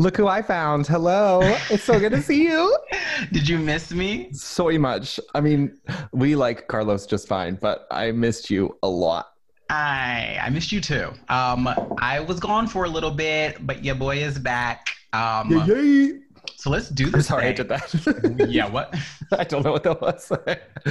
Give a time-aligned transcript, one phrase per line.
[0.00, 0.86] Look who I found.
[0.86, 1.40] Hello.
[1.70, 2.78] It's so good to see you.
[3.32, 4.28] Did you miss me?
[4.32, 5.18] So much.
[5.34, 5.76] I mean,
[6.12, 9.32] we like Carlos just fine, but I missed you a lot.
[9.70, 11.12] I I missed you too.
[11.28, 11.68] Um,
[12.00, 14.86] I was gone for a little bit, but your boy is back.
[15.12, 16.20] Um, Yay, yay.
[16.60, 17.28] So let's do I'm this.
[17.28, 17.56] sorry I thing.
[17.56, 18.46] did that.
[18.50, 18.92] yeah, what?
[19.32, 20.28] I don't know what that was.
[20.30, 20.44] wow.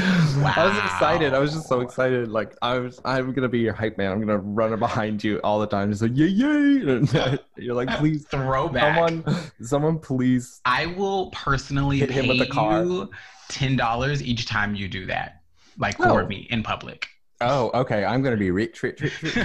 [0.55, 1.33] I was excited.
[1.33, 2.29] I was just so excited.
[2.29, 4.11] Like I was, I'm gonna be your hype man.
[4.11, 6.89] I'm gonna run behind you all the time, just like yay yay.
[6.89, 8.95] And you're like, please, Throwback.
[8.95, 10.61] someone, someone, please.
[10.65, 12.83] I will personally Hit pay him with the car.
[12.85, 13.09] you
[13.49, 15.41] ten dollars each time you do that,
[15.77, 16.13] like Oh.
[16.13, 17.07] for me in public.
[17.41, 18.05] Oh, okay.
[18.05, 19.35] I'm gonna be rich, rich, rich, rich.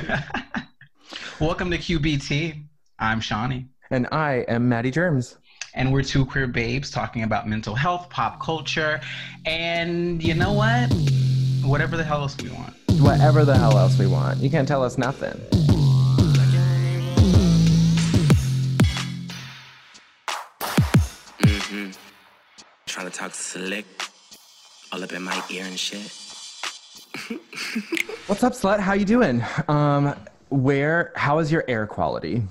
[1.40, 2.64] Welcome to QBT.
[2.98, 3.66] I'm Shawnee.
[3.90, 5.36] and I am Maddie Germs.
[5.74, 9.00] And we're two queer babes talking about mental health, pop culture,
[9.46, 10.92] and you know what?
[11.64, 12.74] Whatever the hell else we want.
[13.00, 14.40] Whatever the hell else we want.
[14.40, 15.40] You can't tell us nothing.
[21.40, 21.90] Mm-hmm.
[22.86, 23.86] Trying to talk slick,
[24.92, 26.12] all up in my ear and shit.
[28.26, 28.80] What's up, slut?
[28.80, 29.42] How you doing?
[29.68, 30.14] Um,
[30.50, 31.12] where?
[31.16, 32.42] How is your air quality?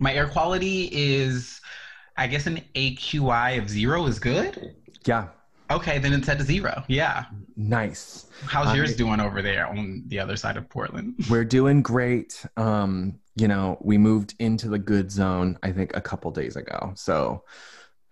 [0.00, 1.60] My air quality is,
[2.16, 4.74] I guess, an AQI of zero is good.
[5.04, 5.28] Yeah,
[5.70, 6.84] Okay, then it's at zero.
[6.88, 7.24] Yeah.
[7.56, 8.26] nice.
[8.46, 11.14] How's I- yours doing over there on the other side of Portland?
[11.30, 12.44] We're doing great.
[12.58, 15.58] Um, you know, we moved into the good zone.
[15.62, 16.92] I think a couple days ago.
[16.94, 17.44] So,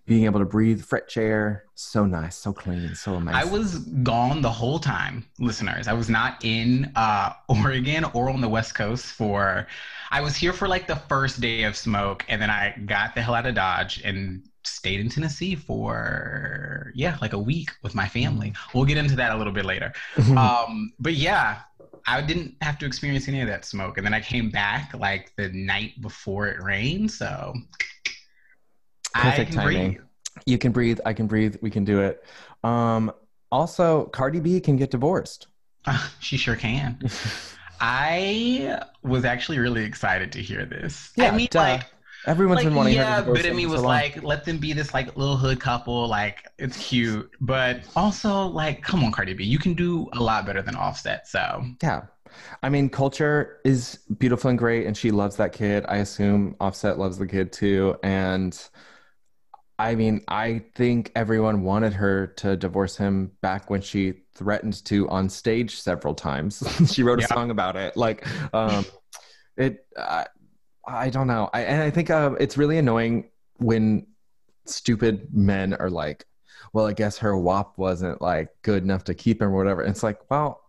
[0.07, 3.41] being able to breathe fresh air, so nice, so clean, so amazing.
[3.41, 5.87] I was gone the whole time, listeners.
[5.87, 9.67] I was not in uh, Oregon or on the West Coast for.
[10.11, 13.23] I was here for like the first day of smoke, and then I got the
[13.23, 18.09] hell out of Dodge and stayed in Tennessee for yeah, like a week with my
[18.09, 18.53] family.
[18.75, 19.93] We'll get into that a little bit later.
[20.37, 21.61] um, but yeah,
[22.07, 25.33] I didn't have to experience any of that smoke, and then I came back like
[25.37, 27.55] the night before it rained, so.
[29.15, 29.79] Perfect I can breathe.
[29.79, 29.99] timing.
[30.47, 30.99] You can breathe.
[31.05, 31.57] I can breathe.
[31.61, 32.25] We can do it.
[32.65, 33.13] Um,
[33.51, 35.49] also, Cardi B can get divorced.
[36.21, 36.99] she sure can.
[37.81, 41.11] I was actually really excited to hear this.
[41.17, 41.59] Yeah, I mean, duh.
[41.59, 41.87] like,
[42.25, 45.17] Everyone's like been wanting yeah, but me was so like, let them be this like
[45.17, 46.07] little hood couple.
[46.07, 50.47] Like, it's cute, but also like, come on, Cardi B, you can do a lot
[50.47, 51.27] better than Offset.
[51.27, 52.03] So Yeah.
[52.63, 55.85] I mean, culture is beautiful and great, and she loves that kid.
[55.89, 57.97] I assume Offset loves the kid too.
[58.05, 58.57] And
[59.79, 65.09] I mean, I think everyone wanted her to divorce him back when she threatened to
[65.09, 66.63] on stage several times.
[66.93, 67.29] she wrote a Yeah.
[67.29, 67.97] song about it.
[67.97, 68.87] Like, um,
[69.57, 70.25] it, uh,
[70.87, 71.49] I don't know.
[71.53, 74.07] I, and I think uh, it's really annoying when
[74.67, 76.25] stupid men are like,
[76.73, 79.83] well, I guess her WAP wasn't like good enough to keep him or whatever.
[79.83, 80.61] And it's like, well,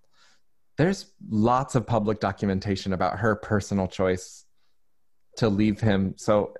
[0.77, 4.45] there's lots of public documentation about her personal choice
[5.37, 6.15] to leave him.
[6.17, 6.55] So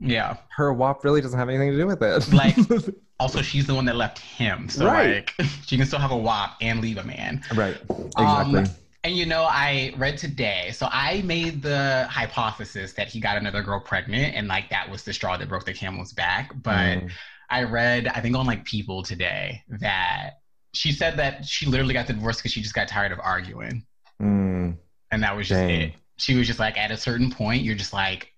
[0.00, 0.36] yeah.
[0.56, 2.32] her WAP really doesn't have anything to do with it.
[2.32, 2.56] Like-
[3.20, 4.68] Also, she's the one that left him.
[4.68, 5.28] So Right.
[5.40, 7.42] like, she can still have a WAP and leave a man.
[7.52, 7.76] right.
[8.14, 8.64] Um, Exactly.
[9.02, 13.60] And you know, I read today, so I made the hypothesis that he got another
[13.62, 16.52] girl pregnant, and like that was the straw that broke the camel's back.
[16.62, 17.10] But Mm.
[17.50, 20.34] I read, I think on like People today, that
[20.72, 23.84] she said that she literally got divorced because she just got tired of arguing,
[24.22, 24.76] Mm.
[25.10, 25.70] and that was just Dang.
[25.80, 25.94] it.
[26.18, 28.32] She was just like, at a certain point, you're just like,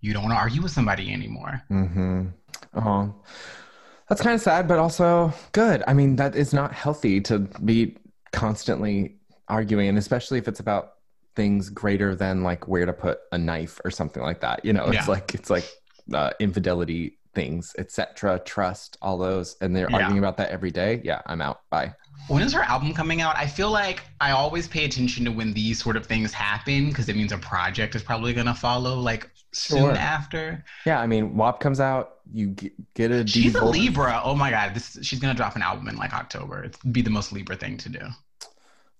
[0.00, 1.62] you don't want to argue with somebody anymore.
[1.70, 2.26] Mm-hmm.
[2.74, 3.14] Oh,
[4.08, 5.82] that's kind of sad, but also good.
[5.86, 7.96] I mean, that is not healthy to be
[8.32, 9.16] constantly
[9.48, 10.92] arguing, and especially if it's about
[11.36, 14.64] things greater than like where to put a knife or something like that.
[14.64, 15.12] You know, it's Yeah.
[15.12, 15.68] like it's like
[16.12, 18.40] uh, infidelity things, etc.
[18.44, 19.96] Trust, all those, and they're Yeah.
[19.98, 21.00] arguing about that every day.
[21.04, 21.60] Yeah, I'm out.
[21.70, 21.92] Bye.
[22.28, 23.36] When is her album coming out?
[23.36, 27.08] I feel like I always pay attention to when these sort of things happen because
[27.08, 29.92] it means a project is probably going to follow like soon Sure.
[29.96, 30.64] after.
[30.86, 32.54] Yeah, I mean, WAP comes out, you
[32.94, 34.20] get a She's a Libra.
[34.24, 36.64] Oh my god, this she's gonna drop an album in like October.
[36.64, 38.00] It'd be the most Libra thing to do.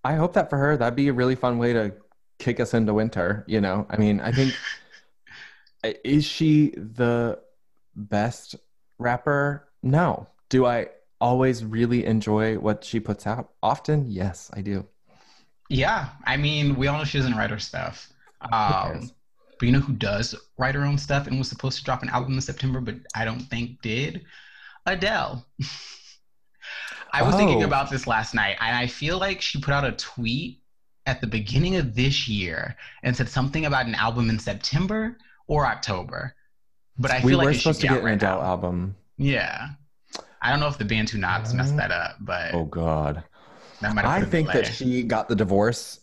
[0.04, 1.92] I hope that for her, that'd be a really fun way to
[2.38, 3.44] kick us into winter.
[3.48, 4.54] You know, I mean, I think
[6.04, 7.38] is she the
[7.94, 8.56] best
[8.98, 9.68] rapper?
[9.82, 10.26] No.
[10.48, 10.88] Do I
[11.20, 13.50] always really enjoy what she puts out?
[13.62, 14.86] Often, yes, I do.
[15.68, 18.10] Yeah, I mean, we all know she doesn't write her stuff.
[18.52, 19.10] Um?
[19.58, 22.08] But you know who does write her own stuff and was supposed to drop an
[22.10, 24.24] album in September, but I don't think did?
[24.86, 25.44] Adele.
[27.12, 27.66] I was thinking Oh.
[27.66, 30.60] about this last night, and I feel like she put out a tweet
[31.06, 35.16] at the beginning of this year and said something about an album in September
[35.46, 36.34] or October.
[36.98, 38.94] But I feel we like were supposed to get an right Adele album.
[39.16, 39.68] Yeah.
[40.42, 43.24] I don't know if the Bantu Knots messed that up, but Oh God.
[43.80, 46.00] I think that she got the divorce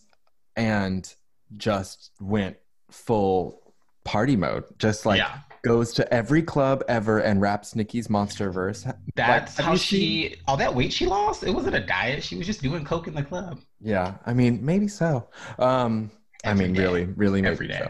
[0.56, 1.10] and
[1.56, 2.56] just went
[2.96, 3.60] full
[4.04, 4.64] party mode.
[4.78, 5.38] Just like yeah.
[5.62, 8.86] goes to every club ever and raps Nicki's Monster Verse.
[9.14, 11.42] That's have how she all that weight she lost.
[11.42, 12.22] It wasn't a diet.
[12.22, 13.60] She was just doing coke in the club.
[13.80, 15.28] Yeah, I mean, maybe so.
[15.58, 16.10] Um,
[16.44, 16.82] I mean, day.
[16.82, 17.88] really, really, maybe Every day.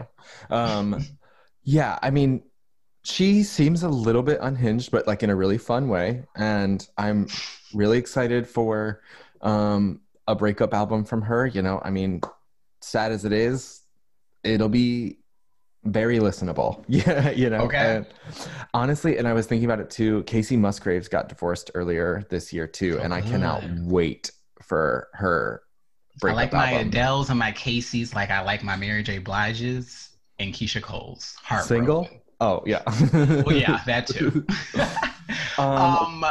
[0.49, 0.55] so.
[0.55, 1.05] Um,
[1.63, 2.43] yeah, I mean,
[3.03, 7.27] she seems a little bit unhinged, but like in a really fun way, and I'm
[7.73, 9.01] really excited for
[9.41, 11.45] um, a breakup album from her.
[11.45, 12.21] You know, I mean,
[12.81, 13.81] sad as it is,
[14.47, 15.17] it'll be
[15.83, 16.83] very listenable.
[16.87, 17.61] Yeah, you know.
[17.61, 17.97] Okay.
[17.97, 18.05] And
[18.73, 20.23] honestly, and I was thinking about it too.
[20.23, 25.61] Kacey Musgraves got divorced earlier this year too, Oh, and I cannot wait for her
[26.23, 26.87] I like my album.
[26.89, 29.19] Adele's and my Kacey's like I like my Mary J.
[29.19, 30.09] Blige's
[30.39, 31.35] and Keyshia Cole's.
[31.63, 32.09] Single?
[32.41, 32.81] Oh yeah.
[33.13, 34.45] Well, yeah, that too.
[35.57, 36.25] Um, um,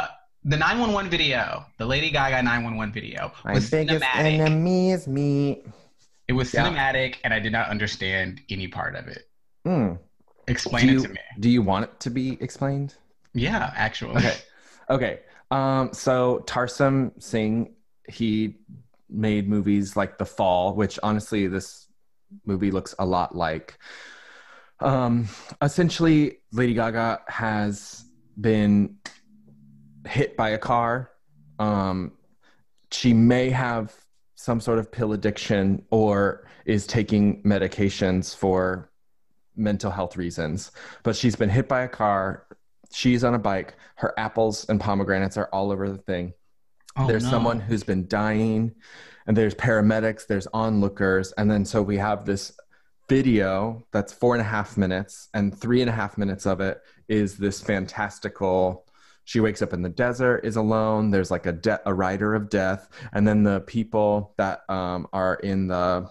[0.45, 4.39] the 911 video, the Lady Gaga 911 video was My biggest cinematic.
[4.39, 5.63] enemy is me.
[6.27, 6.65] It was Yeah.
[6.65, 9.29] cinematic, and I did not understand any part of it.
[9.65, 9.93] Hmm.
[10.47, 11.19] Explain do it you, to me.
[11.39, 12.95] Do you want it to be explained?
[13.33, 14.15] Yeah, actually.
[14.17, 14.35] Okay.
[14.89, 15.19] Okay.
[15.51, 17.75] Um, so Tarsem Singh,
[18.09, 18.55] he
[19.09, 21.87] made movies like The Fall, which honestly, this
[22.45, 23.77] movie looks a lot like.
[24.79, 25.27] Um,
[25.61, 28.05] essentially, Lady Gaga has
[28.39, 28.97] been
[30.05, 31.11] hit by a car.
[31.59, 32.13] Um,
[32.91, 33.93] she may have
[34.37, 38.89] some sort of pill addiction or is taking medications for
[39.55, 40.71] mental health reasons,
[41.03, 42.45] but she's been hit by a car.
[42.93, 43.75] She's on a bike.
[43.95, 46.33] Her apples and pomegranates are all over the thing.
[46.95, 47.31] Oh, there's no.
[47.31, 48.75] someone who's been dying,
[49.25, 51.31] and there's paramedics, there's onlookers.
[51.33, 52.53] And then so we have this
[53.09, 56.79] video that's four and a half minutes, and three and a half minutes of it
[57.07, 58.85] is this fantastical.
[59.27, 61.11] She wakes up in the desert, is alone.
[61.11, 65.35] There's like a de- a rider of death, and then the people that um, are
[65.35, 66.09] in the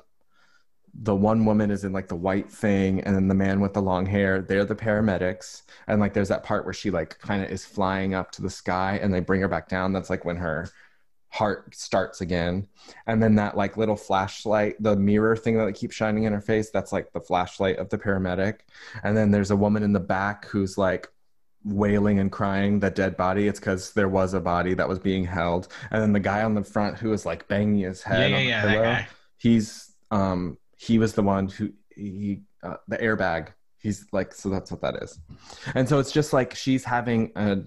[0.92, 3.80] the one woman is in like the white thing and then the man with the
[3.80, 4.42] long hair.
[4.42, 5.62] They're the paramedics.
[5.88, 8.50] And like there's that part where she like kind of is flying up to the
[8.50, 9.92] sky and they bring her back down.
[9.92, 10.68] That's like when her
[11.28, 12.68] heart starts again.
[13.06, 16.70] And then that like little flashlight the mirror thing that keeps shining in her face
[16.70, 18.60] that's like the flashlight of the paramedic.
[19.02, 21.08] And then there's a woman in the back who's like
[21.66, 25.24] wailing and crying the dead body it's because there was a body that was being
[25.24, 25.66] held.
[25.90, 28.42] And then the guy on the front who is like banging his head yeah, on
[28.42, 28.98] the yeah, that pillow
[29.38, 33.48] he's um he was the one who he uh, the airbag.
[33.78, 35.18] He's like so that's what that is.
[35.74, 37.58] And so it's just like she's having a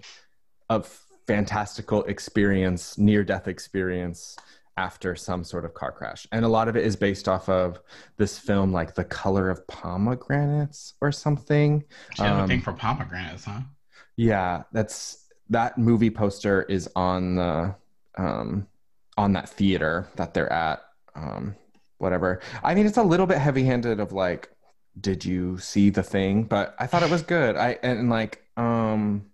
[0.70, 0.84] a
[1.28, 4.36] fantastical experience near death experience
[4.78, 6.26] after some sort of car crash.
[6.32, 7.80] And a lot of it is based off of
[8.18, 11.84] this film like the color of pomegranates or something.
[12.16, 13.62] She has a Um, thing for pomegranates, huh?
[14.20, 17.74] Yeah, that's that movie poster is on the
[18.18, 18.68] um
[19.18, 20.82] on that theater that they're at.
[21.16, 21.56] Um
[22.00, 22.42] whatever.
[22.62, 24.50] I mean it's a little bit heavy-handed of like
[25.00, 26.44] did you see the thing?
[26.44, 27.56] But I thought it was good.
[27.56, 29.28] I and like um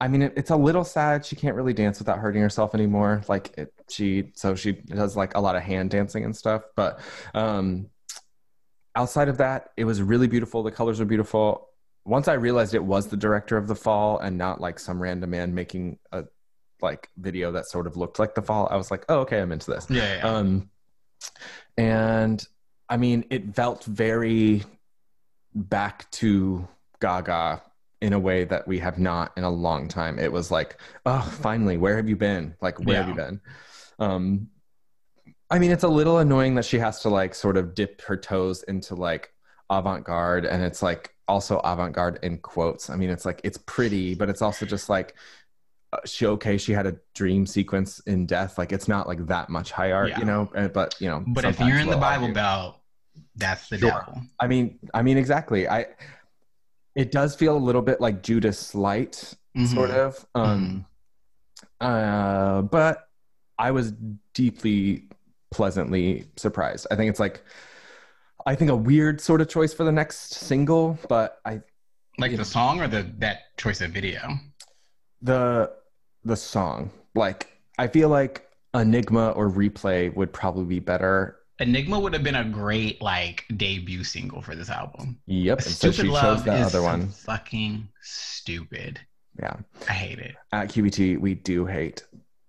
[0.00, 3.22] I mean it, it's a little sad she can't really dance without hurting herself anymore.
[3.26, 7.00] Like it she so she does like a lot of hand dancing and stuff, but
[7.34, 7.88] um
[8.94, 10.62] outside of that, it was really beautiful.
[10.62, 11.67] The colors were beautiful
[12.08, 15.30] once I realized it was the director of the fall and not like some random
[15.30, 16.24] man making a
[16.80, 19.52] like video that sort of looked like the fall, I was like, oh, okay, I'm
[19.52, 19.86] into this.
[19.90, 20.26] Yeah, yeah.
[20.26, 20.70] Um,
[21.76, 22.44] and
[22.88, 24.64] I mean, it felt very
[25.54, 26.66] back to
[27.00, 27.62] Gaga
[28.00, 30.18] in a way that we have not in a long time.
[30.18, 32.54] It was like, oh, finally, where have you been?
[32.62, 33.40] Like, where have you been?
[33.98, 34.48] Um,
[35.50, 38.16] I mean, it's a little annoying that she has to like sort of dip her
[38.16, 39.32] toes into like
[39.70, 42.90] avant garde, and it's like also avant garde in quotes.
[42.90, 45.14] I mean, it's like it's pretty, but it's also just like
[46.04, 46.58] she okay.
[46.58, 48.58] She had a dream sequence in death.
[48.58, 50.18] Like it's not like that much high art, Yeah.
[50.20, 50.50] you know.
[50.74, 52.34] But you know but if you're in the Bible argue.
[52.34, 52.76] Belt,
[53.36, 53.90] that's the Sure.
[53.90, 54.22] devil.
[54.40, 55.68] I mean, I mean exactly.
[55.68, 55.86] I
[56.94, 59.14] it does feel a little bit like Judas Light,
[59.66, 59.94] sort Mhm.
[59.94, 60.26] of.
[60.34, 60.84] Um,
[61.80, 63.08] uh, but
[63.58, 63.92] I was
[64.34, 65.04] deeply
[65.50, 66.86] pleasantly surprised.
[66.90, 67.42] I think it's like,
[68.46, 71.60] I think a weird sort of choice for the next single, but I
[72.18, 74.20] Like the song or the that choice of video.
[75.22, 75.70] the
[76.24, 81.36] the song like I feel like Enigma or Replay would probably be better.
[81.60, 85.18] Enigma would have been a great like debut single for this album.
[85.26, 87.08] Yep, so Stupid she Love chose that is other one.
[87.08, 89.00] Fucking stupid.
[89.40, 89.56] Yeah.
[89.88, 90.34] I hate it.
[90.52, 92.04] at QBT, we do hate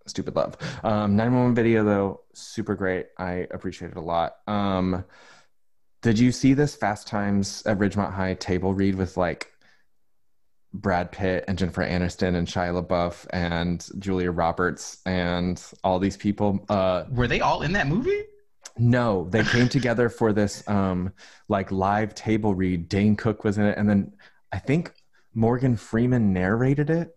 [0.08, 0.58] Stupid Love.
[0.84, 3.08] Um, 911 video, though, super great.
[3.18, 4.38] I appreciate it a lot.
[4.48, 5.06] Um,
[6.02, 9.52] did you see this Fast Times at Ridgemont High table read with like
[10.74, 16.66] Brad Pitt and Jennifer Aniston and Shia LaBeouf and Julia Roberts and all these people?
[16.70, 18.24] Uh, Were they all in that movie?
[18.78, 21.12] no, they came together for this um,
[21.50, 22.88] like live table read.
[22.88, 24.14] Dane Cook was in it, and then
[24.52, 24.94] I think
[25.34, 27.16] Morgan Freeman narrated it.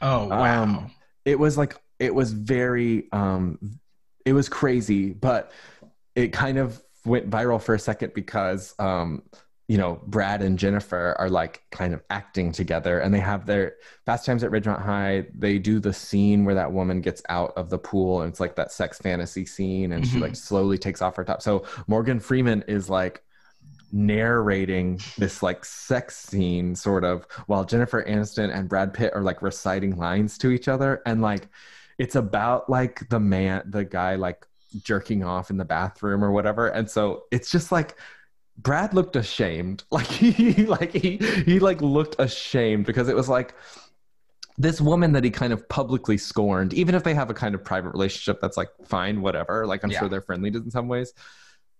[0.00, 0.62] Oh wow.
[0.62, 0.90] Um,
[1.24, 3.58] it was like it was very um
[4.24, 5.52] it was crazy but
[6.14, 9.22] it kind of went viral for a second because um
[9.68, 13.74] you know brad and jennifer are like kind of acting together and they have their
[14.04, 17.70] fast times at ridgemont high they do the scene where that woman gets out of
[17.70, 20.22] the pool and it's like that sex fantasy scene and she Mhm.
[20.22, 23.22] like slowly takes off her top so morgan freeman is like
[23.92, 29.40] narrating this like sex scene sort of while Jennifer Aniston and Brad Pitt are like
[29.40, 31.46] reciting lines to each other and like
[31.98, 34.46] it's about like the man the guy like
[34.82, 37.96] jerking off in the bathroom or whatever and so it's just like
[38.58, 41.16] Brad looked ashamed like he like he
[41.46, 43.54] he like looked ashamed because it was like
[44.56, 47.64] this woman that he kind of publicly scorned even if they have a kind of
[47.64, 50.00] private relationship that's like fine whatever like I'm Yeah.
[50.00, 51.12] sure they're friendly in some ways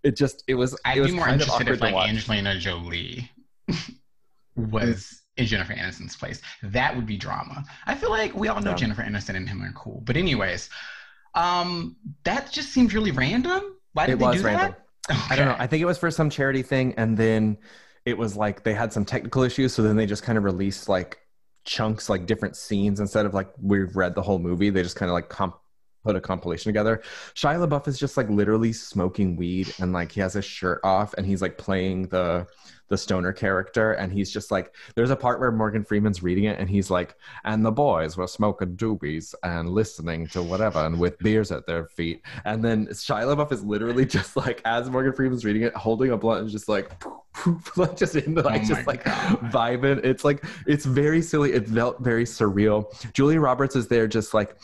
[0.03, 1.95] it just it was I'd it was be more interested if like.
[1.95, 3.31] Angelina Jolie
[4.55, 6.41] was in Jennifer Aniston's place.
[6.63, 7.63] That would be drama.
[7.85, 8.75] I feel like we all know Yeah.
[8.77, 10.01] Jennifer Aniston and him are cool.
[10.05, 10.69] But anyways,
[11.35, 13.75] um, that just seems really random.
[13.93, 14.75] Why did it they do random.
[15.07, 15.17] that?
[15.29, 15.55] I don't know.
[15.59, 17.57] I think it was for some charity thing, and then
[18.05, 20.89] it was like they had some technical issues, so then they just kind of released
[20.89, 21.19] like
[21.63, 24.69] chunks, like different scenes instead of like we've read the whole movie.
[24.69, 25.59] They just kind of like comp-
[26.05, 27.01] put a compilation together.
[27.33, 31.13] Shia LaBeouf is just like literally smoking weed, and like he has his shirt off,
[31.15, 32.45] and he's like playing the
[32.87, 36.59] the stoner character, and he's just like there's a part where Morgan Freeman's reading it,
[36.59, 41.17] and he's like, and the boys were smoking doobies and listening to whatever, and with
[41.19, 45.43] beers at their feet, and then Shia LaBeouf is literally just like, as Morgan Freeman's
[45.43, 48.61] reading it, holding a blunt and just like, poof, poof, like just in the, like,
[48.61, 49.39] Oh just like God.
[49.51, 50.03] vibing.
[50.05, 51.53] It's like, it's very silly.
[51.53, 52.85] It felt very surreal.
[53.13, 54.55] Julia Roberts is there just like,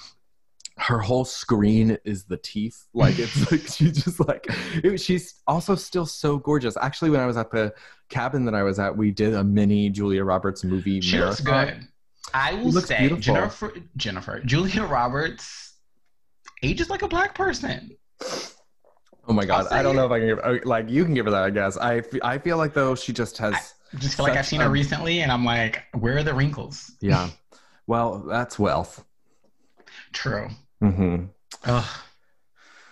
[0.82, 2.88] her whole screen is the teeth.
[2.94, 4.48] Like it's like she's just like
[4.84, 6.76] it, she's also still so gorgeous.
[6.78, 7.74] Actually, when I was at the
[8.10, 11.02] cabin that I was at, we did a mini Julia Roberts movie.
[11.02, 11.88] She looks good.
[12.34, 13.22] I will say beautiful.
[13.22, 15.74] Jennifer Jennifer Julia Roberts
[16.64, 17.96] ages like a black person.
[19.28, 21.26] Oh my god, I don't know if I can give uh, like you can give
[21.26, 21.44] her that.
[21.44, 23.54] I guess I, I feel like though she just has
[23.94, 26.92] I just feel like I've seen her recently, and I'm like, where are the wrinkles?
[27.02, 27.30] yeah.
[27.88, 29.04] Well, that's wealth.
[30.14, 30.50] True.
[30.82, 31.26] Hmm
[31.66, 31.86] Ugh.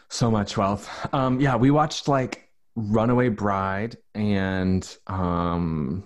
[0.10, 0.90] So much wealth.
[1.14, 6.04] Um, yeah, we watched like Runaway Bride and um,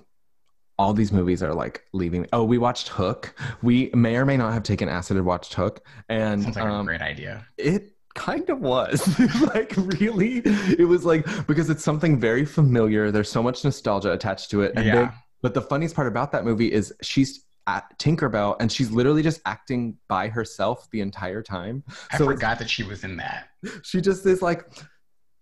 [0.78, 2.28] all these movies are like leaving.
[2.34, 3.34] Oh, we watched Hook.
[3.62, 6.68] We may or may not have taken acid and watched Hook, and Sounds like a
[6.68, 7.46] um, great idea.
[7.58, 9.20] it kind of was
[9.54, 10.42] like really.
[10.46, 13.12] It was like because it's something very familiar.
[13.12, 14.96] There's so much nostalgia attached to it, and yeah.
[14.96, 15.12] then
[15.42, 19.42] but the funniest part about that movie is she's at Tinkerbell and she's literally just
[19.46, 21.84] acting by herself the entire time.
[22.12, 23.50] I so forgot that she was in that.
[23.84, 24.68] she just is like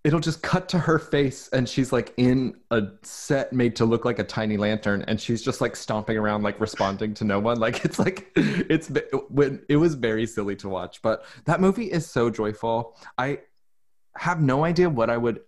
[0.04, 4.04] it'll just cut to her face and she's like in a set made to look
[4.04, 7.60] like a tiny lantern and she's just like stomping around like responding to no one
[7.60, 8.92] like it's like it's
[9.30, 13.40] when it was very silly to watch but that movie is so joyful i
[14.18, 15.42] have no idea what i would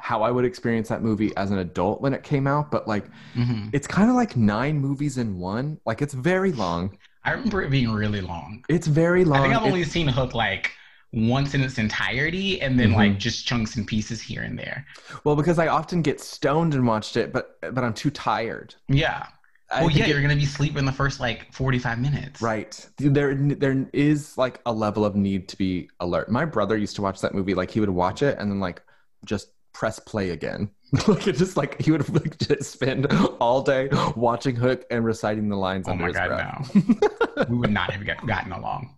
[0.00, 3.06] how i would experience that movie as an adult when it came out but like
[3.36, 3.70] Mhm.
[3.72, 7.70] it's kind of like nine movies in one like it's very long I remember it
[7.70, 8.64] being really long.
[8.70, 10.70] it's very long I think I've only seen Hook like
[11.12, 12.96] once in its entirety, and then Mhm.
[12.96, 14.86] like just chunks and pieces here and there.
[15.24, 19.26] well because i often get stoned and watched it but but i'm too tired Yeah.
[19.70, 22.40] I well, yeah, it- you're gonna be sleeping the first like 45 minutes.
[22.40, 22.88] Right.
[22.96, 26.30] There there is like a level of need to be alert.
[26.30, 28.80] My brother used to watch that movie like he would watch it and then like
[29.26, 29.48] just
[29.78, 30.68] press play again.
[31.06, 33.06] like it just like he would like just spend
[33.40, 36.74] all day watching Hook and reciting the lines Oh my god, breath.
[36.74, 37.44] no.
[37.48, 38.94] we would not have got, gotten along.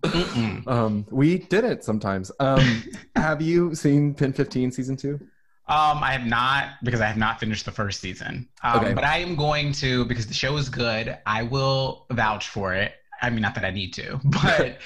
[0.67, 2.33] Um we did it sometimes.
[2.41, 2.85] Um
[3.17, 5.21] have you seen PEN15 season 2?
[5.69, 8.49] Um, I have not because I have not finished the first season.
[8.65, 8.95] Um, Okay.
[8.95, 11.19] but I am going to because the show is good.
[11.27, 12.93] I will vouch for it.
[13.23, 14.79] I mean, not that I need to, but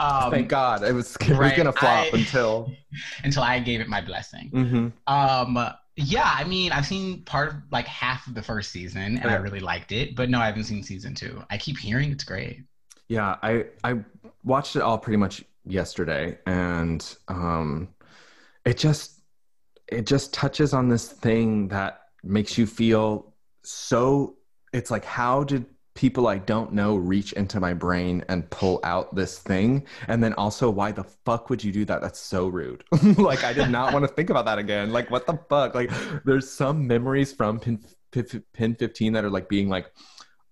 [0.00, 0.82] um, Thank God.
[0.82, 2.72] It was, it was gonna flop I- until
[3.24, 4.50] until I gave it my blessing.
[4.52, 4.92] Mhm.
[5.06, 9.30] Um, yeah, I mean, I've seen part of like half of the first season, and
[9.30, 10.16] I really liked it.
[10.16, 11.42] But no, I haven't seen season two.
[11.50, 12.64] I keep hearing it's great.
[13.08, 13.96] Yeah, I I
[14.44, 17.88] watched it all pretty much yesterday, and um,
[18.64, 19.20] it just
[19.88, 24.36] it just touches on this thing that makes you feel so.
[24.72, 25.66] It's like how did
[26.00, 30.32] people I don't know reach into my brain and pull out this thing, and then
[30.32, 32.00] also why the fuck would you do that?
[32.00, 32.84] That's so rude.
[33.18, 34.92] like I did not want to think about that again.
[34.92, 35.74] Like what the fuck?
[35.74, 35.90] Like
[36.24, 38.24] there's some memories from Pin Pin,
[38.56, 39.92] PEN15 that are like being like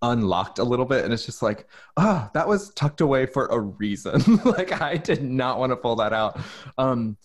[0.02, 3.58] unlocked a little bit and it's just like ah that was tucked away for a
[3.58, 6.38] reason like i did not want to pull that out
[6.78, 7.16] um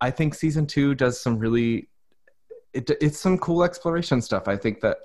[0.00, 1.88] i think season two does some really
[2.74, 4.98] it, it's some cool exploration stuff i think that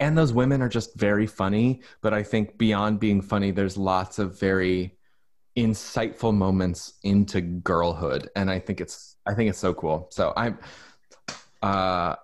[0.00, 4.18] and those women are just very funny but i think beyond being funny there's lots
[4.18, 4.96] of very
[5.56, 10.58] insightful moments into girlhood and i think it's i think it's so cool so i'm
[11.62, 12.14] uh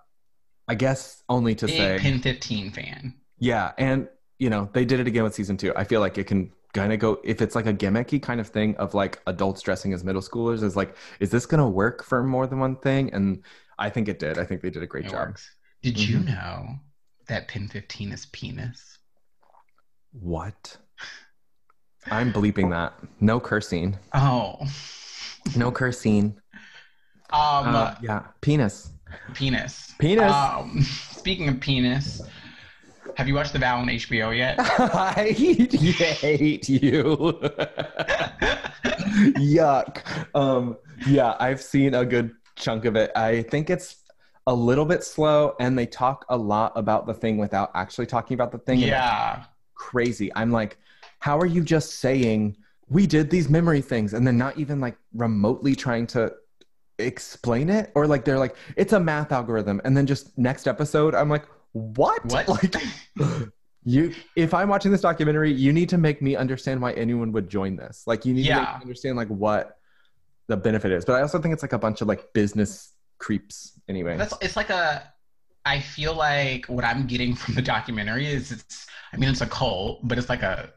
[0.68, 3.14] i guess only to Big say Pin 15 fan.
[3.38, 4.08] yeah and
[4.38, 6.92] you know they did it again with season two i feel like it can kind
[6.92, 10.04] of go if it's like a gimmicky kind of thing of like adults dressing as
[10.04, 13.42] middle schoolers is like is this gonna work for more than one thing and
[13.78, 15.56] i think it did i think they did a great It job works.
[15.82, 16.26] Did you Mhm.
[16.26, 16.78] know
[17.30, 18.98] that PEN15 is penis?
[20.12, 20.76] what
[22.10, 24.58] i'm bleeping that no cursing Oh.
[25.56, 26.36] no cursing
[27.32, 28.90] Um, Uh, yeah penis
[29.34, 29.94] penis.
[30.00, 30.82] penis Um,
[31.12, 32.20] speaking of penis,
[33.16, 34.56] have you watched The Vow on HBO yet?
[34.60, 37.38] I hate you.
[39.38, 40.02] Yuck.
[40.34, 43.10] Um, yeah, I've seen a good chunk of it.
[43.16, 43.96] I think it's
[44.46, 48.34] a little bit slow, and they talk a lot about the thing without actually talking
[48.34, 48.78] about the thing.
[48.80, 49.44] yeah.
[49.74, 50.30] crazy.
[50.34, 50.78] I'm like,
[51.20, 52.56] how are you just saying
[52.88, 56.32] we did these memory things and then not even like remotely trying to
[56.98, 57.90] explain it?
[57.94, 61.44] Or like they're like, it's a math algorithm, and then just next episode, I'm like,
[61.72, 62.24] what?
[62.26, 62.48] What?
[63.16, 63.48] Like
[63.84, 67.48] you if I'm watching this documentary, you need to make me understand why anyone would
[67.48, 68.02] join this.
[68.06, 68.76] Like you need to make Yeah.
[68.76, 69.78] me understand like what
[70.48, 71.04] the benefit is.
[71.06, 74.16] But I also think it's like a bunch of like business creeps anyway.
[74.16, 75.12] That's it's like a
[75.66, 79.46] I feel like what I'm getting from the documentary is it's I mean it's a
[79.46, 80.72] cult, but it's like a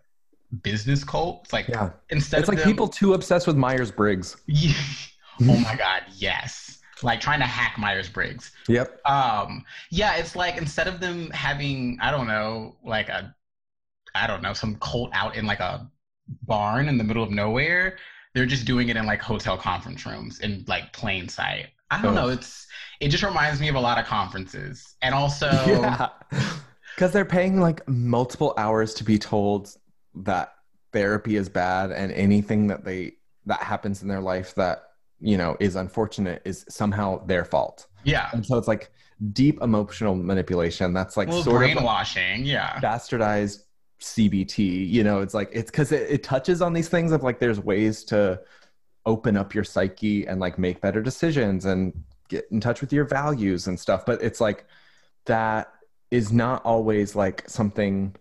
[0.61, 1.41] business cult.
[1.45, 1.91] It's like yeah.
[2.09, 4.35] instead It's of like them- people too obsessed with Myers Briggs.
[4.47, 4.73] Yeah.
[5.41, 6.79] oh my god, yes.
[7.01, 8.51] Like trying to hack Myers Briggs.
[8.67, 8.99] Yep.
[9.07, 13.33] Um yeah, it's like instead of them having, I don't know, like a
[14.15, 15.89] I don't know, some cult out in like a
[16.43, 17.97] barn in the middle of nowhere,
[18.33, 21.67] they're just doing it in like hotel conference rooms in like plain sight.
[21.91, 22.21] I don't Oh.
[22.25, 22.67] know, it's
[23.03, 24.95] it just reminds me of a lot of conferences.
[25.01, 26.09] And also yeah.
[26.95, 29.75] Because they're paying like multiple hours to be told
[30.15, 30.53] that
[30.93, 33.13] therapy is bad and anything that they
[33.45, 34.83] that happens in their life that
[35.19, 37.87] you know is unfortunate is somehow their fault.
[38.03, 38.29] yeah.
[38.31, 38.91] And so it's like
[39.33, 40.93] deep emotional manipulation.
[40.93, 42.79] That's like sort of like brainwashing, yeah.
[42.79, 43.63] bastardized
[44.01, 44.89] CBT.
[44.89, 47.59] You know, it's like it's because it, it touches on these things of like there's
[47.59, 48.39] ways to
[49.05, 51.91] open up your psyche and like make better decisions and
[52.29, 54.05] get in touch with your values and stuff.
[54.05, 54.65] But it's like
[55.25, 55.71] that
[56.11, 58.15] is not always like something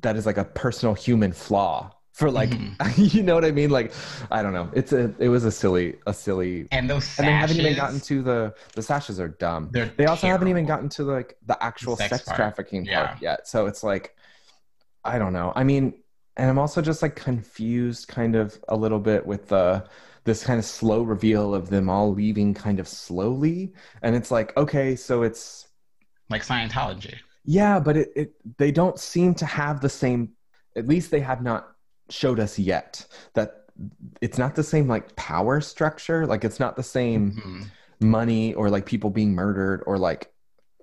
[0.00, 3.14] that is like a personal human flaw for like Mhm.
[3.14, 3.70] you know what I mean?
[3.70, 3.92] Like
[4.30, 4.70] I don't know.
[4.74, 7.76] It's a it was a silly a silly And those sashes, and they haven't even
[7.76, 9.70] gotten to the the sashes are dumb.
[9.96, 12.36] They also haven't even gotten to like the actual Sex sex, part.
[12.36, 13.06] trafficking Yeah.
[13.08, 13.48] part yet.
[13.48, 14.14] So it's like
[15.04, 15.52] I don't know.
[15.54, 15.94] I mean,
[16.36, 19.86] and I'm also just like confused kind of a little bit with the
[20.26, 23.72] this kind of slow reveal of them all leaving kind of slowly.
[24.02, 25.68] And it's like, okay, so it's
[26.28, 27.14] like Scientology.
[27.44, 30.32] yeah, but it, it they don't seem to have the same
[30.76, 31.68] at least they have not
[32.10, 33.64] showed us yet that
[34.20, 36.26] it's not the same like power structure.
[36.26, 37.66] Like it's not the same Mhm.
[38.00, 40.32] money or like people being murdered or like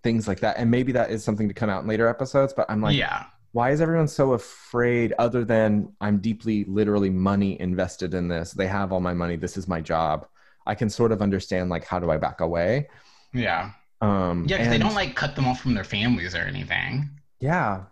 [0.03, 0.57] things like that.
[0.57, 3.25] And maybe that is something to come out in later episodes, but I'm like, yeah.
[3.53, 8.51] Why is everyone so afraid other than I'm deeply literally money invested in this?
[8.51, 9.37] They have all my money.
[9.37, 10.27] This is my job.
[10.65, 12.89] I can sort of understand like how do I back away?
[13.33, 13.71] Yeah.
[14.01, 17.09] Um Yeah, because they don't like cut them off from their families or anything.
[17.39, 17.83] Yeah.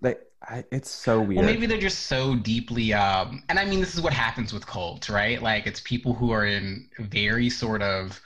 [0.00, 1.38] They I, it's so weird.
[1.38, 4.64] Well, maybe they're just so deeply, um, and I mean, this is what happens with
[4.64, 5.42] cults, right?
[5.42, 8.20] Like, it's people who are in very sort of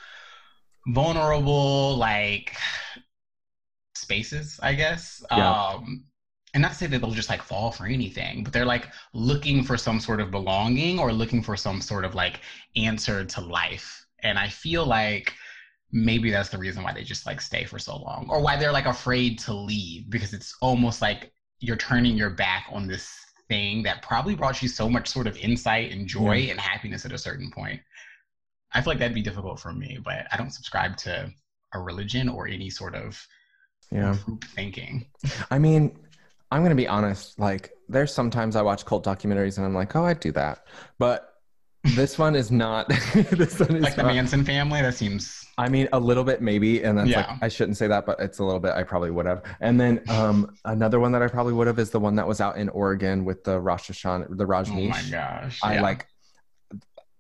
[0.89, 2.55] vulnerable, like,
[3.95, 5.23] spaces, I guess.
[5.31, 5.51] Yeah.
[5.51, 6.05] Um,
[6.55, 9.63] and not to say that they'll just like fall for anything, but they're like looking
[9.63, 12.41] for some sort of belonging or looking for some sort of like
[12.77, 14.07] answer to life.
[14.23, 15.33] And I feel like
[15.93, 18.73] maybe that's the reason why they just like stay for so long or why they're
[18.73, 23.15] like afraid to leave because it's almost like you're turning your back on this
[23.49, 27.13] thing that probably brought you so much sort of insight and joy and happiness at
[27.13, 27.81] a certain point.
[28.73, 31.31] I feel like that'd be difficult for me, but I don't subscribe to
[31.75, 33.27] a religion or any sort of
[33.91, 34.17] yeah.
[34.25, 35.07] group thinking.
[35.51, 35.97] I mean,
[36.53, 37.39] I'm gonna be honest.
[37.41, 40.67] Like, there's sometimes I watch cult documentaries and I'm like, oh, I'd do that.
[40.99, 41.33] But
[41.97, 42.89] this one is not.
[43.15, 46.41] this one is Like the not- Manson family, that seems I mean, a little bit
[46.41, 47.27] maybe, and that's Yeah.
[47.27, 48.73] like I shouldn't say that, but it's a little bit.
[48.73, 49.43] I probably would have.
[49.61, 52.41] And then um, another one that I probably would have is the one that was
[52.41, 55.59] out in Oregon with the Rosh Hashanah, the oh my gosh.
[55.63, 55.83] I yeah.
[55.83, 56.07] like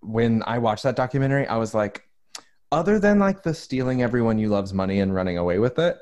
[0.01, 2.03] when I watched that documentary, I was like,
[2.71, 5.99] other than like the stealing everyone you love's money and running away with it,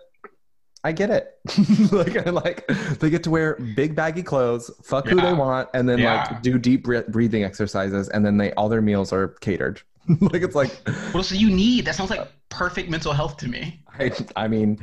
[0.83, 1.39] I get it.
[1.93, 2.67] like like
[3.01, 6.27] they get to wear big baggy clothes, fuck who they want, and then Yeah.
[6.31, 9.83] like do deep breathing exercises, and then they all their meals are catered.
[10.21, 11.85] like it's like What else do you need?
[11.85, 13.83] That sounds like perfect mental health to me.
[13.99, 14.79] I, I mean,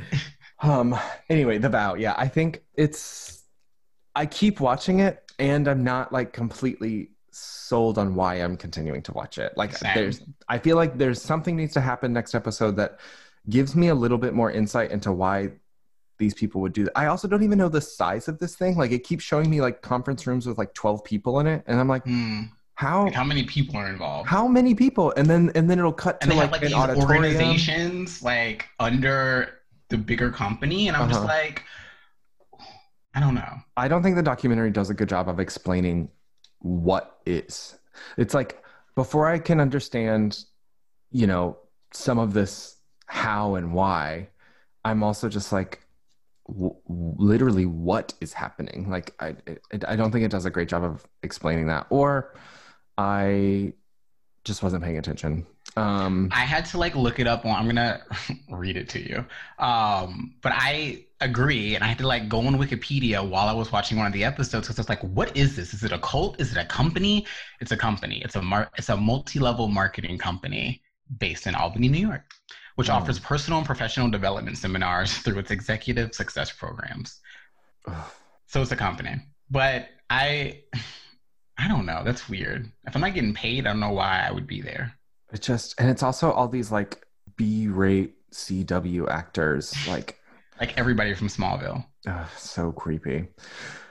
[0.60, 0.96] Um.
[1.28, 1.94] Anyway, the vow.
[1.94, 3.42] Yeah, I think it's.
[4.14, 9.12] I keep watching it, and I'm not like completely sold on why I'm continuing to
[9.12, 9.52] watch it.
[9.56, 9.92] Like, Same.
[9.94, 10.22] there's.
[10.48, 12.98] I feel like there's something needs to happen next episode that
[13.48, 15.50] gives me a little bit more insight into why
[16.18, 16.92] these people would do that.
[16.96, 18.76] I also don't even know the size of this thing.
[18.76, 21.78] Like, it keeps showing me like conference rooms with like 12 people in it, and
[21.80, 22.42] I'm like, Hmm.
[22.74, 23.04] how?
[23.04, 24.28] Like how many people are involved?
[24.28, 25.12] How many people?
[25.16, 27.24] And then and then it'll cut and to like, have like an these auditorium.
[27.24, 31.28] organizations like under the bigger company, and I'm just Uh-huh.
[31.28, 31.62] like,
[33.14, 33.54] I don't know.
[33.76, 36.10] I don't think the documentary does a good job of explaining
[36.60, 37.78] what is.
[38.16, 38.62] It's like
[38.94, 40.44] before I can understand,
[41.10, 41.56] you know,
[41.92, 42.76] some of this
[43.06, 44.28] how and why,
[44.84, 45.80] I'm also just like
[46.48, 48.90] w- literally what is happening.
[48.90, 52.34] Like I it, I don't think it does a great job of explaining that or
[52.96, 53.74] I
[54.44, 55.46] just wasn't paying attention.
[55.76, 58.00] Um I had to like look it up on I'm gonna
[58.50, 59.24] read it to you.
[59.64, 63.72] Um, but I agree, and I had to like go on Wikipedia while I was
[63.72, 65.74] watching one of the episodes because I was like, what is this?
[65.74, 66.40] Is it a cult?
[66.40, 67.26] Is it a company?
[67.60, 68.22] It's a company.
[68.24, 70.82] It's a mar- it's a multi-level marketing company
[71.18, 72.22] based in Albany, New York,
[72.78, 72.92] which Hmm.
[72.94, 77.18] offers personal and professional development seminars through its executive success programs.
[78.46, 79.16] So it's a company.
[79.50, 80.62] But I
[81.58, 82.02] I don't know.
[82.04, 82.70] That's weird.
[82.86, 84.92] If I'm not getting paid, I don't know why I would be there.
[85.32, 87.04] It just and it's also all these like
[87.36, 90.16] B-rate CW actors like
[90.60, 91.84] Like everybody from Smallville.
[92.06, 93.26] ugh, so creepy.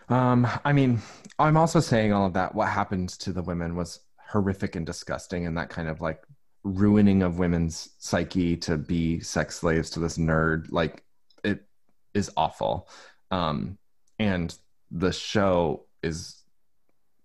[0.07, 1.01] Um I mean,
[1.37, 3.99] I'm also saying all of that what happened to the women was
[4.31, 6.19] horrific and disgusting and that kind of like
[6.67, 11.03] ruining of women's psyche to be sex slaves to this nerd like
[11.43, 11.65] it
[12.13, 12.89] is awful.
[13.31, 13.77] Um
[14.19, 14.55] and
[14.91, 16.43] the show is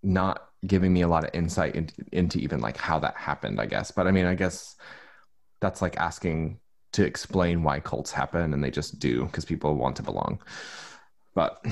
[0.03, 3.67] not giving me a lot of insight into, into even like how that happened i
[3.67, 3.91] guess.
[3.91, 4.77] But i mean i guess
[5.61, 6.59] that's like asking
[6.93, 10.41] to explain why cults happen and they just do because people want to belong.
[11.35, 11.65] But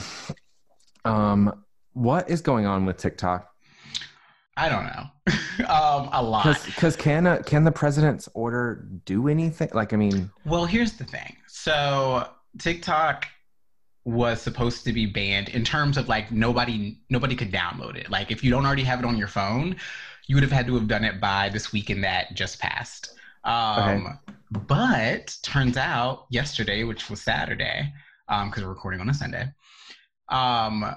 [1.05, 3.50] um what is going on with tiktok
[4.61, 5.67] I don't know.
[5.69, 6.63] um, a lot.
[6.67, 11.05] because can a, can the president's order do anything like i mean Well, here's the
[11.05, 11.37] thing.
[11.47, 13.27] So TikTok
[14.05, 18.11] was supposed to be banned in terms of like nobody nobody could download it.
[18.11, 19.77] Like if you don't already have it on your phone,
[20.27, 23.15] you would have had to have done it by this weekend that just passed.
[23.45, 24.19] Um,
[24.51, 27.93] But turns out yesterday, which was Saturday,
[28.29, 29.47] because we're recording on a Sunday,
[30.29, 30.95] um,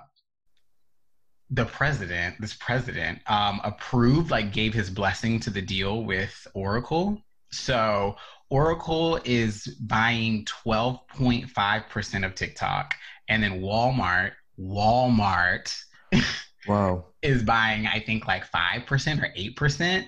[1.53, 7.21] the president, this president, um, approved, like gave his blessing to the deal with Oracle.
[7.51, 8.15] So
[8.49, 12.95] Oracle is buying 12.5% of TikTok,
[13.27, 15.79] and then Walmart, Walmart
[16.65, 20.07] whoa is buying, I think, like 5% or 8%.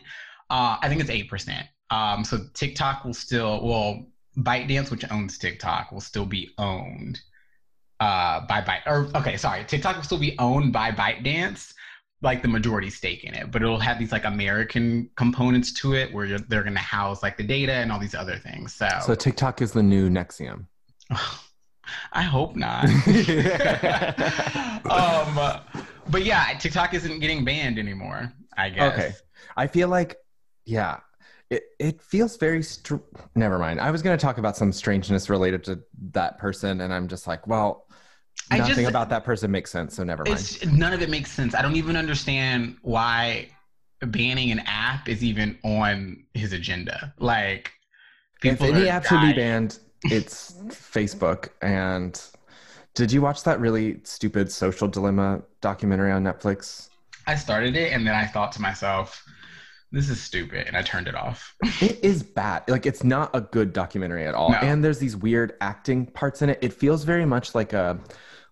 [0.49, 1.67] Uh, I think it's 8%.
[1.91, 7.19] Um, so TikTok will still, well, ByteDance, which owns TikTok, will still be owned
[7.99, 8.81] uh, by Byte.
[8.85, 9.63] Or, okay, sorry.
[9.65, 11.73] TikTok will still be owned by ByteDance,
[12.21, 16.13] like the majority stake in it, but it'll have these like American components to it
[16.13, 18.73] where you're, they're going to house like the data and all these other things.
[18.73, 20.65] So, so tiktok is the new NXIVM
[22.13, 22.85] I hope not.
[24.89, 25.61] um,
[26.09, 28.33] but yeah, TikTok isn't getting banned anymore.
[28.57, 28.93] I guess.
[28.93, 29.11] Okay.
[29.57, 30.17] I feel like,
[30.65, 30.99] yeah,
[31.49, 32.63] it, it feels very.
[32.63, 32.95] Str-
[33.35, 33.79] Never mind.
[33.79, 35.79] I was going to talk about some strangeness related to
[36.11, 37.84] that person, and I'm just like, well,
[38.51, 40.73] nothing just- about that person makes sense, so never mind.
[40.73, 41.55] None of it makes sense.
[41.55, 43.49] I don't even understand why
[44.01, 47.13] banning an app is even on his agenda.
[47.17, 47.71] Like,
[48.43, 51.49] If people any app should be banned, it's Facebook.
[51.61, 52.21] And
[52.93, 56.89] did you watch that really stupid social dilemma documentary on Netflix?
[57.27, 59.23] I started it and then I thought to myself,
[59.95, 61.55] "This is stupid," and I turned it off.
[61.81, 62.63] It is bad.
[62.67, 64.51] Like it's not a good documentary at all.
[64.51, 64.57] No.
[64.57, 66.59] And there's these weird acting parts in it.
[66.61, 67.97] It feels very much like a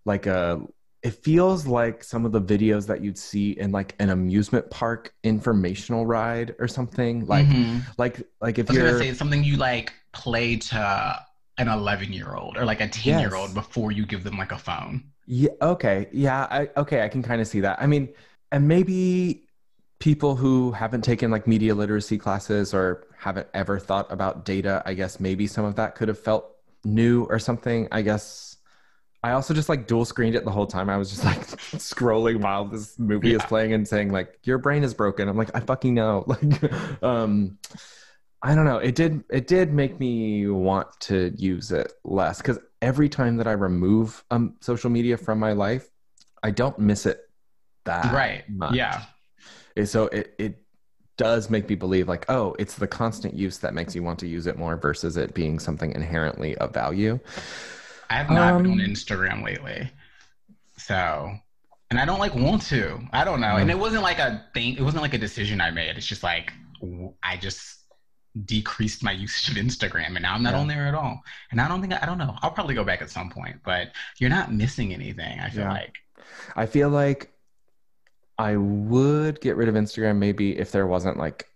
[0.06, 0.62] like a
[1.01, 5.13] it feels like some of the videos that you'd see in like an amusement park
[5.25, 7.25] informational ride or something.
[7.25, 7.82] Like Mhm.
[7.97, 11.19] like like if I was you're gonna say something you like play to
[11.58, 14.53] an 11 year old or like a 10 year old before you give them like
[14.53, 15.03] a phone.
[15.27, 15.51] Yeah.
[15.62, 16.08] Okay.
[16.13, 16.47] Yeah.
[16.49, 17.03] I, okay.
[17.03, 17.82] I can kind of see that.
[17.82, 18.10] I mean,
[18.51, 19.47] and maybe
[20.04, 24.96] people who haven't taken like media literacy classes or haven't ever thought about data, I
[24.96, 27.88] guess maybe some of that could have felt new or something.
[27.89, 28.58] I guess
[29.24, 30.89] I also just like dual screened it the whole time.
[30.89, 31.39] I was just like
[31.80, 35.30] scrolling while this movie is playing and saying like, your brain is broken.
[35.30, 36.26] I'm like, I fucking know.
[36.28, 37.58] Like, um,
[38.42, 38.80] I don't know.
[38.80, 39.24] It did.
[39.30, 44.22] It did make me want to use it less because every time that I remove
[44.32, 45.89] um social media from my life,
[46.44, 47.22] I don't miss it
[47.86, 48.44] that right.
[48.50, 48.74] much.
[48.74, 49.04] Yeah.
[49.75, 50.59] And So it it
[51.17, 54.27] does make me believe like, oh, it's the constant use that makes you want to
[54.27, 57.19] use it more versus it being something inherently of value.
[58.09, 59.91] I have not been on Um, Instagram lately.
[60.77, 61.33] So,
[61.89, 62.99] and I don't like want to.
[63.13, 63.57] I don't know.
[63.57, 64.75] And it wasn't like a thing.
[64.77, 65.97] It wasn't like a decision I made.
[65.97, 66.51] It's just like
[67.23, 67.79] i just
[68.45, 70.59] decreased my usage of Instagram, and now I'm not Yeah.
[70.59, 71.21] on there at all.
[71.51, 72.36] And I don't think I don't know.
[72.41, 75.39] I'll probably go back at some point, but you're not missing anything.
[75.39, 75.71] I feel Yeah.
[75.71, 75.95] like.
[76.55, 77.33] I feel like
[78.38, 81.48] I would get rid of Instagram maybe if there wasn't like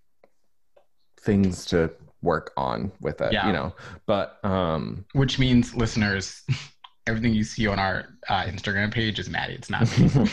[1.19, 3.47] things to work on with it, Yeah.
[3.47, 3.73] you know.
[4.05, 6.43] But um Which means, listeners,
[7.07, 9.53] everything you see on our uh, Instagram page is Maddie.
[9.53, 10.05] It's not me.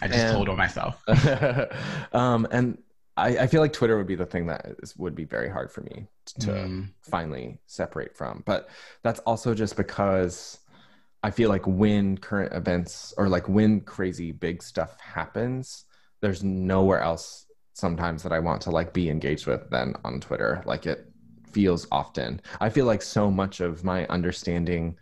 [0.00, 1.02] I just And- told on myself.
[2.12, 2.78] um and
[3.16, 5.72] I, I feel like Twitter would be the thing that is, would be very hard
[5.72, 6.06] for me
[6.40, 6.88] to Mm.
[7.02, 8.44] finally separate from.
[8.46, 8.68] But
[9.02, 10.58] that's also just because
[11.22, 15.84] I feel like when current events or like when crazy big stuff happens,
[16.20, 20.62] there's nowhere else sometimes that I want to like be engaged with than on Twitter.
[20.64, 21.10] Like it
[21.50, 22.40] feels often.
[22.60, 24.96] I feel like so much of my understanding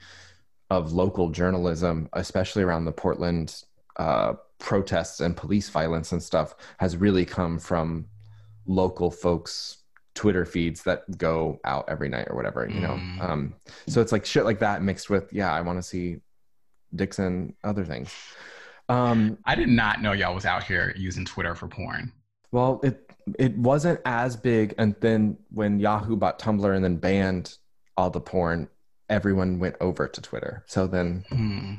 [0.71, 3.63] of local journalism, especially around the Portland
[3.97, 8.07] uh, protests and police violence and stuff, has really come from
[8.67, 9.79] local folks'
[10.17, 12.95] Twitter feeds that go out every night or whatever, you know.
[12.95, 13.23] Mm.
[13.23, 13.55] Um,
[13.87, 16.17] so it's like shit like that mixed with, yeah, I want to see
[16.95, 18.13] Dixon other things.
[18.89, 22.13] Um, I did not know y'all was out here using Twitter for porn.
[22.51, 23.03] well, it
[23.41, 27.57] it wasn't as big, and then when Yahoo bought Tumblr and then banned
[27.97, 28.69] all the porn,
[29.11, 30.63] everyone went over to Twitter.
[30.67, 31.75] So then Hmm.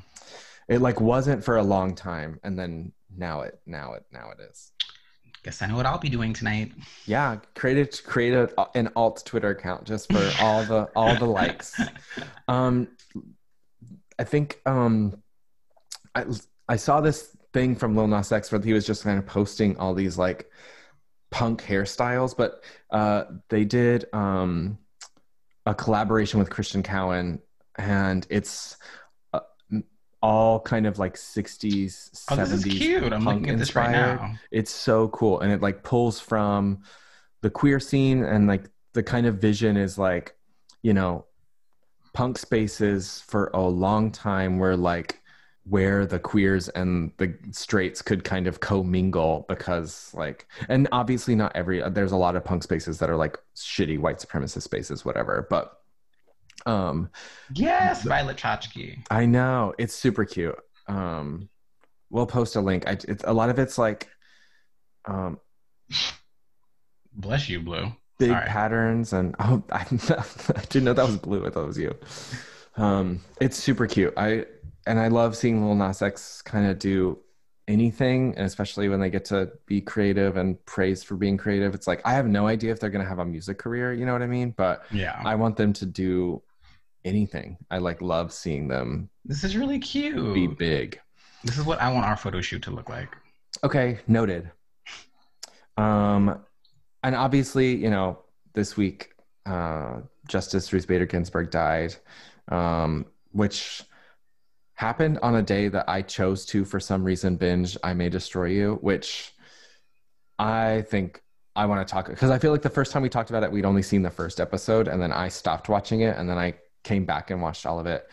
[0.68, 4.42] it like wasn't for a long time, and then now it now it now it
[4.52, 4.72] is.
[5.44, 6.72] Guess I know what I'll be doing tonight.
[7.06, 11.26] Yeah, create a create a, an alt Twitter account just for all the all the
[11.26, 11.80] likes.
[12.50, 12.88] Um,
[14.18, 15.22] I think um,
[16.16, 16.26] I
[16.70, 19.78] I saw this thing from Lil Nas X where he was just kind of posting
[19.78, 20.50] all these like
[21.30, 24.78] punk hairstyles, but uh, they did um
[25.66, 27.42] a collaboration with Christian Cowan,
[27.78, 28.78] and it's
[30.22, 33.14] all kind of like 60s, Oh, 70s this is cute.
[33.14, 34.36] I'm looking at this right inspired now.
[34.52, 36.80] it's so cool and it like pulls from
[37.42, 40.36] the queer scene and like the kind of vision is like
[40.82, 41.26] you know
[42.14, 45.22] punk spaces for a long time were like
[45.70, 51.52] where the queers and the straights could kind of commingle because like and obviously not
[51.56, 55.46] every there's a lot of punk spaces that are like shitty white supremacist spaces whatever
[55.50, 55.77] but
[56.68, 57.10] um
[57.54, 59.00] Yes, Violet Chachki.
[59.10, 60.56] I know it's super cute.
[60.88, 61.50] Um,
[62.10, 62.88] we'll post a link.
[62.88, 64.10] I, it's a lot of it's like
[65.06, 65.40] um,
[67.14, 67.92] Bless you, Blue.
[68.20, 71.46] big patterns, and oh, I, I didn't know that was blue.
[71.46, 71.96] I thought it was you.
[72.76, 74.14] Um, it's super cute.
[74.18, 74.46] I
[74.86, 77.20] and I love seeing Lil Nas X kind of do
[77.68, 81.74] anything, and especially when they get to be creative and praised for being creative.
[81.74, 83.94] It's like I have no idea if they're gonna have a music career.
[83.94, 84.52] You know what I mean?
[84.56, 85.20] But Yeah.
[85.26, 86.44] I want them to do
[87.06, 87.58] anything.
[87.72, 90.34] I like love seeing them This is really cute.
[90.34, 91.00] be big.
[91.44, 93.16] This is what I want our photo shoot to look like.
[93.64, 94.52] Okay, noted.
[95.78, 96.40] Um,
[97.04, 98.20] and obviously, you know,
[98.54, 99.14] this week,
[99.46, 101.96] uh, Justice Ruth Bader Ginsburg died,
[102.50, 103.84] um, which
[104.74, 108.46] happened on a day that I chose to, for some reason, binge I May Destroy
[108.48, 109.34] You, which
[110.40, 111.22] I think
[111.56, 113.52] I want to talk because I feel like the first time we talked about it,
[113.52, 116.56] we'd only seen the first episode, and then I stopped watching it, and then I
[116.88, 118.10] came back and watched all of it.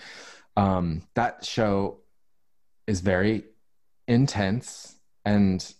[0.56, 1.98] Um, that show
[2.86, 3.44] is very
[4.06, 5.72] intense and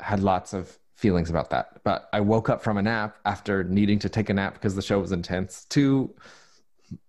[0.00, 1.80] had lots of feelings about that.
[1.84, 4.82] But I woke up from a nap after needing to take a nap because the
[4.82, 6.14] show was intense to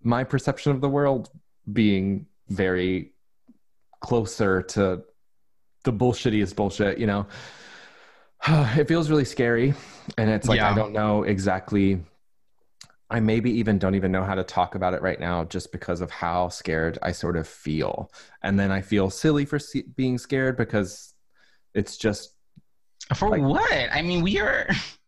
[0.02, 1.30] my perception of the world
[1.72, 3.12] being very
[4.00, 5.04] closer to
[5.84, 7.26] the bullshittiest bullshit, you know.
[8.78, 9.74] It feels really scary.
[10.17, 12.04] And it's like, I don't know exactly.
[13.13, 16.02] I maybe even don't even know how to talk about it right now just because
[16.02, 18.12] of how scared I sort of feel.
[18.41, 21.13] And then I feel silly for se- being scared because
[21.76, 22.34] it's just
[23.15, 23.89] For Like- what?
[23.91, 24.67] I mean, we are.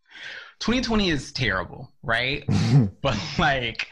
[0.60, 2.44] 2020 is terrible, right?
[3.02, 3.88] but like,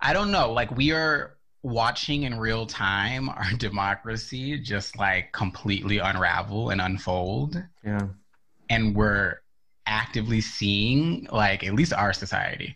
[0.00, 0.52] I don't know.
[0.52, 7.62] Like, we are watching in real time our democracy just like completely unravel and unfold.
[7.82, 8.06] yeah.
[8.68, 9.40] and we're
[9.86, 12.74] actively seeing like at least our society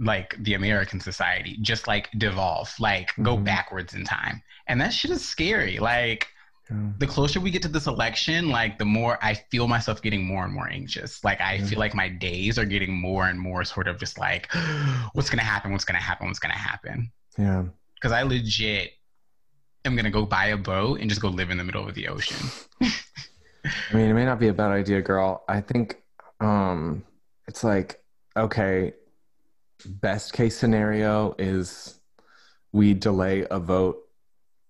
[0.00, 3.44] like the american society just like devolve like go Mhm.
[3.44, 6.26] backwards in time and that shit is scary like
[6.70, 6.76] Yeah.
[6.98, 10.44] the closer we get to this election like the more i feel myself getting more
[10.44, 11.66] and more anxious like i Yeah.
[11.66, 14.50] feel like my days are getting more and more sort of just like
[15.12, 17.64] what's gonna happen what's gonna happen what's gonna happen Yeah.
[17.96, 18.92] because i legit
[19.84, 22.08] am gonna go buy a boat and just go live in the middle of the
[22.08, 22.46] ocean
[23.64, 25.44] I mean, it may not be a bad idea, girl.
[25.46, 25.96] I think
[26.40, 27.04] um
[27.46, 28.02] it's like
[28.34, 28.94] okay,
[29.86, 32.00] best case scenario is
[32.72, 33.98] we delay a vote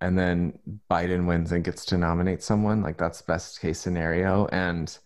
[0.01, 0.59] and then
[0.90, 2.83] Biden wins and gets to nominate someone.
[2.83, 4.46] Like that's best case scenario.
[4.46, 4.96] And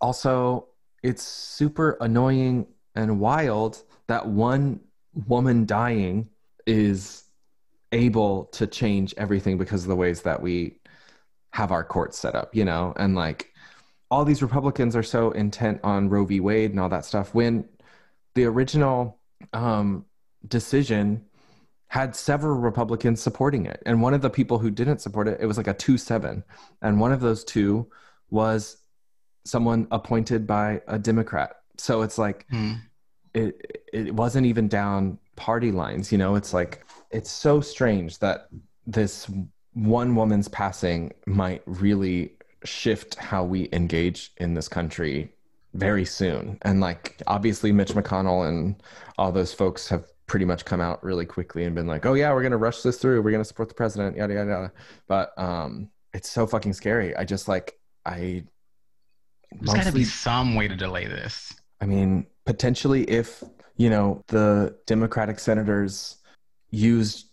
[0.00, 0.68] also,
[1.02, 4.80] it's super annoying and wild that one
[5.26, 6.28] woman dying
[6.66, 7.24] is
[7.92, 10.76] able to change everything because of the ways that we
[11.52, 12.92] have our courts set up, you know?
[12.96, 13.52] And like
[14.10, 16.40] all these Republicans are so intent on Roe v.
[16.40, 17.68] Wade and all that stuff when
[18.34, 19.18] the original
[19.52, 20.04] um,
[20.46, 21.24] decision
[21.88, 23.82] had several Republicans supporting it.
[23.84, 26.44] And one of the people who didn't support it, it was like a 2 7.
[26.82, 27.88] And one of those two
[28.30, 28.76] was
[29.44, 31.56] someone appointed by a Democrat.
[31.78, 32.74] So it's like, Hmm.
[33.34, 36.36] it, it wasn't even down party lines, you know?
[36.36, 38.48] It's like, it's so strange that
[38.86, 39.28] this
[39.72, 45.32] one woman's passing might really shift how we engage in this country
[45.74, 46.58] very soon.
[46.62, 48.82] And like, obviously, Mitch McConnell and
[49.18, 52.32] all those folks have pretty much come out really quickly and been like, "Oh yeah,
[52.32, 53.20] we're gonna rush this through.
[53.22, 54.72] We're gonna support the president." Yada yada yada.
[55.08, 57.16] But um, it's so fucking scary.
[57.16, 58.44] I just like I.
[59.60, 61.52] There's got to be some way to delay this.
[61.80, 63.42] I mean, potentially, if
[63.76, 66.18] you know the Democratic senators
[66.70, 67.26] used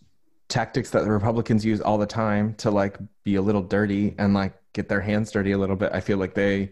[0.48, 4.34] tactics that the Republicans use all the time to like be a little dirty and
[4.34, 6.70] like get their hands dirty a little bit, I feel like they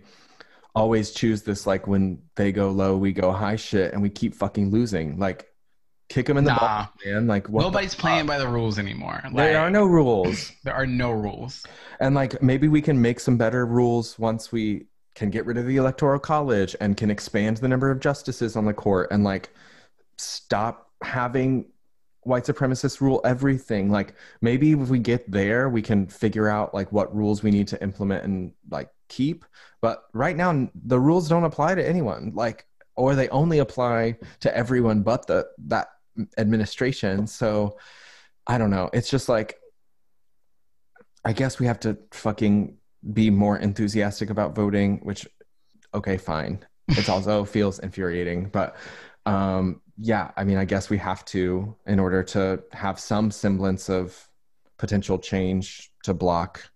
[0.76, 4.34] always choose this like when they go low, we go high shit, and we keep
[4.34, 5.18] fucking losing.
[5.18, 5.48] Like,
[6.10, 6.58] kick them in the Nah.
[6.58, 7.26] balls, man.
[7.26, 8.00] Like, Nobody's fuck?
[8.02, 9.20] playing by the rules anymore.
[9.24, 10.52] Like, There are no rules.
[10.62, 11.64] there are no rules.
[11.98, 14.86] And like maybe we can make some better rules once we
[15.16, 18.66] can get rid of the electoral college and can expand the number of justices on
[18.66, 19.48] the court and like
[20.18, 21.64] stop having
[22.26, 23.90] white supremacists rule everything.
[23.90, 27.68] Like maybe if we get there, we can figure out like what rules we need
[27.68, 29.44] to implement and like keep.
[29.80, 32.32] But right now the rules don't apply to anyone.
[32.34, 35.88] Like or they only apply to everyone but the that
[36.38, 37.26] administration.
[37.26, 37.78] So
[38.46, 38.90] I don't know.
[38.92, 39.56] It's just like
[41.24, 42.76] I guess we have to fucking
[43.12, 45.26] be more enthusiastic about voting, which
[45.94, 46.64] okay, fine.
[46.88, 48.76] It also feels infuriating, but
[49.26, 53.88] um yeah, I mean, I guess we have to in order to have some semblance
[53.88, 54.28] of
[54.78, 56.70] potential change to block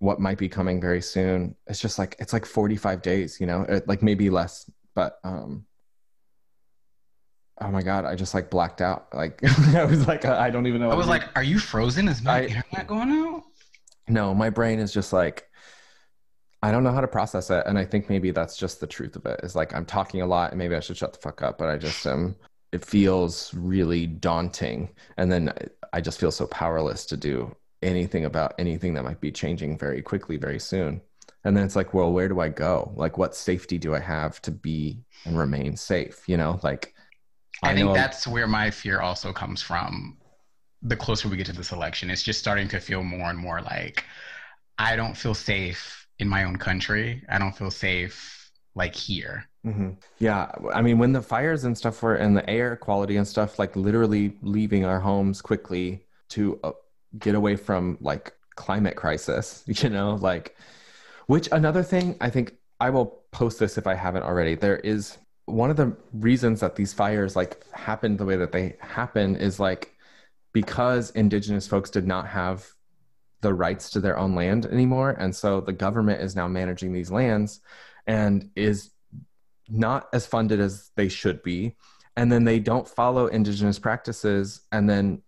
[0.00, 1.54] what might be coming very soon.
[1.68, 5.64] It's just like it's like 45 days, you know, it, like maybe less, but um
[7.60, 9.06] Oh my god, I just like blacked out.
[9.14, 9.40] Like
[9.74, 10.90] I was like I don't even know.
[10.90, 12.08] I was like, "Are you frozen?
[12.08, 13.42] Is my I- internet going out?"
[14.08, 15.48] no my brain is just like
[16.62, 19.16] i don't know how to process it and i think maybe that's just the truth
[19.16, 21.42] of it is like i'm talking a lot and maybe i should shut the fuck
[21.42, 22.34] up but i just am
[22.72, 25.52] it feels really daunting and then
[25.92, 30.00] i just feel so powerless to do anything about anything that might be changing very
[30.00, 31.00] quickly very soon.
[31.44, 32.92] And then it's like well where do i go?
[32.96, 36.60] Like what safety do i have to be and remain safe you know?
[36.62, 36.94] Like
[37.62, 40.18] I, think know- that's where my fear also comes from.
[40.84, 43.60] The closer we get to this election, it's just starting to feel more and more
[43.60, 44.04] like
[44.78, 47.22] I don't feel safe in my own country.
[47.28, 49.44] I don't feel safe like here.
[49.64, 53.28] hmm Yeah, I mean, when the fires and stuff were and the air quality and
[53.28, 56.72] stuff, like literally leaving our homes quickly to uh,
[57.18, 60.56] get away from like climate crisis, you know, like,
[61.26, 64.54] which another thing I think I will post this if I haven't already.
[64.54, 68.76] There is one of the reasons that these fires like happened the way that they
[68.80, 69.92] happen is like
[70.52, 72.68] because indigenous folks did not have
[73.42, 75.10] the rights to their own land anymore.
[75.10, 77.60] And so the government is now managing these lands
[78.06, 78.90] and is
[79.68, 81.76] not as funded as they should be.
[82.16, 84.62] And then they don't follow indigenous practices.
[84.72, 85.22] And then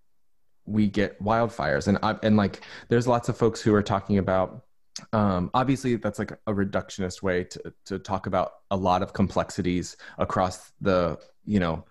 [0.64, 1.88] we get wildfires.
[1.88, 4.64] And I, and like there's lots of folks who are talking about
[5.12, 9.96] um, obviously that's like a reductionist way to, to talk about a lot of complexities
[10.18, 11.85] across the you know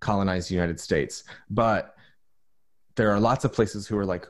[0.00, 1.24] colonized united states.
[1.48, 1.94] But
[2.96, 4.26] there are lots of places who are like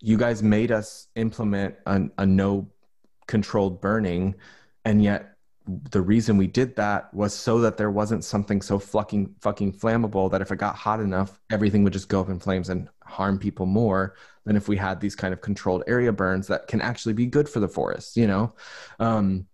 [0.00, 2.68] you guys made us implement a, no
[3.26, 4.34] controlled burning
[4.84, 5.32] and yet
[5.90, 10.30] the reason we did that was so that there wasn't something so fucking fucking flammable
[10.30, 13.38] that if it got hot enough everything would just go up in flames and harm
[13.38, 17.14] people more than if we had these kind of controlled area burns that can actually
[17.14, 18.54] be good for the forest you know?
[19.00, 19.46] Um,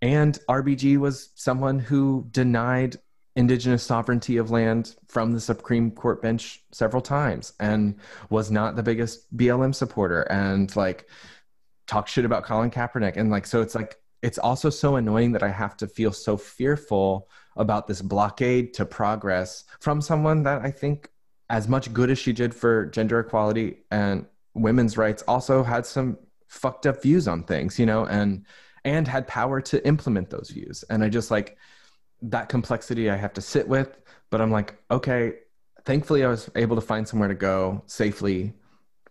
[0.00, 2.96] and rbg was someone who denied
[3.38, 7.94] indigenous sovereignty of land from the supreme court bench several times and
[8.30, 11.08] was not the biggest blm supporter and like
[11.86, 15.42] talk shit about colin kaepernick and like so it's like it's also so annoying that
[15.42, 20.70] I have to feel so fearful about this blockade to progress from someone that I
[20.70, 21.10] think,
[21.50, 26.18] as much good as she did for gender equality and women's rights, also had some
[26.46, 28.44] fucked up views on things, you know, and
[28.84, 30.84] and had power to implement those views.
[30.90, 31.56] And I just like
[32.22, 33.96] that complexity I have to sit with,
[34.30, 35.34] but I'm like, okay,
[35.84, 38.54] thankfully I was able to find somewhere to go safely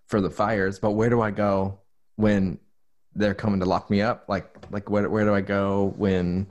[0.07, 0.79] for the fires.
[0.79, 1.79] But where do I go
[2.15, 2.59] when
[3.15, 4.25] they're coming to lock me up?
[4.27, 6.47] Like like where where do I go when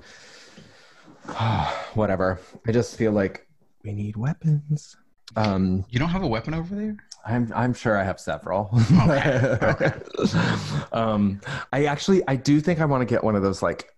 [1.95, 2.41] whatever?
[2.67, 3.47] I just feel like
[3.85, 4.97] we need weapons.
[5.37, 6.97] Um, You don't have a weapon over there?
[7.25, 8.71] I'm I'm sure I have several.
[9.03, 9.93] Okay, okay.
[10.93, 11.41] um,
[11.73, 13.93] I actually I do think I want to get one of those like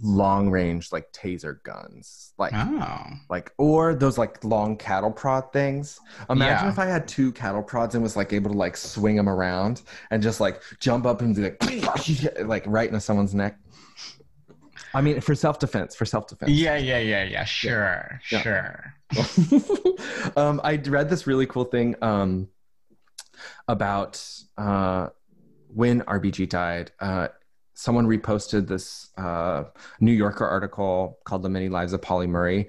[0.00, 3.04] long range like taser guns, like Oh.
[3.30, 5.98] like or those like long cattle prod things.
[6.28, 6.72] Imagine Yeah.
[6.72, 9.82] if I had two cattle prods and was like able to like swing them around
[10.10, 13.58] and just like jump up and be like like right into someone's neck.
[14.94, 16.50] I mean, for self defense, for self defense.
[16.52, 17.44] Yeah, yeah, yeah, yeah.
[17.44, 18.40] Sure, Yeah.
[18.42, 18.94] sure.
[20.36, 22.48] um, I read this really cool thing um,
[23.68, 24.22] about
[24.56, 25.08] uh,
[25.68, 26.92] when RBG died.
[27.00, 27.28] Uh,
[27.76, 29.64] someone reposted this uh,
[30.00, 32.68] New Yorker article called "The Many Lives of Pauli Murray,"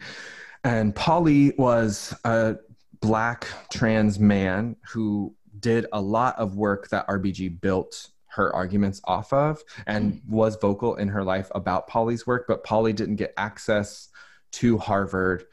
[0.63, 2.57] and Pauli was a
[2.99, 9.33] black trans man who did a lot of work that RBG built her arguments off
[9.33, 14.09] of and was vocal in her life about Pauli's work, but Pauli didn't get access
[14.51, 15.45] to Harvard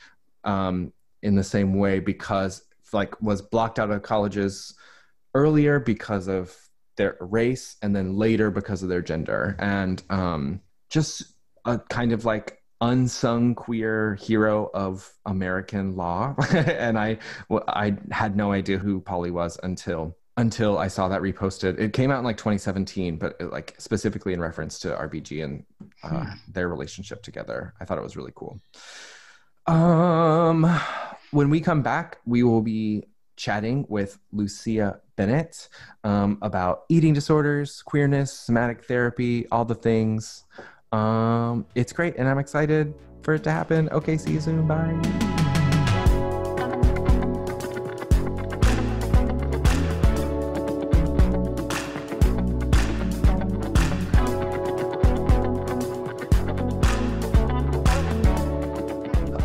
[0.45, 0.93] um,
[1.23, 4.75] in the same way because like was blocked out of colleges
[5.35, 6.57] earlier because of
[6.97, 11.23] their race and then later because of their gender and um, just
[11.65, 17.19] a kind of like unsung queer hero of American law and I
[17.69, 21.79] I had no idea who Pauli was until until I saw that reposted.
[21.79, 25.65] It came out in like 2017, but it, like specifically in reference to RBG and
[26.03, 26.25] uh, Hmm.
[26.49, 27.73] their relationship together.
[27.81, 28.61] I thought it was really cool.
[29.67, 30.65] Um,
[31.31, 33.05] when we come back, we will be
[33.37, 35.69] chatting with Lucia Bennett
[36.03, 40.45] um, about eating disorders, queerness, somatic therapy, all the things.
[40.93, 43.89] Um, it's great, and I'm excited for it to happen.
[43.91, 44.67] Okay, see you soon.
[44.67, 45.43] Bye.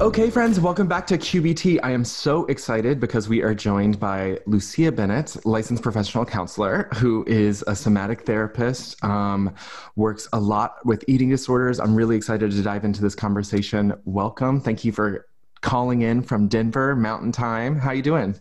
[0.09, 1.81] Okay, friends, welcome back to QBT.
[1.83, 7.23] I am so excited because we are joined by Lucia Bennett, licensed professional counselor, who
[7.27, 9.53] is a somatic therapist, um,
[9.95, 11.79] works a lot with eating disorders.
[11.79, 13.93] I'm really excited to dive into this conversation.
[14.03, 14.59] Welcome.
[14.61, 15.27] Thank you for
[15.61, 17.77] calling in from Denver, Mountain Time.
[17.77, 18.35] How are you doing?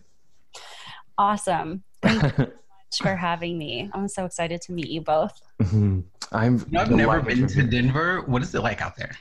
[1.19, 1.83] Awesome.
[2.01, 3.91] Thank you so much for having me.
[3.93, 5.39] I'm so excited to meet you both.
[5.61, 6.03] Mhm.
[6.31, 6.57] I'm.
[6.57, 7.61] You know, I've never been to.
[7.61, 8.23] Denver.
[8.23, 9.11] What is it like out there?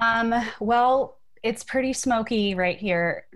[0.00, 3.26] Um, well, it's pretty smoky right here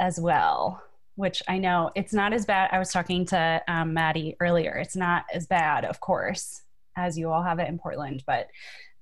[0.00, 0.82] as well,
[1.14, 2.70] which I know it's not as bad.
[2.72, 4.72] I was talking to um, Maddie earlier.
[4.74, 6.62] It's not as bad, of course,
[6.96, 8.48] as you all have it in Portland, but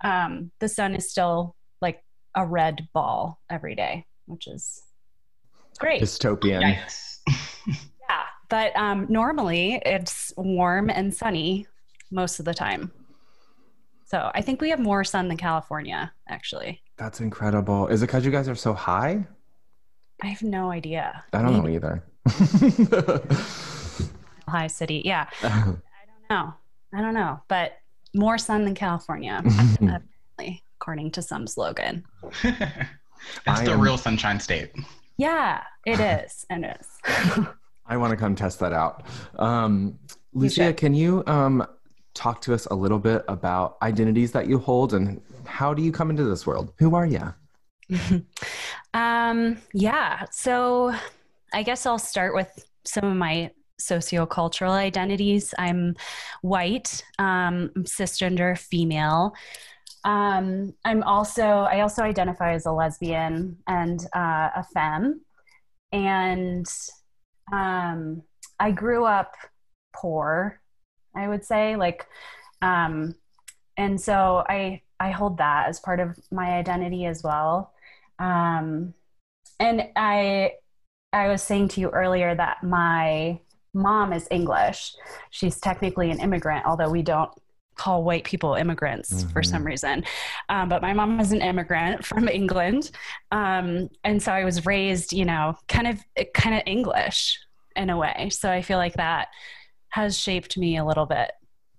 [0.02, 2.02] um, the sun is still like
[2.34, 4.82] a red ball every day, which is
[5.78, 6.02] great.
[6.02, 6.78] Dystopian.
[8.08, 11.68] Yeah, but um, normally it's warm and sunny
[12.10, 12.90] most of the time.
[14.06, 16.82] So I think we have more sun than California, actually.
[17.00, 17.86] That's incredible.
[17.86, 19.26] Is it because you guys are so high?
[20.22, 21.24] I have no idea.
[21.32, 22.04] I don't know either.
[24.46, 25.00] High city.
[25.02, 25.80] Yeah, I don't
[26.28, 26.52] know.
[26.92, 27.78] I don't know, but
[28.14, 29.42] more sun than California,
[29.76, 32.04] apparently, according to some slogan.
[32.42, 32.90] That's
[33.46, 34.72] I the am- real Sunshine State.
[35.16, 36.44] Yeah, it is.
[36.50, 37.46] It is.
[37.86, 39.06] I want to come test that out.
[39.38, 39.98] Um,
[40.34, 40.76] Lucia, should.
[40.76, 41.66] can you um,
[42.12, 45.92] talk to us a little bit about identities that you hold and how do you
[45.92, 46.72] come into this world?
[46.78, 47.34] Who are you?
[48.94, 50.24] um, yeah.
[50.30, 50.94] So
[51.52, 55.54] I guess I'll start with some of my sociocultural identities.
[55.58, 55.96] I'm
[56.42, 59.34] white, um, I'm cisgender female.
[60.04, 65.22] Um, I'm also, I also identify as a lesbian and uh, a femme.
[65.92, 66.66] And
[67.52, 68.22] um,
[68.58, 69.34] I grew up
[69.92, 70.60] poor,
[71.16, 72.06] I would say, like,
[72.62, 73.14] um,
[73.76, 77.72] and so I, I hold that as part of my identity as well.
[78.18, 78.94] Um,
[79.58, 80.52] and I,
[81.12, 83.40] I was saying to you earlier that my
[83.74, 84.94] mom is English.
[85.30, 87.30] She's technically an immigrant, although we don't
[87.76, 89.46] call white people immigrants for Mhm.
[89.46, 90.04] some reason.
[90.50, 92.90] Um, but my mom was an immigrant from England,
[93.32, 95.98] um, and so I was raised, you know, kind of
[96.34, 97.38] kind of English
[97.76, 98.28] in a way.
[98.30, 99.28] So I feel like that
[99.90, 101.32] has shaped me a little bit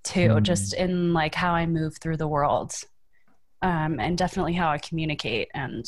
[0.04, 0.44] too, Mhm.
[0.44, 2.74] just in like how I move through the world,
[3.62, 5.50] um, and definitely how I communicate.
[5.54, 5.86] And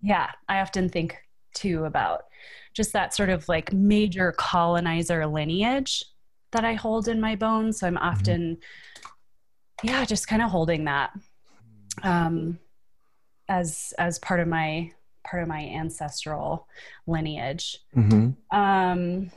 [0.00, 1.16] yeah, I often think
[1.54, 2.24] too about
[2.74, 6.04] just that sort of like major colonizer lineage
[6.52, 7.80] that I hold in my bones.
[7.80, 8.58] So I'm often,
[9.82, 11.12] yeah, just kind of holding that
[12.02, 12.58] um,
[13.48, 14.90] as as part of my
[15.24, 16.66] part of my ancestral
[17.06, 17.78] lineage.
[17.94, 19.30] hmm Um,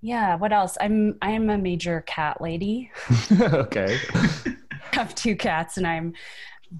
[0.00, 0.76] yeah, what else?
[0.80, 2.90] I'm I'm a major cat lady.
[3.40, 3.98] okay.
[4.94, 6.14] I have two cats and I'm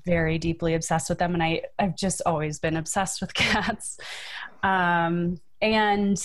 [0.07, 3.99] very deeply obsessed with them and I I've just always been obsessed with cats.
[4.63, 6.23] Um, and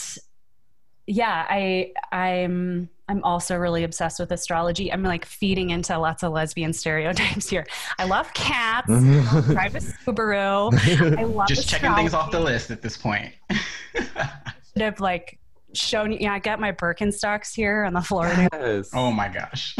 [1.07, 4.93] yeah, I I'm I'm also really obsessed with astrology.
[4.93, 7.65] I'm like feeding into lots of lesbian stereotypes here.
[7.97, 8.87] I love cats.
[8.87, 11.17] i Drive a Subaru.
[11.17, 13.33] I love Just checking things off the list at this point.
[13.95, 15.39] Should have like
[15.73, 16.19] shown you.
[16.21, 18.27] Yeah, I got my Birkenstocks here on the floor.
[18.53, 18.91] yes.
[18.93, 19.75] oh my gosh.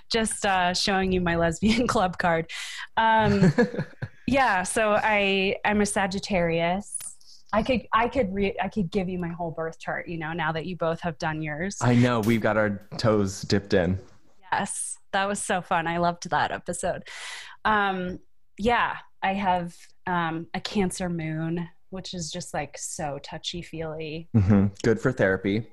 [0.09, 2.51] Just uh, showing you my lesbian club card.
[2.95, 3.53] Um,
[4.27, 6.97] yeah, so I I'm a Sagittarius.
[7.53, 10.07] I could I could re- I could give you my whole birth chart.
[10.07, 11.77] You know, now that you both have done yours.
[11.81, 13.99] I know we've got our toes dipped in.
[14.51, 15.87] Yes, that was so fun.
[15.87, 17.03] I loved that episode.
[17.65, 18.19] Um,
[18.57, 24.29] yeah, I have um, a Cancer moon, which is just like so touchy feely.
[24.33, 25.67] hmm Good for therapy.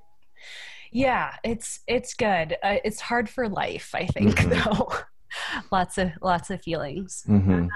[0.94, 2.56] Yeah, it's it's good.
[2.62, 4.64] Uh, it's hard for life, I think, Mhm.
[4.64, 4.92] though.
[5.72, 7.24] lots of lots of feelings.
[7.26, 7.66] hmm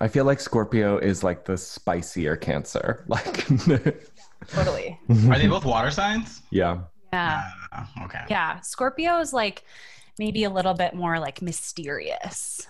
[0.00, 3.04] I feel like Scorpio is like the spicier Cancer.
[3.08, 3.46] Like,
[4.48, 4.98] Totally.
[5.08, 6.42] Are they both water signs?
[6.50, 6.80] yeah.
[7.12, 7.44] Yeah.
[7.70, 8.24] Uh, okay.
[8.28, 8.58] Yeah.
[8.60, 9.62] Scorpio is like
[10.18, 12.66] maybe a little bit more like mysterious.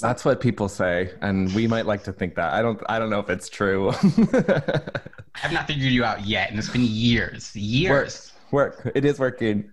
[0.00, 2.52] That's what people say, and we might like to think that.
[2.54, 2.80] I don't.
[2.88, 3.90] I don't know if it's true.
[5.42, 7.54] I've not figured you out yet, and it's been years.
[7.56, 8.32] Years.
[8.50, 8.90] Work.
[8.94, 9.68] It is working.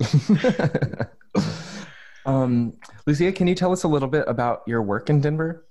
[2.25, 2.73] um,
[3.05, 5.65] Lucia, can you tell us a little bit about your work in Denver?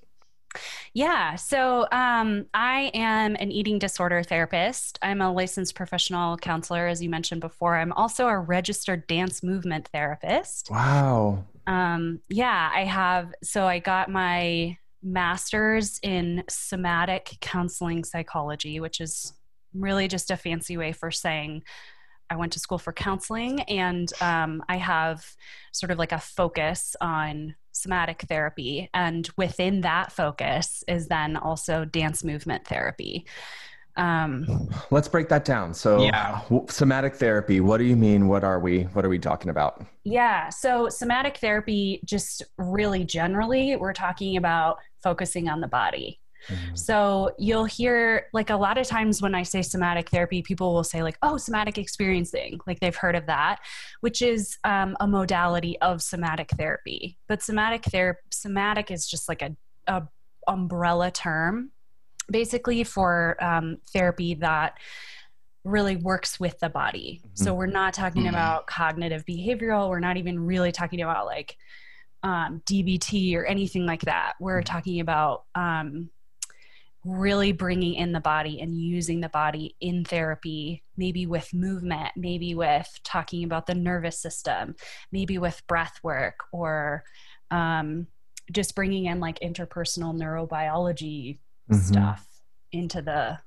[0.95, 1.35] Yeah.
[1.35, 4.99] So um, I am an eating disorder therapist.
[5.03, 7.77] I'm a licensed professional counselor, as you mentioned before.
[7.77, 10.69] I'm also a registered dance movement therapist.
[10.71, 11.45] Wow.
[11.67, 13.35] Um, yeah, I have.
[13.43, 19.33] So I got my master's in somatic counseling psychology, which is
[19.75, 21.65] really just a fancy way for saying
[22.31, 25.25] I went to school for counseling and um, I have
[25.73, 28.89] sort of like a focus on somatic therapy.
[28.95, 33.27] And within that focus is then also dance movement therapy.
[33.97, 35.73] Um, Let's break that down.
[35.73, 36.41] So, Yeah.
[36.69, 37.61] somatic therapy.
[37.61, 38.27] What do you mean?
[38.27, 38.85] What are we?
[38.85, 39.85] What are we talking about?
[40.03, 40.49] Yeah.
[40.49, 46.21] So, somatic therapy, just really generally, we're talking about focusing on the body.
[46.75, 50.85] So, you'll hear like a lot of times when I say somatic therapy, people will
[50.85, 53.61] say, like, oh, somatic experiencing, like they've heard of that,
[54.01, 57.19] which is um, a modality of somatic therapy.
[57.29, 60.03] But somatic therapy, somatic is just like a, a
[60.47, 61.71] umbrella term
[62.31, 64.79] basically for um, therapy that
[65.65, 67.23] really works with the body.
[67.35, 68.31] So we're not talking Mhm.
[68.31, 69.89] about cognitive behavioral.
[69.89, 71.57] We're not even really talking about like
[72.23, 74.35] um, DBT or anything like that.
[74.41, 76.11] We're talking about um,
[77.05, 82.55] really bringing in the body and using the body in therapy, maybe with movement, maybe
[82.55, 84.75] with talking about the nervous system,
[85.13, 87.05] maybe with breath work or
[87.51, 88.07] um,
[88.53, 91.39] just bringing in like interpersonal neurobiology
[91.71, 91.77] Mhm.
[91.77, 92.27] stuff
[92.73, 93.39] into the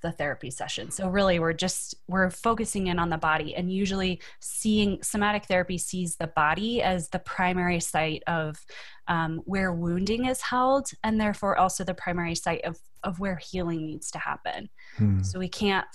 [0.00, 0.90] the therapy session.
[0.90, 5.78] So really we're just we're focusing in on the body and usually seeing somatic therapy
[5.78, 8.64] sees the body as the primary site of
[9.08, 13.86] um, where wounding is held and therefore also the primary site of of where healing
[13.86, 14.68] needs to happen.
[14.96, 15.22] Hmm.
[15.22, 15.86] So we can't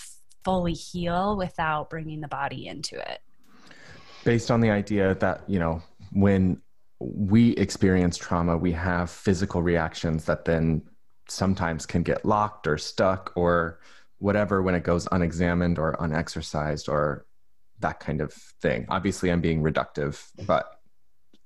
[0.43, 3.19] fully heal without bringing the body into it.
[4.23, 5.81] Based on the idea that you know
[6.11, 6.61] when
[6.99, 10.81] we experience trauma, we have physical reactions that then
[11.27, 13.79] sometimes can get locked or stuck or
[14.19, 17.25] whatever when it goes unexamined or unexercised or
[17.79, 18.85] that kind of thing.
[18.89, 20.79] Obviously, I'm being reductive, but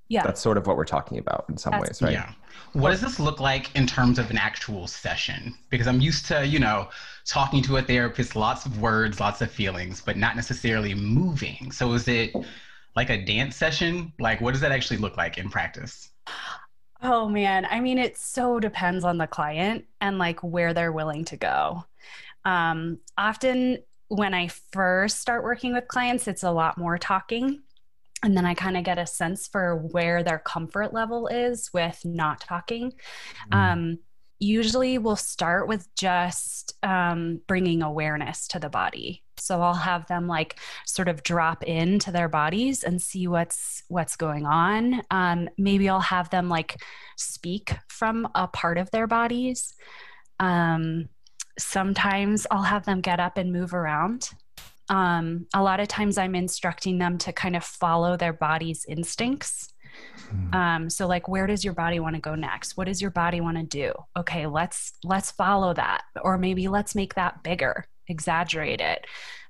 [0.07, 0.24] Yeah.
[0.24, 2.13] that's sort of what we're talking about in some That's- ways, right?
[2.13, 2.34] Yeah.
[2.74, 5.55] What does this look like in terms of an actual session?
[5.70, 6.89] Because I'm used to, you know,
[7.26, 11.72] talking to a therapist, lots of words, lots of feelings, but not necessarily moving.
[11.72, 12.34] So is it
[12.95, 14.13] like a dance session?
[14.20, 16.09] Like, what does that actually look like in practice?
[17.01, 21.24] Oh man, I mean, it so depends on the client and like where they're willing
[21.26, 21.86] to go.
[22.46, 27.62] Um, often, when I first start working with clients, it's a lot more talking.
[28.24, 32.02] And then I kind of get a sense for where their comfort level is with
[32.04, 32.94] not talking.
[33.52, 34.00] Um,
[34.40, 39.24] usually, we'll start with just um, bringing awareness to the body.
[39.38, 44.16] So I'll have them like sort of drop into their bodies and see what's what's
[44.16, 45.02] going on.
[45.12, 46.82] Um, maybe I'll have them like
[47.16, 49.74] speak from a part of their bodies.
[50.40, 51.10] Um,
[51.60, 54.30] sometimes I'll have them get up and move around.
[54.89, 59.74] Um, a lot of times I'm instructing them to kind of follow their body's instincts.
[60.53, 63.41] um, so like where does your body want to go next what does your body
[63.41, 68.82] want to do okay let's let's follow that or maybe let's make that bigger exaggerate
[68.82, 69.05] it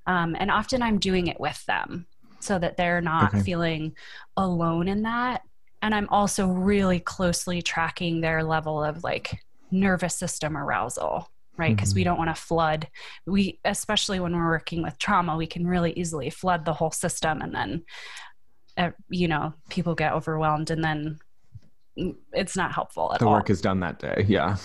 [0.08, 2.08] um, and often i'm doing it with them
[2.40, 3.42] so that they're not Okay.
[3.44, 3.94] feeling
[4.38, 5.42] alone in that
[5.82, 9.40] and i'm also really closely tracking their level of like
[9.72, 11.30] nervous system arousal
[11.60, 12.06] right because we Mhm.
[12.06, 12.88] don't want to flood
[13.28, 17.42] we especially when we're working with trauma we can really easily flood the whole system
[17.42, 17.84] and then
[18.78, 21.20] uh, you know people get overwhelmed and then
[22.00, 23.18] mm, it's not helpful at all.
[23.20, 24.26] The all work is done that day.
[24.28, 24.56] Yeah.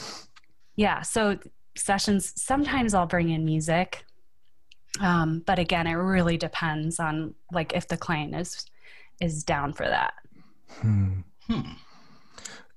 [0.77, 1.39] yeah so
[1.77, 4.05] sessions sometimes i'll bring in music
[5.01, 8.65] um, but again it really depends on like if the client is
[9.21, 10.15] is down for that
[10.81, 11.21] Hmm.
[11.49, 11.61] Hmm.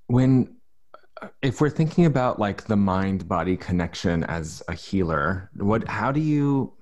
[0.07, 0.56] when
[1.41, 6.19] if we're thinking about like the mind body connection as a healer what how do
[6.19, 6.73] you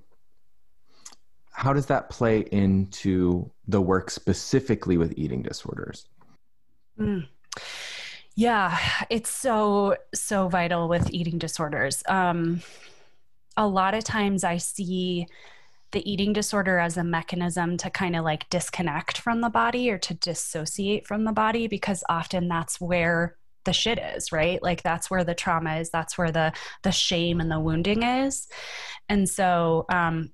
[1.51, 6.07] how does that play into the work specifically with eating disorders
[6.99, 7.27] Mm.
[8.35, 8.77] Yeah,
[9.09, 12.03] it's so so vital with eating disorders.
[12.07, 12.61] Um,
[13.57, 15.27] a lot of times I see
[15.91, 19.97] the eating disorder as a mechanism to kind of like disconnect from the body or
[19.99, 24.61] to dissociate from the body because often that's where the shit is, right?
[24.63, 26.53] Like that's where the trauma is, that's where the
[26.83, 28.47] the shame and the wounding is.
[29.09, 30.31] And so um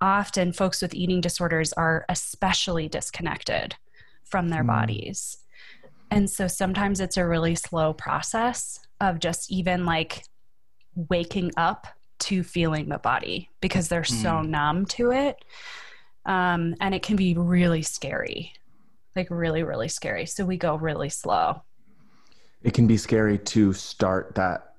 [0.00, 3.74] often folks with eating disorders are especially disconnected
[4.24, 4.68] from their Hmm.
[4.68, 5.38] bodies.
[6.10, 10.22] And so sometimes it's a really slow process of just even like
[10.94, 11.86] waking up
[12.20, 14.48] to feeling the body because they're so Mm.
[14.48, 15.36] numb to it.
[16.24, 18.52] Um, and it can be really scary,
[19.16, 20.26] like really, really scary.
[20.26, 21.62] So we go really slow.
[22.64, 24.74] It can be scary to start that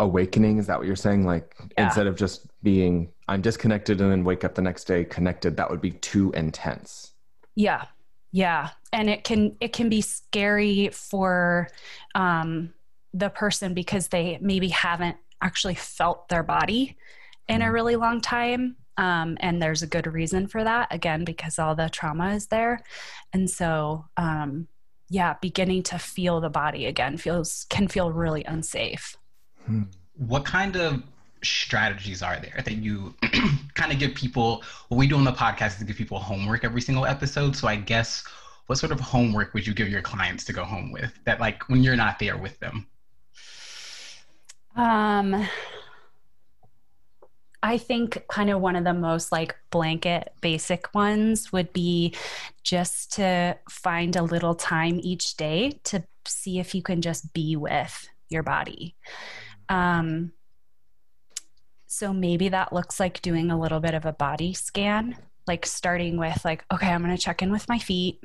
[0.00, 1.84] awakening is that what you're saying like Yeah.
[1.84, 5.70] instead of just being i'm disconnected and then wake up the next day connected that
[5.70, 7.12] would be too intense
[7.54, 7.84] Yeah.
[8.32, 8.70] Yeah.
[8.92, 11.68] And it can it can be scary for
[12.16, 12.74] um
[13.12, 16.96] the person because they maybe haven't actually felt their body
[17.48, 17.72] in a Mhm.
[17.72, 18.74] really long time.
[18.96, 22.82] Um, and there's a good reason for that, again, because all the trauma is there.
[23.32, 24.66] And so um
[25.14, 29.16] yeah, beginning to feel the body again feels can feel really unsafe.
[29.66, 29.84] Hmm.
[30.16, 31.02] what kind of
[31.42, 33.14] strategies are there that you
[33.74, 36.64] kind of give people what we do on the podcast is to give people homework
[36.64, 38.24] every single episode so i guess
[38.66, 41.68] what sort of homework would you give your clients to go home with that like
[41.68, 42.86] when you're not there with them
[44.76, 45.46] Um,
[47.64, 52.14] I think kind of one of the most like blanket basic ones would be
[52.62, 57.56] just to find a little time each day to see if you can just be
[57.56, 58.96] with your body.
[59.70, 60.32] Um,
[61.86, 66.18] so maybe that looks like doing a little bit of a body scan, like starting
[66.18, 68.22] with like, okay, I'm to check in with my feet.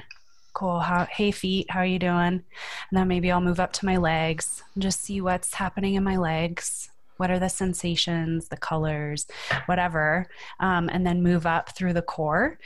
[0.54, 0.82] Cool.
[0.82, 2.12] How, hey feet, how are you doing?
[2.12, 2.44] And
[2.92, 6.18] then maybe I'll move up to my legs and just see what's happening in my
[6.18, 6.90] legs.
[7.20, 9.28] What are the sensations, the colors,
[9.66, 10.26] whatever.
[10.62, 12.58] Um, and then move up through the core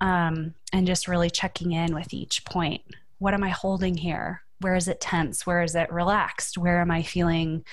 [0.00, 2.82] um, and just really checking in with each point.
[3.18, 4.42] What am I holding here?
[4.60, 5.46] Where is it tense?
[5.46, 6.58] Where is it relaxed?
[6.58, 7.64] Where am I feeling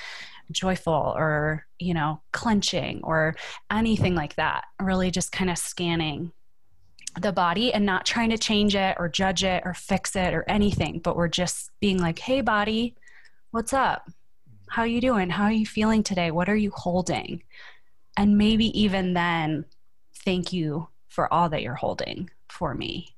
[0.52, 3.36] joyful or, you know, clenching or
[3.70, 4.64] anything like that?
[4.82, 6.32] Really just kind of scanning
[7.20, 10.46] the body and not trying to change it or judge it or fix it or
[10.48, 12.96] anything but we're just being like hey body
[13.52, 14.10] what's up
[14.72, 15.30] how are you doing?
[15.30, 16.32] How are you feeling today?
[16.32, 17.44] What are you holding?
[18.16, 19.66] And maybe even then
[20.24, 23.10] thank you for all that you're holding for me.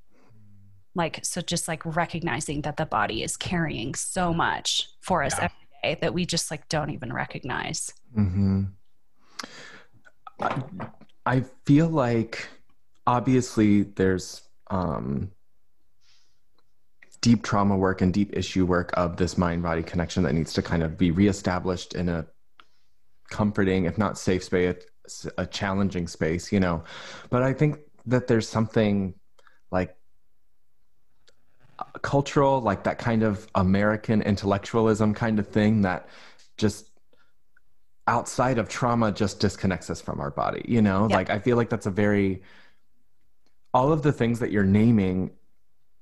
[0.96, 5.44] Like so just like recognizing that the body is carrying so much for us Yeah.
[5.44, 7.92] every day that we just like don't even recognize.
[8.12, 8.64] Hmm
[10.40, 10.62] I,
[11.24, 12.48] I feel like
[13.06, 15.30] obviously there's um,
[17.24, 20.60] deep trauma work and deep issue work of this mind body connection that needs to
[20.60, 22.26] kind of be reestablished in a
[23.30, 24.76] comforting, if not safe space,
[25.38, 26.84] a challenging space, you know.
[27.30, 29.14] But I think that there's something
[29.70, 29.96] like
[32.02, 36.06] cultural, like that kind of American intellectualism kind of thing that
[36.58, 36.90] just
[38.06, 41.16] outside of trauma just disconnects us from our body you know Yeah.
[41.16, 42.42] like i feel like that's a very
[43.72, 45.30] all of the things that you're naming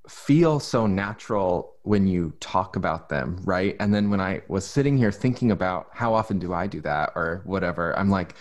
[0.08, 3.76] feel so natural when you talk about them right?
[3.80, 7.12] And then when i was sitting here thinking about how often do i do that
[7.14, 8.34] or whatever i'm like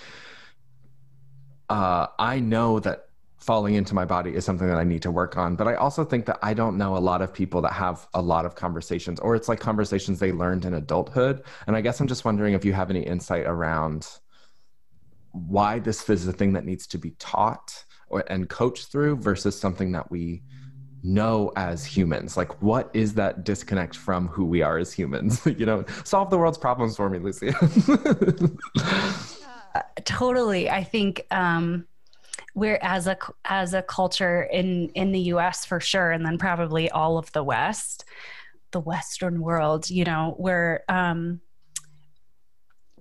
[1.70, 3.06] uh, i know that
[3.38, 6.04] falling into my body is something that i need to work on but i also
[6.04, 9.20] think that i don't know a lot of people that have a lot of conversations
[9.20, 11.44] or it's like conversations they learned in adulthood.
[11.66, 14.08] And i guess i'm just wondering if you have any insight around
[15.32, 19.58] why this is a thing that needs to be taught or and coached through versus
[19.58, 20.44] something that we
[21.04, 22.38] know as humans.
[22.38, 25.42] Like what is that disconnect from who we are as humans?
[25.62, 27.54] You know solve the world's problems for me lucy.
[29.74, 30.70] Uh, totally.
[30.70, 31.88] I think um
[32.56, 36.92] we're as a as a culture in in the us for sure and then probably
[36.92, 38.04] all of the west
[38.72, 41.40] the western world you know where um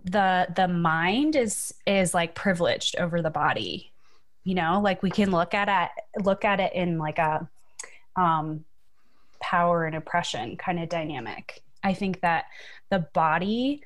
[0.04, 3.92] the the mind is is like privileged over the body.
[4.44, 7.48] You know like we can look at it look at it in like a
[8.16, 8.64] um
[9.40, 11.62] power and oppression kind of dynamic.
[11.82, 12.46] I think that
[12.90, 13.82] the body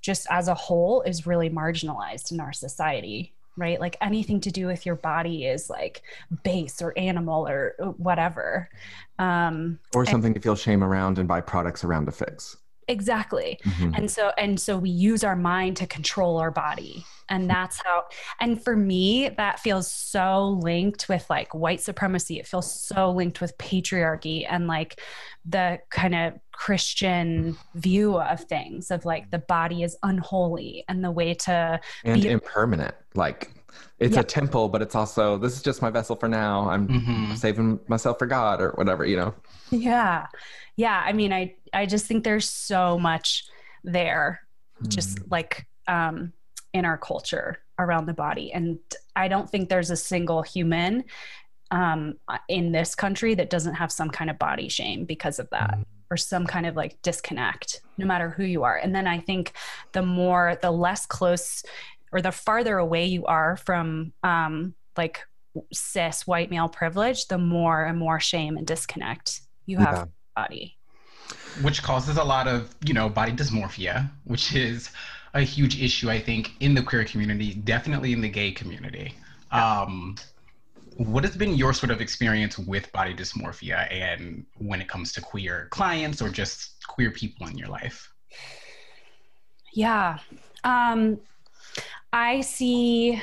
[0.00, 3.80] just as a whole is really marginalized in our society right?
[3.80, 6.02] Like anything to do with your body is like
[6.44, 8.70] base or animal or whatever.
[9.18, 12.56] Um or something and, to feel shame around and buy products around to fix
[12.88, 13.60] exactly.
[13.64, 13.94] Mm-hmm.
[13.94, 17.04] and so and so we use our mind to control our body.
[17.30, 18.04] And that's how
[18.40, 22.38] and for me that feels so linked with like white supremacy.
[22.38, 25.00] It feels so linked with patriarchy and like
[25.44, 31.10] the kind of christian view of things of like the body is unholy and the
[31.10, 32.94] way to and be- impermanent.
[33.14, 33.52] Like
[33.98, 36.68] it's a temple but it's also this is just my vessel for now.
[36.70, 37.34] I'm mm-hmm.
[37.34, 39.34] saving myself for god or whatever you know?
[39.70, 40.26] Yeah
[40.78, 43.44] yeah i mean i i just think there's so much
[43.84, 44.40] there
[44.82, 44.88] mm.
[44.88, 46.32] just like um
[46.72, 48.78] in our culture around the body and
[49.14, 51.04] i don't think there's a single human
[51.70, 52.14] um
[52.48, 55.84] in this country that doesn't have some kind of body shame because of that mm.
[56.10, 59.52] or some kind of like disconnect no matter who you are and then i think
[59.92, 61.62] the more the less close
[62.12, 65.20] or the farther away you are from um like
[65.72, 70.04] cis white male privilege the more and more shame and disconnect you have yeah
[70.38, 70.76] body.
[71.62, 74.90] Which causes a lot of, you know, body dysmorphia, which is
[75.34, 79.14] a huge issue, I think, in the queer community, definitely in the gay community.
[79.52, 79.82] Yeah.
[79.82, 80.16] Um,
[81.14, 85.20] what has been your sort of experience with body dysmorphia and when it comes to
[85.20, 87.98] queer clients or just queer people in your life?
[89.72, 90.18] Yeah.
[90.64, 91.20] Um,
[92.12, 93.22] I see,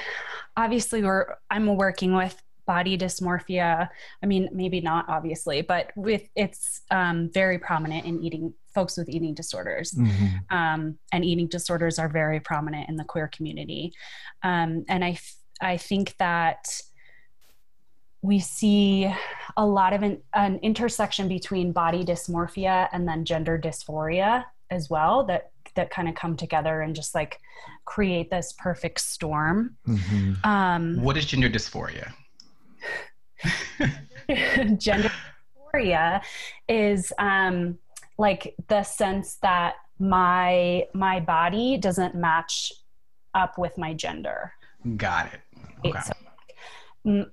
[0.56, 3.88] obviously, we're, I'm working with body dysmorphia
[4.24, 9.08] i mean maybe not obviously but with it's um, very prominent in eating folks with
[9.10, 10.56] eating disorders mm-hmm.
[10.56, 13.94] um, and eating disorders are very prominent in the queer community
[14.44, 16.82] um, and I, f- I think that
[18.22, 19.14] we see
[19.56, 25.24] a lot of an, an intersection between body dysmorphia and then gender dysphoria as well
[25.26, 27.40] that that kind of come together and just like
[27.86, 29.76] create this perfect storm.
[29.88, 30.50] Mm-hmm.
[30.50, 32.14] Um, what is gender dysphoria?
[34.78, 35.12] gender
[35.58, 36.22] dysphoria
[36.68, 37.78] is um,
[38.18, 42.72] like the sense that my my body doesn't match
[43.34, 44.54] up with my gender.
[44.98, 45.42] Got it.
[45.86, 46.00] Okay.
[46.00, 46.14] So,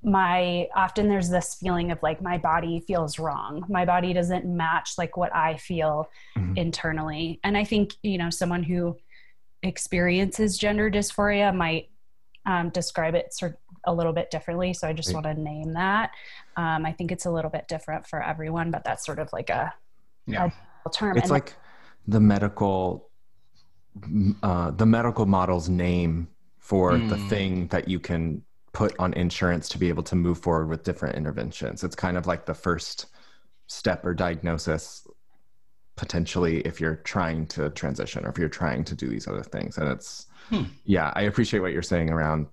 [0.02, 4.98] my often there's this feeling of like my body feels wrong my body doesn't match
[4.98, 6.58] like what i feel mm-hmm.
[6.58, 8.94] internally and i think you know someone who
[9.62, 11.88] experiences gender dysphoria might
[12.44, 14.72] um, describe it sort a little bit differently.
[14.72, 16.10] So I just want to name that.
[16.56, 19.50] Um, I think it's a little bit different for everyone, but that's sort of like
[19.50, 19.72] a,
[20.26, 20.50] yeah.
[20.86, 21.16] a term.
[21.16, 21.54] It's and like
[22.06, 23.08] the medical,
[24.42, 26.28] uh, the medical model's name
[26.58, 27.08] for mm.
[27.08, 30.82] the thing that you can put on insurance to be able to move forward with
[30.82, 31.84] different interventions.
[31.84, 33.06] It's kind of like the first
[33.66, 35.06] step or diagnosis
[35.96, 39.76] potentially if you're trying to transition or if you're trying to do these other things
[39.78, 40.62] and it's hmm.
[40.84, 42.46] yeah i appreciate what you're saying around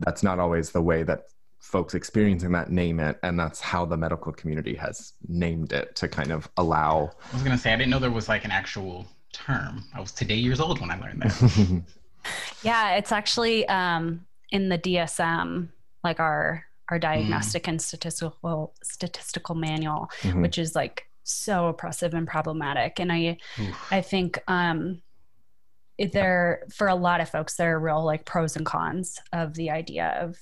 [0.00, 1.24] that's not always the way that
[1.60, 6.08] folks experiencing that name it and that's how the medical community has named it to
[6.08, 8.50] kind of allow i was going to say i didn't know there was like an
[8.50, 11.82] actual term i was today years old when i learned that
[12.62, 15.68] yeah it's actually um, in the dsm
[16.02, 17.68] like our our diagnostic mm.
[17.68, 20.40] and statistical statistical manual mm-hmm.
[20.40, 23.92] which is like so oppressive and problematic and i Oof.
[23.92, 25.02] i think um
[26.06, 29.70] there for a lot of folks there are real like pros and cons of the
[29.70, 30.38] idea of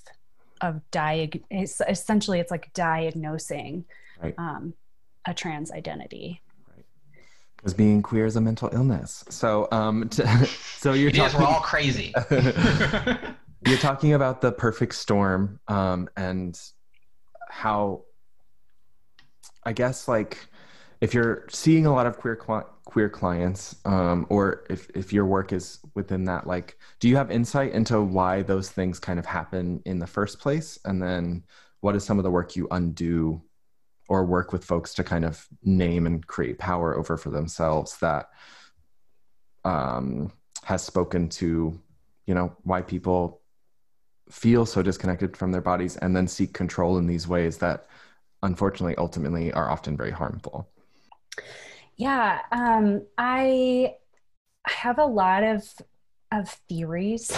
[0.61, 3.85] of diag it's, essentially it's like diagnosing
[4.23, 4.35] right.
[4.39, 4.75] um,
[5.27, 6.41] a trans identity.
[7.57, 9.25] Because being queer is a mental illness.
[9.29, 12.13] So um t- so you're talking we're all crazy.
[13.67, 16.59] You're talking about the perfect storm um and
[17.51, 18.05] how
[19.65, 20.47] i guess like
[21.01, 22.37] if you're seeing a lot of queer
[22.85, 27.31] queer clients um, or if, if your work is within that like do you have
[27.31, 30.79] insight into why those things kind of happen in the first place?
[30.85, 31.45] And then
[31.81, 33.43] what is some of the work you undo
[34.09, 38.31] or work with folks to kind of name and create power over for themselves that
[39.65, 40.33] um,
[40.65, 41.79] has spoken to
[42.27, 43.41] you know why people
[44.31, 47.87] feel so disconnected from their bodies and then seek control in these ways that
[48.43, 50.69] unfortunately ultimately are often very harmful
[51.97, 53.97] Yeah, um, I
[54.67, 55.69] have a lot of
[56.31, 57.33] of theories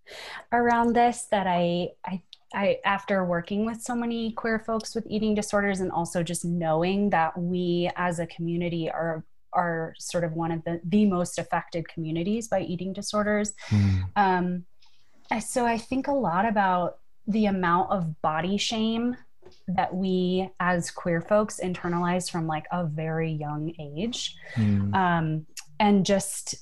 [0.52, 2.22] around this that I I
[2.54, 7.10] I after working with so many queer folks with eating disorders and also just knowing
[7.10, 9.24] that we as a community are
[9.54, 13.54] are sort of one of the the most affected communities by eating disorders.
[14.16, 14.64] Um,
[15.40, 19.16] so I think a lot about the amount of body shame
[19.68, 24.36] that we as queer folks internalize from like a very young age.
[24.56, 24.94] Mm.
[24.94, 25.46] um,
[25.80, 26.54] and just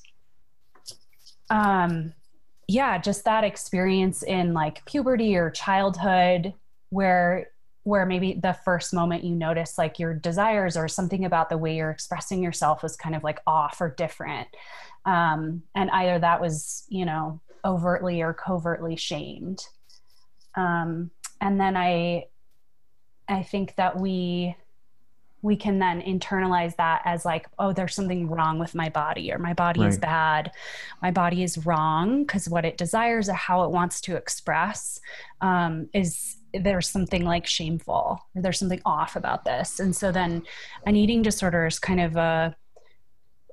[1.49, 2.13] um,
[2.67, 6.53] yeah just that experience in like puberty or childhood
[6.89, 7.51] where
[7.83, 11.75] where maybe the first moment you notice like your desires or something about the way
[11.75, 14.47] you're expressing yourself was kind of like off or different.
[15.05, 19.65] Um, and either that was you know overtly or covertly shamed.
[20.55, 22.25] Um, and then i
[23.31, 24.55] i think that we
[25.41, 29.39] we can then internalize that as like oh there's something wrong with my body or
[29.39, 30.51] my body is bad.
[31.01, 34.99] My body is wrong because what it desires or how it wants to express
[35.41, 39.79] um, is there's something like shameful or there's something off about this.
[39.79, 40.43] And so then
[40.85, 42.55] an eating disorder is kind of a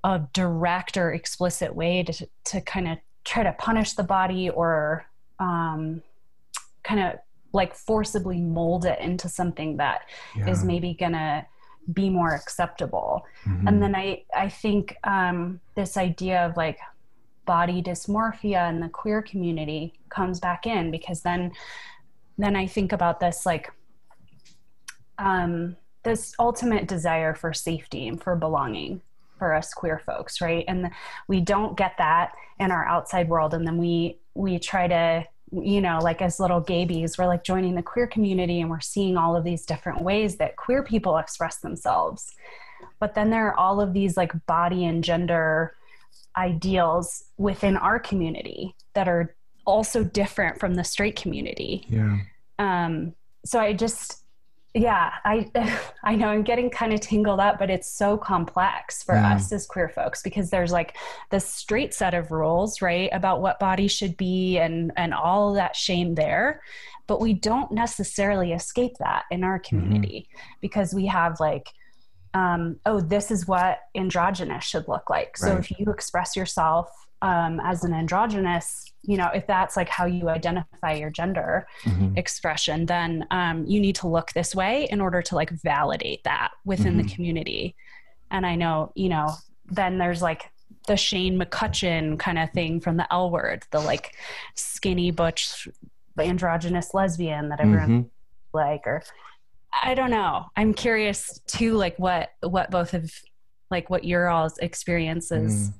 [0.04, 5.06] a direct or explicit way to to kind of try to punish the body or
[5.38, 6.02] um,
[6.82, 7.18] kind of
[7.52, 10.02] like forcibly mold it into something that
[10.46, 10.66] is Yeah.
[10.66, 11.46] maybe gonna
[11.92, 13.66] be more acceptable Mhm.
[13.68, 16.78] and then i i think um, this idea of like
[17.46, 21.50] body dysmorphia in the queer community comes back in because then
[22.36, 23.72] then i think about this like
[25.18, 29.00] um, this ultimate desire for safety and for belonging
[29.38, 30.90] for us queer folks right and
[31.28, 35.80] we don't get that in our outside world and then we we try to you
[35.80, 39.34] know like as little gabies we're like joining the queer community and we're seeing all
[39.34, 42.34] of these different ways that queer people express themselves.
[43.00, 45.74] But then there are all of these like body and gender
[46.36, 49.34] ideals within our community that are
[49.64, 51.86] also different from the straight community.
[51.88, 52.18] Yeah.
[52.58, 54.24] Um so i just
[54.74, 55.50] yeah i
[56.04, 59.34] i know i'm getting kind of tangled up but it's so complex for Yeah.
[59.34, 60.96] us as queer folks because there's like
[61.30, 65.74] the straight set of rules right about what body should be and and all that
[65.74, 66.62] shame there
[67.06, 70.28] but we don't necessarily escape that in our community
[70.60, 71.70] because we have like
[72.34, 75.58] um, oh this is what androgynous should look like so Right.
[75.70, 76.90] if you express yourself
[77.22, 82.16] um, as an androgynous you know if that's like how you identify your gender Mhm.
[82.16, 86.50] expression, then um, you need to look this way in order to like validate that
[86.64, 87.14] within the Mhm.
[87.14, 87.74] community.
[88.30, 89.26] And I know, you know,
[89.78, 90.42] then there's like
[90.86, 94.14] the Shane McCutcheon kind of thing from the L word, the like
[94.54, 95.66] skinny butch
[96.18, 98.10] androgynous lesbian that everyone Mhm.
[98.52, 99.02] like, or
[99.82, 100.46] I don't know.
[100.56, 103.10] I'm curious too, like what what both of
[103.70, 105.72] like what your all's experiences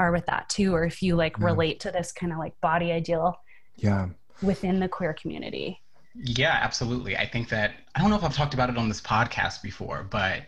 [0.00, 1.44] are with that too, or if you like Yeah.
[1.44, 3.38] relate to this kind of like body ideal
[3.76, 4.08] yeah
[4.42, 5.80] within the queer community.
[6.14, 7.16] Yeah, absolutely.
[7.16, 10.02] I think that I don't know if I've talked about it on this podcast before,
[10.02, 10.42] but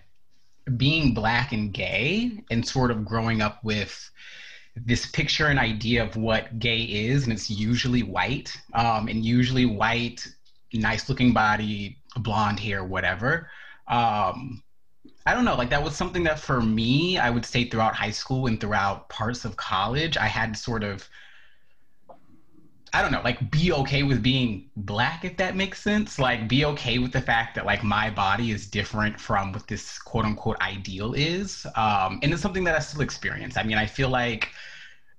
[0.76, 4.11] being black and gay and sort of growing up with
[4.74, 9.66] this picture and idea of what gay is, and it's usually white, um, and usually
[9.66, 10.26] white,
[10.72, 13.50] nice looking body, blonde hair, whatever.
[13.88, 14.62] Um,
[15.26, 18.10] I don't know, like that was something that for me, I would say throughout high
[18.10, 21.08] school and throughout parts of college, I had sort of
[22.94, 26.18] I don't know, like be okay with being black, if that makes sense.
[26.18, 29.98] Like be okay with the fact that like my body is different from what this
[29.98, 31.66] quote unquote ideal is.
[31.74, 33.56] Um, and it's something that I still experience.
[33.56, 34.50] I mean, I feel like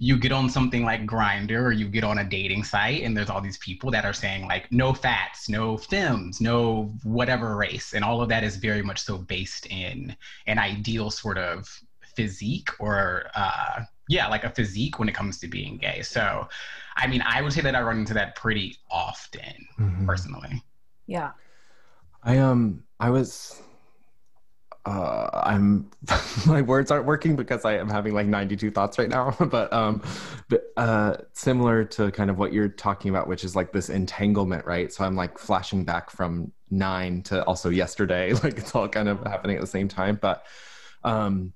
[0.03, 3.29] you get on something like Grindr or you get on a dating site and there's
[3.29, 7.93] all these people that are saying like no fats, no femmes, no whatever race.
[7.93, 10.13] And all of that is very much so based in
[10.45, 11.69] an ideal sort of
[12.17, 16.01] physique or uh yeah, like a physique when it comes to being gay.
[16.01, 16.49] So
[16.97, 20.05] I mean, I would say that I run into that pretty often, Mhm.
[20.05, 20.61] personally.
[21.07, 21.31] Yeah.
[22.23, 23.61] I um I was
[24.85, 25.89] uh I'm
[26.45, 30.01] my words aren't working because I am having like 92 thoughts right now but um
[30.49, 34.65] but uh similar to kind of what you're talking about which is like this entanglement
[34.65, 34.91] right?
[34.91, 39.21] So I'm like flashing back from 9 to also yesterday like it's all kind of
[39.25, 40.45] happening at the same time but
[41.03, 41.53] um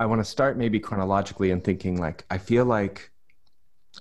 [0.00, 3.12] I want to start maybe chronologically and thinking like I feel like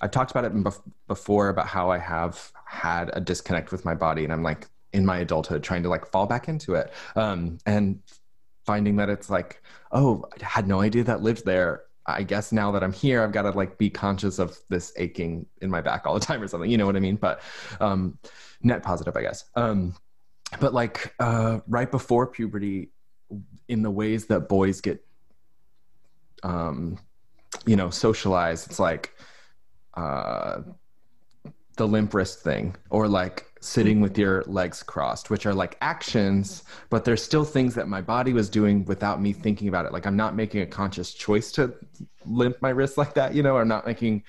[0.02, 3.94] I've talked about it bef- before about how I have had a disconnect with my
[3.94, 6.92] body and I'm like in my adulthood trying to like fall back into it.
[7.16, 8.00] Um, and
[8.66, 9.64] finding that it's like
[9.94, 11.84] oh i had no idea that lived there.
[12.06, 15.46] I guess now that i'm here i've got to like be conscious of this aching
[15.62, 16.70] in my back all the time or something.
[16.70, 17.16] You know what i mean?
[17.16, 17.42] But
[17.80, 18.18] um,
[18.62, 19.46] net positive i guess.
[19.56, 19.96] Um,
[20.60, 22.90] but like uh, right before puberty,
[23.68, 25.06] in the ways that boys get,
[26.44, 26.98] um,
[27.66, 29.14] you know, socialized, it's like
[29.96, 30.62] uh,
[31.80, 36.64] the limp wrist thing, or like sitting with your legs crossed, which are like actions,
[36.90, 39.94] but there's still things that my body was doing without me thinking about it.
[39.94, 41.74] Like I'm not making a conscious choice to
[42.26, 44.24] limp my wrist like that, you know, I'm not making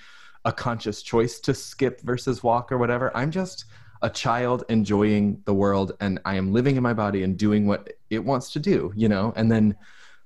[0.44, 3.14] a conscious choice to skip versus walk or whatever.
[3.16, 3.66] I'm just
[4.02, 7.92] a child enjoying the world and I am living in my body and doing what
[8.08, 9.32] it wants to do, you know?
[9.36, 9.76] And then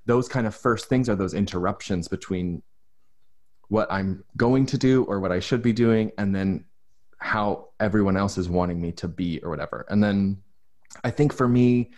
[0.05, 2.63] those kind of first things are those interruptions between
[3.67, 6.65] what I'm going to do or what I should be doing and then
[7.25, 9.83] how everyone else is wanting me to be or whatever.
[9.89, 10.37] And then
[11.03, 11.91] I think for me,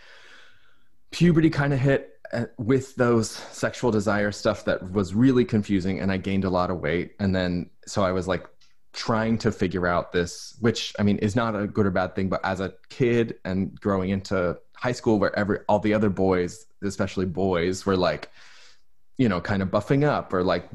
[1.12, 6.14] puberty kind of hit uh, with those sexual desire stuff that was really confusing and
[6.14, 7.12] I gained a lot of weight.
[7.20, 8.48] And then, so I was like
[8.94, 12.30] trying to figure out this, which I mean is not a good or bad thing,
[12.30, 16.68] but as a kid and growing into high school where every, all the other boys,
[16.82, 18.32] especially boys were like,
[19.18, 20.70] you know, kind of buffing up or like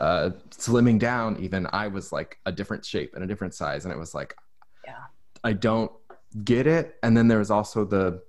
[0.00, 1.36] uh, slimming down.
[1.40, 4.36] Even I was like a different shape and a different size, and it was like,
[4.86, 5.04] yeah,
[5.42, 5.90] I don't
[6.44, 6.96] get it.
[7.02, 8.22] And then there was also the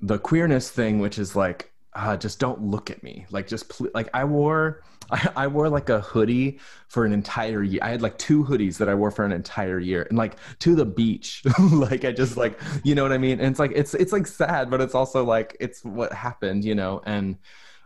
[0.00, 3.24] the queerness thing, which is like, uh, just don't look at me.
[3.30, 4.82] Like, just pl- like I wore.
[5.10, 7.80] I, I wore like a hoodie for an entire year.
[7.82, 10.74] I had like two hoodies that I wore for an entire year, and like to
[10.74, 11.42] the beach.
[11.72, 13.40] like I just like you know what I mean.
[13.40, 16.74] And it's like it's it's like sad, but it's also like it's what happened, you
[16.74, 17.00] know.
[17.06, 17.38] And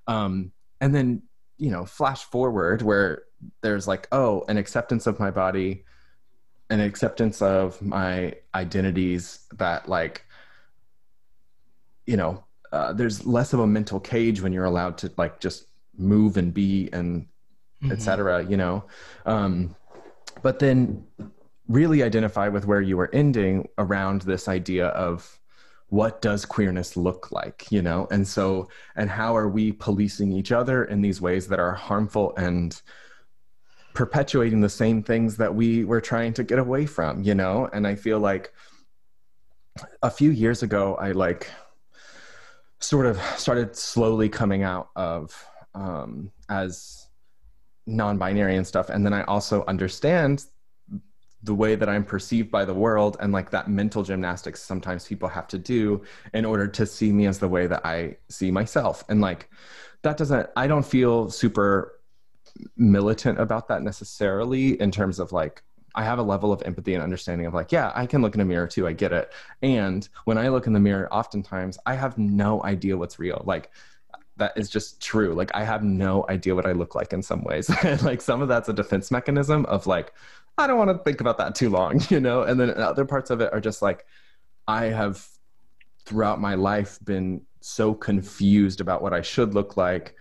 [0.09, 0.51] um,
[0.81, 1.23] and then,
[1.59, 3.23] you know, flash forward where
[3.61, 5.85] there's like, oh, an acceptance of my body,
[6.71, 10.25] an acceptance of my identities that like,
[12.07, 12.43] you know,
[12.73, 16.53] uh, there's less of a mental cage when you're allowed to like just move and
[16.53, 17.27] be and
[17.83, 17.93] mm-hmm.
[17.93, 18.45] etc.
[18.45, 18.85] You know,
[19.27, 19.77] um,
[20.43, 21.07] but then
[21.69, 25.39] really identify with where you were ending around this idea of
[25.91, 28.07] what does queerness look like you know?
[28.11, 32.35] And so and how are we policing each other in these ways that are harmful
[32.37, 32.81] and
[33.95, 37.69] perpetuating the same things that we were trying to get away from you know?
[37.73, 38.53] And i feel like
[40.03, 41.49] a few years ago i like
[42.81, 47.09] sort of started slowly coming out of um, as
[47.87, 48.91] non-binary and stuff.
[48.91, 50.45] And then i also understand
[51.43, 55.29] the way that I'm perceived by the world and like that mental gymnastics sometimes people
[55.29, 56.03] have to do
[56.35, 59.05] in order to see me as the way that I see myself.
[59.09, 59.49] And like
[60.03, 62.01] that doesn't, I don't feel super
[62.77, 65.63] militant about that necessarily in terms of like,
[65.95, 68.41] I have a level of empathy and understanding of like, yeah, I can look in
[68.41, 68.87] a mirror too.
[68.87, 69.33] I get it.
[69.63, 73.43] And when I look in the mirror, oftentimes I have no idea what's real.
[73.45, 73.71] Like,
[74.37, 75.35] that is just true.
[75.35, 77.69] Like I have no idea what I look like in some ways.
[78.03, 80.13] like some of that's a defense mechanism of like,
[80.59, 82.43] I don't want to think about that too long, you know?
[82.43, 84.05] And then other parts of it are just like,
[84.67, 85.27] I have
[86.05, 90.15] throughout my life been so confused about what I should look like.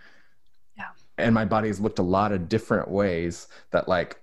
[0.76, 0.88] Yeah.
[1.18, 4.20] And my body has looked a lot of different ways that like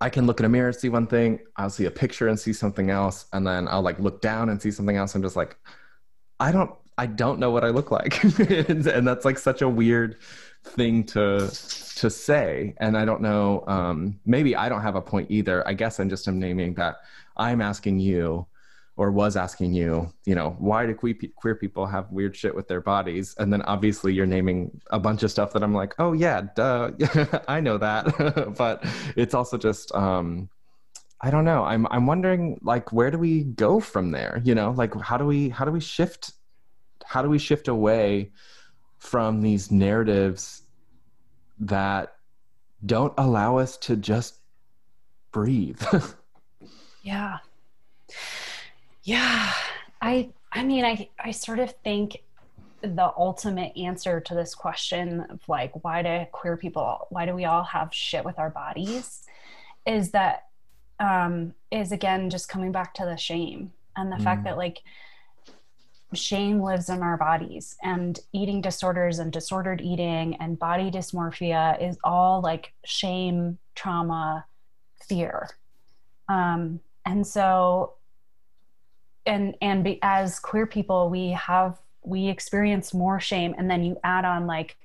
[0.00, 2.38] I can look in a mirror and see one thing, I'll see a picture and
[2.38, 5.14] see something else, and then I'll like look down and see something else.
[5.14, 5.56] I'm just like,
[6.38, 8.22] I don't I don't know what I look like.
[8.38, 10.18] and that's like such a weird
[10.64, 11.48] thing to
[11.96, 15.66] to say and i don't know um, maybe i don't have a point either.
[15.66, 16.96] I guess i'm just am naming that
[17.36, 18.46] i'm asking you
[18.96, 22.80] or was asking you you know why do queer people have weird shit with their
[22.80, 23.34] bodies?
[23.38, 26.90] And then obviously you're naming a bunch of stuff that i'm like oh yeah duh
[27.48, 28.54] i know that.
[28.56, 28.84] But
[29.16, 30.48] it's also just um
[31.20, 31.64] i don't know.
[31.64, 34.40] I'm i'm wondering like where do we go from there?
[34.44, 36.32] You know like how do we how do we shift
[37.04, 38.30] how do we shift away
[39.02, 40.62] from these narratives
[41.58, 42.14] that
[42.86, 44.36] don't allow us to just
[45.32, 45.82] breathe.
[47.02, 47.38] yeah.
[49.02, 49.52] Yeah.
[50.00, 52.22] I I mean I I sort of think
[52.80, 57.44] the ultimate answer to this question of like why do queer people why do we
[57.44, 59.24] all have shit with our bodies
[59.84, 60.46] is that
[61.00, 64.22] um is again just coming back to the shame and the mm.
[64.22, 64.82] fact that like
[66.14, 71.96] shame lives in our bodies and eating disorders and disordered eating and body dysmorphia is
[72.04, 74.44] all like shame trauma
[75.08, 75.48] fear.
[76.28, 77.94] Um, and so
[79.26, 83.96] and and be, as queer people we have we experience more shame and then you
[84.02, 84.76] add on like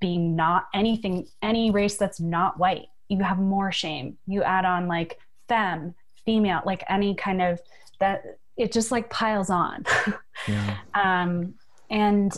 [0.00, 4.18] being not anything any race that's not white you have more shame.
[4.26, 5.94] You add on like femme
[6.24, 7.60] female like any kind of
[8.00, 9.84] that it just like piles on.
[10.48, 10.76] yeah.
[10.94, 11.54] um,
[11.90, 12.36] and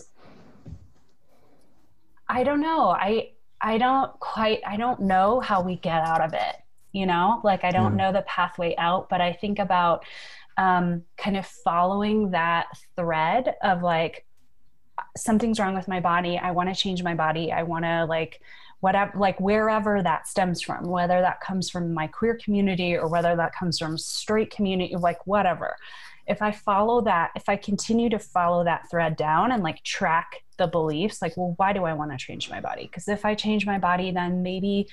[2.28, 2.88] I don't know.
[2.88, 6.56] I I don't quite I don't know how we get out of it.
[6.92, 8.06] You know, like I don't yeah.
[8.06, 10.04] know the pathway out, but I think about
[10.56, 12.66] um, kind of following that
[12.96, 14.26] thread of like
[15.16, 18.40] something's wrong with my body i want to change my body i want to like
[18.80, 23.36] whatever like wherever that stems from whether that comes from my queer community or whether
[23.36, 25.76] that comes from straight community like whatever
[26.30, 30.36] if i follow that if i continue to follow that thread down and like track
[30.56, 33.34] the beliefs like well why do i want to change my body because if i
[33.34, 34.88] change my body then maybe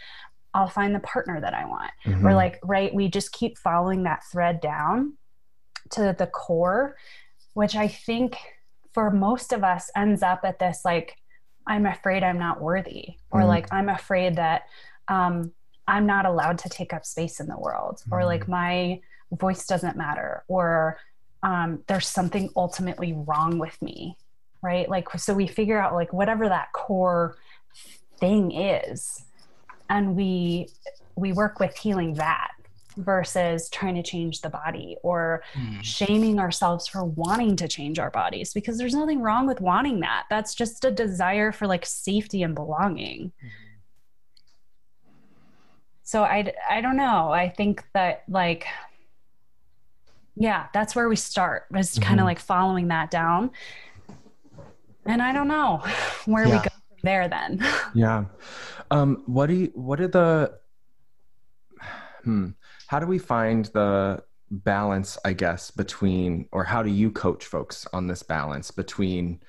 [0.54, 2.26] i'll find the partner that i want mm-hmm.
[2.26, 5.14] or like right we just keep following that thread down
[5.92, 6.96] to the core
[7.54, 8.38] which i think
[8.94, 11.16] for most of us ends up at this like
[11.68, 13.48] i'm afraid i'm not worthy or mm.
[13.48, 14.64] like i'm afraid that
[15.08, 15.52] um,
[15.88, 18.12] i'm not allowed to take up space in the world mm.
[18.12, 18.50] or like mm.
[18.50, 19.00] my
[19.32, 20.98] voice doesn't matter or
[21.44, 24.18] um, there's something ultimately wrong with me
[24.62, 27.38] right like so we figure out like whatever that core
[28.20, 29.24] thing is
[29.90, 30.68] and we
[31.16, 32.52] we work with healing that
[32.98, 35.84] versus trying to change the body or mm.
[35.84, 40.24] shaming ourselves for wanting to change our bodies because there's nothing wrong with wanting that.
[40.30, 43.32] That's just a desire for like safety and belonging.
[43.44, 43.50] Mm.
[46.04, 47.32] So I I don't know.
[47.32, 48.66] I think that like
[50.40, 51.66] yeah, that's where we start.
[51.76, 52.04] Is mm-hmm.
[52.04, 53.52] kind of like following that down.
[55.06, 55.84] And I don't know
[56.26, 56.58] where yeah.
[56.58, 57.66] we go from there then.
[57.94, 58.26] yeah.
[58.92, 60.60] Um what do you what are the
[62.24, 62.50] hmm
[62.88, 67.86] how do we find the balance i guess between or how do you coach folks
[67.92, 69.42] on this balance between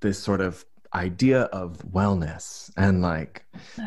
[0.00, 0.64] this sort of
[0.94, 3.44] idea of wellness and like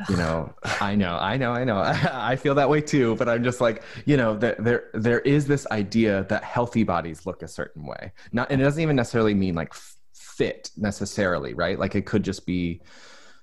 [0.07, 1.77] you know i know i know i know.
[1.81, 5.45] I feel that way too but i'm just like you know there there, there is
[5.45, 8.11] this idea that healthy bodies look a certain way.
[8.31, 9.73] Not and it doesn't even necessarily mean like
[10.13, 11.77] fit necessarily right?
[11.77, 12.81] Like it could just be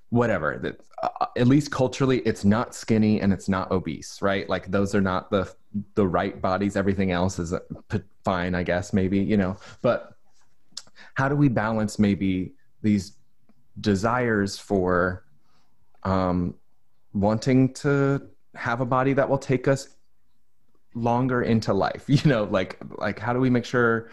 [0.09, 0.59] whatever.
[0.61, 4.47] That uh, at least culturally it's not skinny and it's not obese right?
[4.49, 5.53] Like those are not the
[5.95, 6.75] the right bodies.
[6.75, 7.59] Everything else is uh,
[8.23, 9.57] fine i guess maybe you know?
[9.81, 10.13] But
[11.13, 13.13] how do we balance maybe these
[13.79, 15.23] desires for
[16.03, 16.55] um
[17.13, 18.21] wanting to
[18.55, 19.89] have a body that will take us
[20.95, 24.09] longer into life you know like like how do we make sure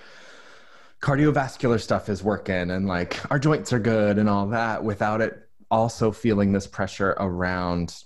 [1.00, 5.46] cardiovascular stuff is working and like our joints are good and all that without it
[5.70, 8.04] also feeling this pressure around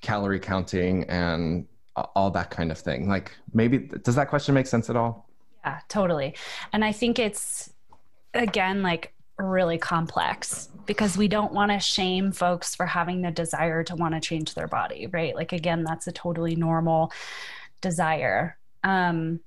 [0.00, 1.66] calorie counting and
[2.14, 3.08] all that kind of thing.
[3.08, 5.28] Like maybe does that question make sense at all?
[5.64, 6.36] Yeah, totally.
[6.72, 7.72] And I think it's
[8.34, 13.84] again like really complex because we don't want to shame folks for having the desire
[13.84, 15.36] to want to change their body, right?
[15.36, 17.12] Like again, that's a totally normal
[17.80, 18.58] desire.
[18.82, 19.40] Um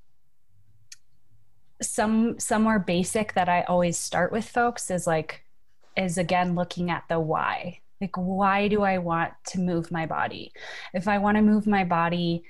[1.82, 5.44] some somewhere basic that I always start with folks is like
[5.98, 7.80] is again looking at the why.
[8.00, 10.54] Like, why do I want to move my body?
[10.94, 12.44] If I want to move my body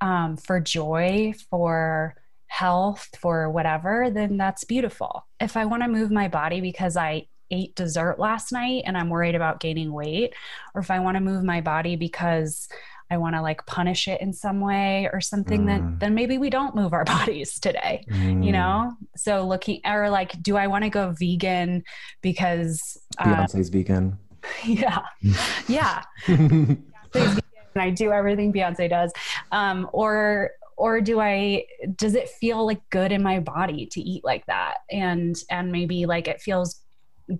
[0.00, 2.14] um, for joy, for
[2.46, 5.26] health, for whatever, then that's beautiful.
[5.40, 9.10] If I want to move my body because I ate dessert last night and I'm
[9.10, 10.34] worried about gaining weight,
[10.74, 12.68] or if I want to move my body because
[13.12, 15.66] I want to like punish it in some way or something, mm.
[15.66, 18.04] then then maybe we don't move our bodies today.
[18.10, 18.44] Mm.
[18.44, 18.96] You know?
[19.16, 21.84] So looking or like, do I want to go vegan
[22.22, 24.18] because uh, Beyonce's vegan?
[24.64, 25.02] Yeah.
[25.68, 26.02] Yeah.
[26.26, 26.82] and
[27.76, 29.12] I do everything Beyonce does.
[29.52, 34.24] Um, or or do I does it feel like good in my body to eat
[34.24, 34.78] like that?
[34.90, 36.81] And and maybe like it feels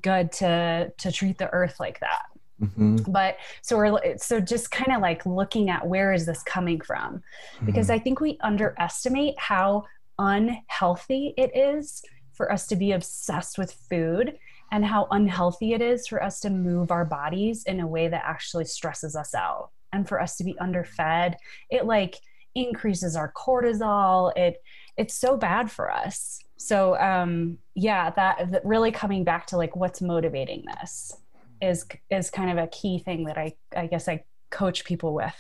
[0.00, 2.22] good to to treat the earth like that
[2.62, 3.10] Mm-hmm.
[3.10, 7.22] But so we're so just kind of like looking at where is this coming from?
[7.56, 7.66] Mm-hmm.
[7.66, 9.84] Because I think we underestimate how
[10.18, 12.02] unhealthy it is
[12.34, 14.38] for us to be obsessed with food
[14.70, 18.22] and how unhealthy it is for us to move our bodies in a way that
[18.24, 21.34] actually stresses us out and for us to be underfed
[21.70, 22.16] it like
[22.54, 24.62] increases our cortisol it
[24.96, 29.74] it's so bad for us so um yeah that, that really coming back to like
[29.76, 31.16] what's motivating this
[31.60, 35.34] is is kind of a key thing that I I guess I coach people with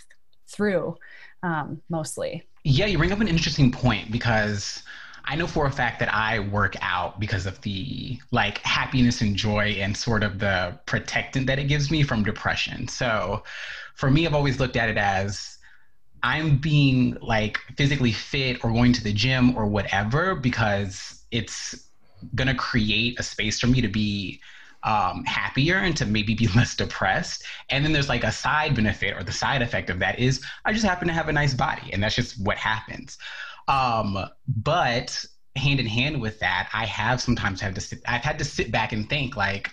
[0.48, 0.96] through
[1.42, 2.42] um, mostly.
[2.64, 4.82] Yeah, you bring up an interesting point because
[5.24, 9.36] I know for a fact that I work out because of the like happiness and
[9.36, 12.86] joy and sort of the protectant that it gives me from depression.
[12.88, 13.42] So
[13.94, 15.51] for me, I've always looked at it as
[16.22, 21.88] I'm being like physically fit or going to the gym or whatever because it's
[22.48, 24.40] to create a space for me to be
[24.84, 27.44] um, happier and to maybe be less depressed.
[27.70, 30.72] And then there's like a side benefit or the side effect of that is I
[30.72, 33.18] just happen to have a nice body, and that's just what happens.
[33.68, 34.18] Um,
[34.48, 35.24] but
[35.56, 38.00] hand in hand with that, I have sometimes had to sit.
[38.06, 39.70] I've had to sit back and think like.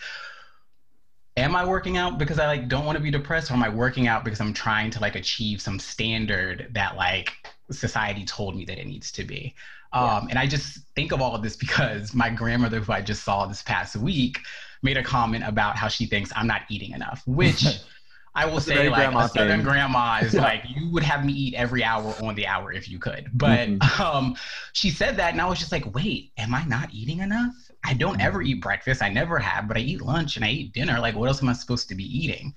[1.38, 3.70] Am I working out because I like don't want to be depressed, or am I
[3.70, 7.32] working out because I'm trying to like achieve some standard that like
[7.72, 9.56] society told me that it needs to be?
[9.92, 13.24] Um, And I just think of all of this because my grandmother, who I just
[13.24, 14.40] saw this past week,
[14.84, 17.66] made a comment about how she thinks I'm not eating enough, which
[18.36, 20.42] I will say, like a southern grandma is yeah.
[20.42, 23.30] like, you would have me eat every hour on the hour if you could.
[23.34, 24.02] But mm-hmm.
[24.02, 24.36] um,
[24.74, 27.54] she said that, and I was just like, wait, am I not eating enough?
[27.84, 29.02] I don't ever eat breakfast.
[29.02, 31.00] I never have, but I eat lunch and I eat dinner.
[31.00, 32.54] Like, what else am I supposed to be eating?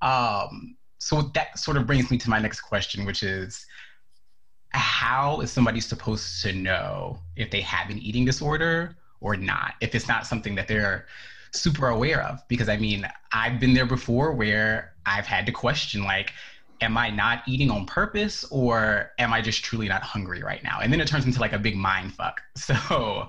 [0.00, 3.66] Um, so that sort of brings me to my next question, which is
[4.72, 9.94] how is somebody supposed to know if they have an eating disorder or not if
[9.94, 11.06] it's not something that they're
[11.52, 16.04] super aware of because i mean i've been there before where i've had to question
[16.04, 16.32] like
[16.80, 20.80] am i not eating on purpose or am i just truly not hungry right now
[20.80, 23.28] and then it turns into like a big mind fuck so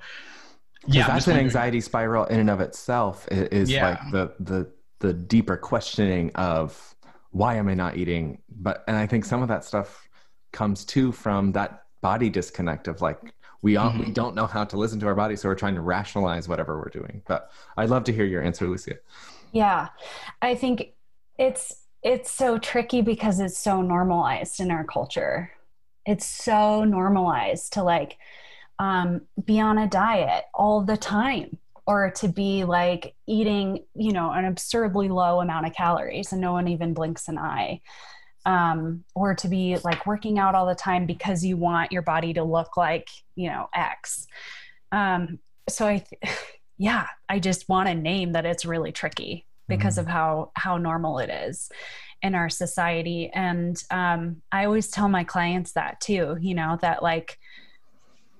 [0.87, 3.89] yeah that's an anxiety spiral in and of itself is yeah.
[3.89, 6.95] like the the the deeper questioning of
[7.31, 8.41] why am i not eating?
[8.49, 10.07] But and i think some of that stuff
[10.51, 13.99] comes too from that body disconnect of like we mm-hmm.
[13.99, 16.77] we don't know how to listen to our body so we're trying to rationalize whatever
[16.77, 17.21] we're doing.
[17.27, 18.95] But i'd love to hear your answer lucia.
[19.53, 19.89] Yeah.
[20.41, 20.93] I think
[21.37, 25.51] it's it's so tricky because it's so normalized in our culture.
[26.05, 28.17] It's so normalized to like
[28.83, 34.31] um, be on a diet all the time or to be like eating you know
[34.31, 37.79] an absurdly low amount of calories and no one even blinks an eye
[38.45, 42.33] um, or to be like working out all the time because you want your body
[42.33, 44.27] to look like you know X.
[44.91, 45.39] Um,
[45.69, 46.37] so I, th-
[46.77, 49.99] yeah, I just want to name that it's really tricky because mm.
[49.99, 51.69] of how how normal it is
[52.21, 56.37] in our society, and um, I always tell my clients that too.
[56.41, 57.37] You know that like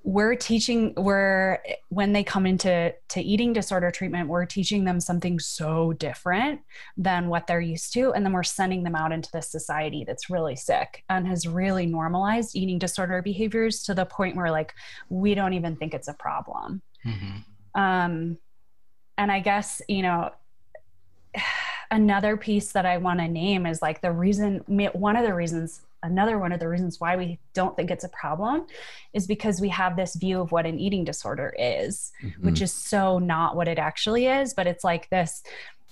[0.03, 5.39] we're teaching we're when they come into to eating disorder treatment we're teaching them something
[5.39, 6.59] so different
[6.97, 10.30] than what they're used to and then we're sending them out into this society that's
[10.30, 14.73] really sick and has really normalized eating disorder behaviors to the point where like
[15.09, 17.81] we don't even think it's a problem mm-hmm.
[17.81, 18.38] um
[19.17, 20.30] and i guess you know
[21.91, 24.57] another piece that i want to name is like the reason
[24.93, 28.09] one of the reasons another one of the reasons why we don't think it's a
[28.09, 28.67] problem
[29.13, 32.45] is because we have this view of what an eating disorder is, mm-hmm.
[32.45, 34.53] which is so not what it actually is.
[34.53, 35.41] But it's like this,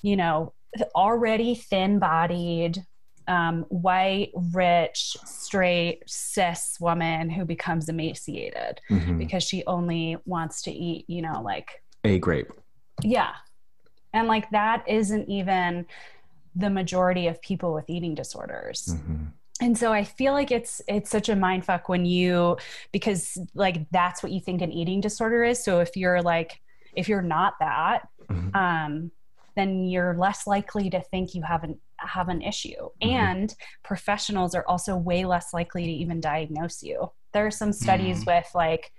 [0.02, 0.54] you know,
[0.94, 2.86] already thin bodied,
[3.28, 9.18] um, white, rich, straight, cis woman who becomes emaciated mm-hmm.
[9.18, 12.52] because she only wants to eat, you know, like a grape.
[13.02, 13.32] Yeah.
[14.14, 15.86] And like that isn't even
[16.54, 18.90] the majority of people with eating disorders.
[18.90, 19.28] Mm-hmm
[19.62, 22.58] and so i feel like it's it's such a mind fuck when you
[22.92, 26.60] because like that's what you think an eating disorder is so if you're like
[26.94, 28.56] if you're not that mm-hmm.
[28.56, 29.12] um
[29.56, 33.10] then you're less likely to think you have an have an issue mm-hmm.
[33.10, 38.24] and professionals are also way less likely to even diagnose you there are some studies
[38.24, 38.28] mm.
[38.28, 38.92] with like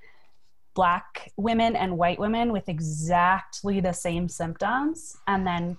[0.75, 5.77] black women and white women with exactly the same symptoms and then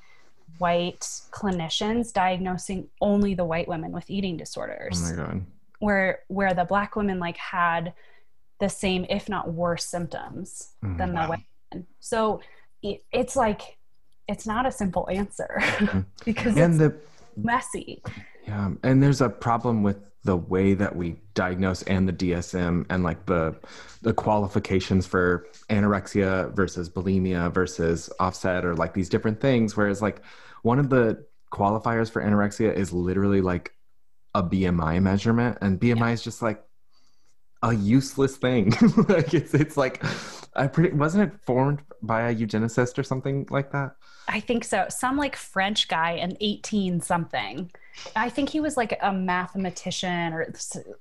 [0.57, 1.01] white
[1.31, 5.01] clinicians diagnosing only the white women with eating disorders.
[5.03, 5.45] Oh my god.
[5.79, 7.93] Where where the black women like had
[8.59, 11.23] the same, if not worse, symptoms mm, than wow.
[11.23, 11.87] the white women.
[11.99, 12.41] So
[12.81, 13.77] it, it's like
[14.27, 15.99] it's not a simple answer mm-hmm.
[16.25, 16.95] because and it's the,
[17.35, 18.01] messy.
[18.47, 23.03] Yeah, and there's a problem with the way that we diagnose and the DSM and
[23.03, 23.55] like the
[24.01, 29.75] the qualifications for anorexia versus bulimia versus OSFED or like these different things.
[29.75, 30.21] Whereas like
[30.61, 33.73] one of the qualifiers for anorexia is literally like
[34.33, 35.57] a BMI measurement.
[35.61, 36.11] And BMI yeah.
[36.11, 36.63] is just like
[37.61, 38.73] a useless thing.
[39.07, 40.03] Like it's it's like
[40.55, 43.95] I pretty wasn't it formed by a eugenicist or something like that
[44.27, 47.71] I think so some like French guy in 18 something
[48.15, 50.53] I think he was like a mathematician or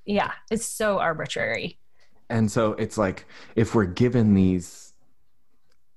[0.04, 1.78] yeah, it's so arbitrary.
[2.28, 3.26] And so it's like
[3.56, 4.92] if we're given these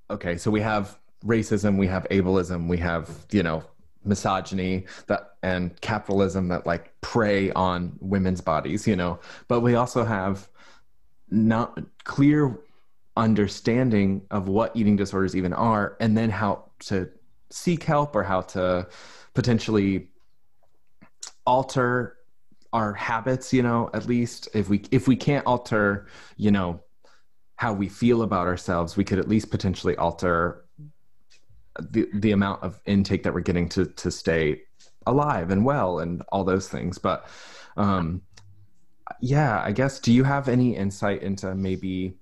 [0.09, 3.63] okay, so we have racism, we have ableism, we have, you know,
[4.03, 9.19] misogyny that and capitalism that like prey on women's bodies, you know.
[9.47, 10.47] But we also have
[11.29, 12.59] not clear
[13.17, 17.09] understanding of what eating disorders even are and then how to
[17.49, 18.87] seek help or how to
[19.33, 20.09] potentially
[21.45, 22.17] alter
[22.73, 24.49] our habits you know at least.
[24.53, 26.81] If we if we can't alter you know
[27.57, 30.65] how we feel about ourselves we could at least potentially alter
[31.79, 34.61] the the amount of intake that we're getting to to stay
[35.05, 36.97] alive and well and all those things.
[36.97, 37.27] But
[37.77, 38.21] um
[39.21, 42.17] yeah i guess do you have any insight into maybe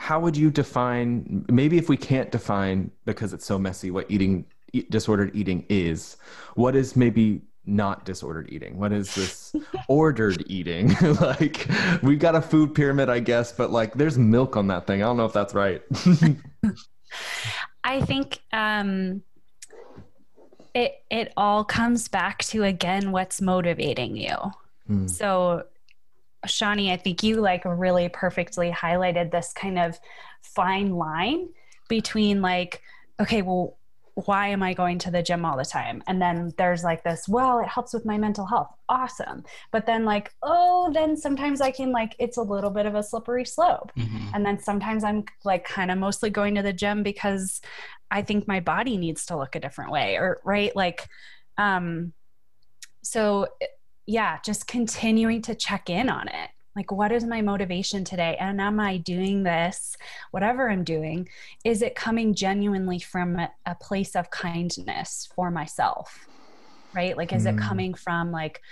[0.00, 4.44] how would you define maybe if we can't define because it's so messy what eating
[4.90, 6.16] disordered eating is
[6.54, 8.78] what is maybe not disordered eating?
[8.78, 9.54] What is this
[9.88, 10.94] ordered eating?
[11.20, 11.68] like
[12.00, 15.02] we've got a food pyramid, I guess, but like there's milk on that thing.
[15.02, 15.82] I don't know if that's right.
[17.84, 19.22] I think um,
[20.74, 24.36] it it all comes back to again what's motivating you.
[24.86, 25.08] Hmm.
[25.08, 25.64] So,
[26.46, 29.98] Shawnee, I think you like really perfectly highlighted this kind of
[30.42, 31.48] fine line
[31.88, 32.82] between like,
[33.20, 33.76] okay, well,
[34.26, 36.02] why am I going to the gym all the time?
[36.08, 38.68] And then there's like this, well, it helps with my mental health.
[38.88, 39.44] Awesome.
[39.70, 43.02] But then, like, oh, then sometimes I can, like, it's a little bit of a
[43.02, 43.92] slippery slope.
[43.96, 44.30] Mhm.
[44.34, 47.60] And then sometimes I'm like kind of mostly going to the gym because
[48.10, 50.74] I think my body needs to look a different way or, right?
[50.74, 51.06] Like,
[51.56, 52.12] um,
[53.02, 53.46] so
[54.08, 56.50] yeah, just continuing to check in on it.
[56.74, 58.36] Like, what is my motivation today?
[58.40, 59.96] And am I doing this,
[60.30, 61.28] whatever I'm doing?
[61.62, 66.26] Is it coming genuinely from a, a place of kindness for myself?
[66.94, 67.18] Right?
[67.18, 67.68] Like, is it Mm.
[67.68, 68.62] coming from like,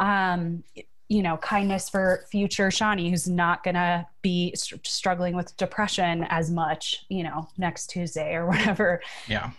[0.00, 0.64] um,
[1.08, 6.50] you know, kindness for future Shawnee, who's not gonna be str- struggling with depression as
[6.50, 9.50] much, you know, next Tuesday or whatever, Yeah.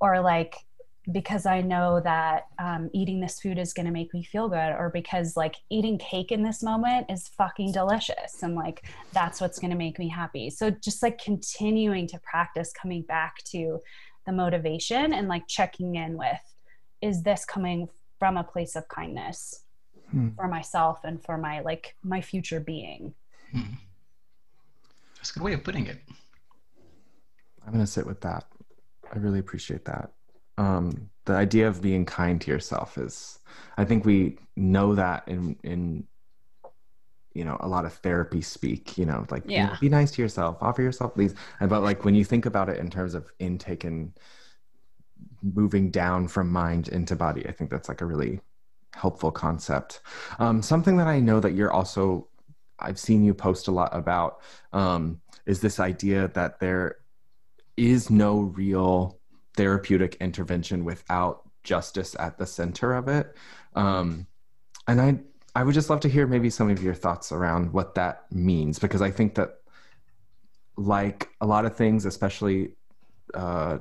[0.00, 0.54] or like
[1.12, 4.72] because I know that um, eating this food is going to make me feel good,
[4.72, 9.58] or because like eating cake in this moment is fucking delicious, and like that's what's
[9.58, 10.50] going to make me happy.
[10.50, 13.80] So just like continuing to practice coming back to
[14.26, 16.54] the motivation and like checking in with
[17.00, 17.88] is this coming
[18.18, 19.62] from a place of kindness
[20.10, 20.28] Hmm.
[20.36, 23.14] for myself and for my like my future being.
[23.50, 23.74] Hmm.
[25.16, 26.00] That's a good way of putting it.
[27.66, 28.44] I'm gonna sit with that.
[29.12, 30.12] I really appreciate that.
[30.58, 33.38] Um, the idea of being kind to yourself is,
[33.76, 36.06] I think we know that in in
[37.34, 38.96] you know a lot of therapy speak.
[38.96, 39.76] You know, like Yeah.
[39.80, 41.34] be nice to yourself, offer yourself these.
[41.60, 44.12] But like when you think about it in terms of intake and
[45.42, 48.40] moving down from mind into body, I think that's like a really
[48.94, 50.00] helpful concept.
[50.38, 52.28] Um, something that I know that you're also
[52.78, 54.40] I've seen you post a lot about
[54.72, 56.96] um, is this idea that there
[57.76, 59.18] is no real
[59.56, 63.34] therapeutic intervention without justice at the center of it.
[63.74, 64.26] Um,
[64.86, 65.18] and I,
[65.54, 68.78] I would just love to hear maybe some of your thoughts around what that means,
[68.78, 69.56] because I think that,
[70.76, 72.72] like a lot of things, especially
[73.32, 73.78] uh,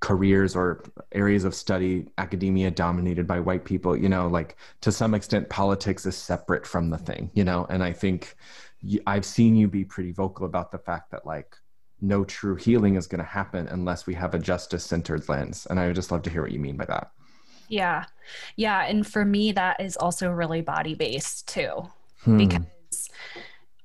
[0.00, 0.82] careers or
[1.12, 6.06] areas of study, academia dominated by white people, you know, like to some extent, politics
[6.06, 8.34] is separate from the thing, you know, and I think
[9.06, 11.56] I've seen you be pretty vocal about the fact that, like,
[12.02, 15.66] no true healing is going to happen unless we have a justice centered lens.
[15.70, 17.12] And I would just love to hear what you mean by that.
[17.68, 18.04] Yeah.
[18.56, 18.84] Yeah.
[18.84, 21.88] And for me, that is also really body based too.
[22.24, 22.38] Hmm.
[22.38, 23.08] because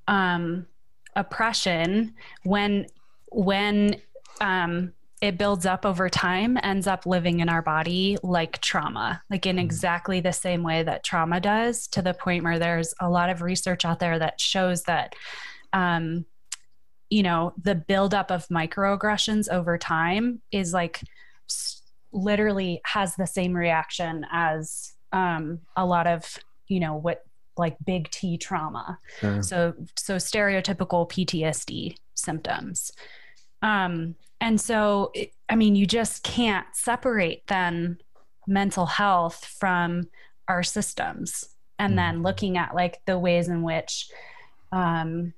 [0.08, 0.68] um,
[1.16, 2.14] oppression
[2.44, 2.86] when
[3.32, 4.00] when
[4.42, 9.48] um, it builds up over time ends up living in our body like trauma like
[9.48, 13.30] in exactly the same way that trauma does to the point where there's a lot
[13.30, 15.16] of research out there that shows that
[15.74, 16.26] um,
[17.10, 21.02] you know the buildup of microaggressions over time is like
[22.12, 27.24] literally has the same reaction as um, a lot of you know what
[27.58, 29.00] like big T trauma.
[29.20, 29.42] Sure.
[29.42, 32.92] So so stereotypical PTSD symptoms.
[33.62, 37.98] Um, and so it, I mean, you just can't separate then
[38.46, 40.10] mental health from
[40.48, 44.10] our systems, and then looking at like the ways in which
[44.72, 45.34] um,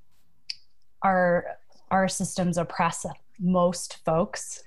[1.01, 1.45] our
[1.91, 3.05] our systems oppress
[3.39, 4.63] most folks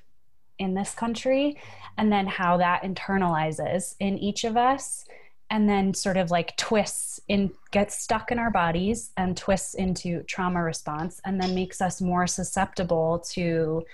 [0.59, 1.59] in this country,
[1.99, 5.05] and then how that internalizes in each of us
[5.53, 10.23] and then sort of like twists in gets stuck in our bodies and twists into
[10.23, 13.85] trauma response and then makes us more susceptible to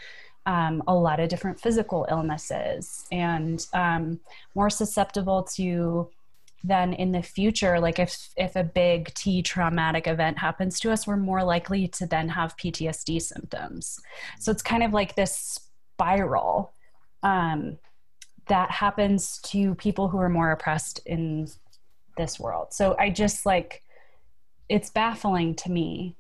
[0.47, 4.21] um, a lot of different physical illnesses and um,
[4.55, 6.09] more susceptible to
[6.65, 11.07] then in the future like if if a big t traumatic event happens to us
[11.07, 14.01] we're more likely to then have ptsd symptoms
[14.41, 15.61] so it's kind of like this
[15.95, 16.73] spiral
[17.23, 17.79] um,
[18.49, 21.49] that happens to people who are more oppressed in
[22.17, 22.69] this world.
[22.73, 23.83] So I just like,
[24.69, 26.17] it's baffling to me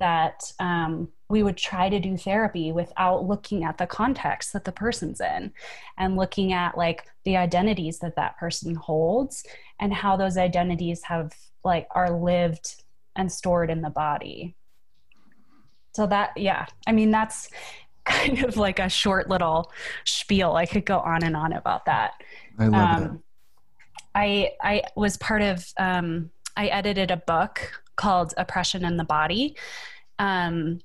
[0.00, 4.72] that um, we would try to do therapy without looking at the context that the
[4.72, 5.52] person's in
[5.96, 9.44] and looking at like the identities that that person holds
[9.80, 11.32] and how those identities have
[11.64, 12.82] like are lived
[13.16, 14.54] and stored in the body.
[15.94, 17.50] So that, yeah, I mean, that's
[18.04, 19.72] kind of like a short little
[20.04, 20.52] spiel.
[20.52, 22.12] I could go on and on about that.
[22.58, 23.22] I love Um,
[24.14, 29.56] I I was part of um, I edited a book called Oppression in the Body,
[30.18, 30.80] um,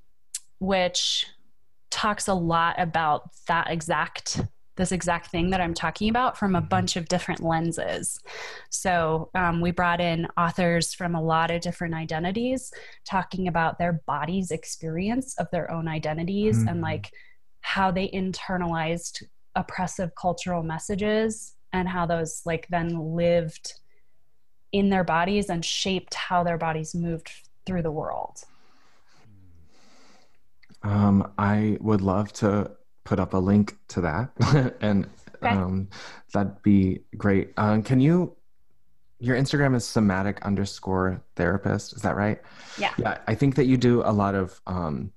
[0.60, 1.28] which
[1.90, 4.41] talks a lot about that exact
[4.80, 8.19] this exact thing that I'm talking about from a bunch of different lenses.
[8.72, 12.72] So um, we brought in authors from a lot of different identities
[13.06, 16.68] talking about their body's experience of their own identities Mm-hmm.
[16.69, 17.11] and like
[17.61, 19.23] how they internalized
[19.56, 23.73] oppressive cultural messages and how those like then lived
[24.72, 27.30] in their bodies and shaped how their bodies moved
[27.65, 28.43] through the world.
[30.84, 32.72] Um, I would love to
[33.04, 35.08] put up a link to that, and
[35.42, 35.56] Okay.
[35.56, 35.88] um,
[36.34, 37.54] that'd be great.
[37.58, 38.36] Um, can you?
[39.22, 41.94] Your Instagram is somatic underscore therapist.
[41.94, 42.42] Is that right?
[42.78, 42.94] Yeah.
[42.98, 45.12] Yeah, I think that you do a lot of um,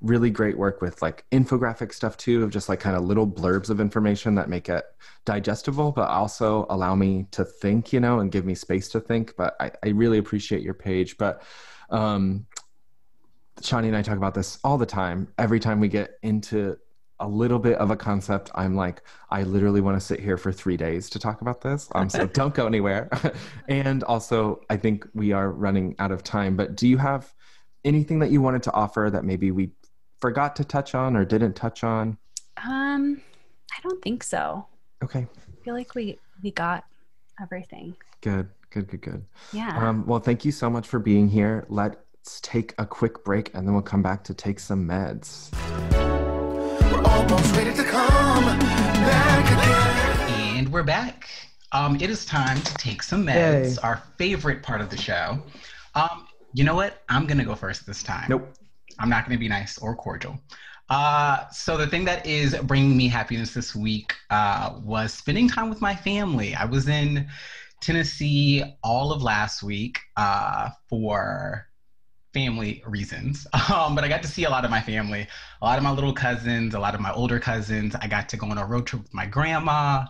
[0.00, 3.68] really great work with like infographic stuff too, of just like kind of little blurbs
[3.70, 4.84] of information that make it
[5.24, 9.34] digestible, but also allow me to think, you know, and give me space to think.
[9.36, 11.16] But I, I really appreciate your page.
[11.18, 11.42] But
[11.90, 12.46] um,
[13.62, 15.28] Shawnee and I talk about this all the time.
[15.38, 16.76] Every time we get into
[17.20, 20.52] a little bit of a concept, I'm like, I literally want to sit here for
[20.52, 21.88] three days to talk about this.
[21.94, 23.08] Um, so don't go anywhere.
[23.68, 26.56] and also, I think we are running out of time.
[26.56, 27.34] But do you have
[27.84, 29.70] anything that you wanted to offer that maybe we
[30.20, 32.18] forgot to touch on or didn't touch on?
[32.64, 33.20] Um,
[33.76, 34.66] I don't think so.
[35.02, 36.84] Okay, I feel like we we got
[37.40, 37.94] everything.
[38.20, 39.24] good, good, good, good.
[39.52, 39.76] Yeah.
[39.78, 41.66] Um, well, thank you so much for being here.
[41.68, 45.54] Let's take a quick break and then we'll come back to take some meds.
[46.90, 50.56] We're almost ready to come back again.
[50.56, 51.28] And we're back.
[51.72, 53.76] Um, it is time to take some meds, Yay.
[53.82, 55.42] our favorite part of the show.
[55.94, 57.02] Um, you know what?
[57.08, 58.26] I'm gonna go first this time.
[58.30, 58.54] Nope.
[58.98, 60.40] I'm not gonna be nice or cordial.
[60.88, 65.68] Uh, so the thing that is bringing me happiness this week uh, was spending time
[65.68, 66.54] with my family.
[66.54, 67.28] I was in
[67.80, 71.67] Tennessee all of last week uh, for
[72.32, 73.46] family reasons.
[73.72, 75.26] Um, but I got to see a lot of my family,
[75.60, 77.94] a lot of my little cousins, a lot of my older cousins.
[78.00, 80.06] I got to go on a road trip with my grandma.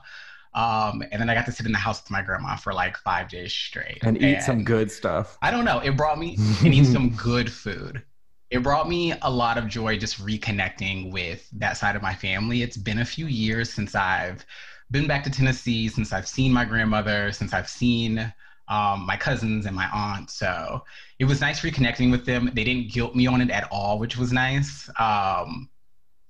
[0.55, 2.97] Um, and then I got to sit in the house with my grandma for like
[2.99, 5.39] five days straight And eat some good stuff.
[5.43, 5.81] I don't know.
[5.81, 8.03] It brought me and eat some good food.
[8.51, 12.63] It brought me a lot of joy just reconnecting with that side of my family.
[12.63, 14.45] It's been a few years since I've
[14.91, 18.33] been back to Tennessee, since I've seen my grandmother, since I've seen
[18.69, 20.31] um, my cousins and my aunt.
[20.31, 20.85] So
[21.19, 22.51] it was nice reconnecting with them.
[22.55, 24.89] They didn't guilt me on it at all, which was nice.
[24.99, 25.69] Um,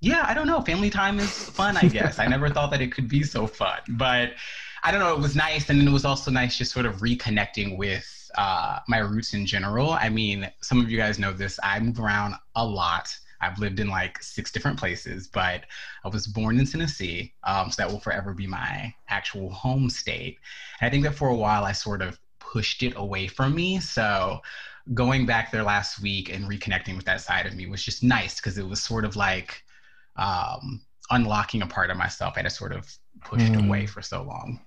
[0.01, 0.61] yeah, I don't know.
[0.61, 2.19] Family time is fun, I guess.
[2.19, 4.31] I never thought that it could be so fun, but
[4.83, 5.13] I don't know.
[5.13, 8.07] It was nice, and it was also nice just sort of reconnecting with
[8.37, 9.91] uh, my roots in general.
[9.91, 11.59] I mean, some of you guys know this.
[11.63, 13.13] I move around a lot.
[13.41, 15.65] I've lived in like six different places, but
[16.03, 20.37] I was born in Tennessee, um, so that will forever be my actual home state.
[20.79, 22.19] And I think that for a while I sort of
[22.51, 23.79] pushed it away from me.
[23.79, 24.39] So
[24.93, 28.37] going back there last week and reconnecting with that side of me was just nice
[28.37, 29.63] because it was sort of like
[30.15, 30.81] um,
[31.11, 33.67] unlocking a part of myself I had sort of pushed Mm.
[33.67, 34.59] away for so long.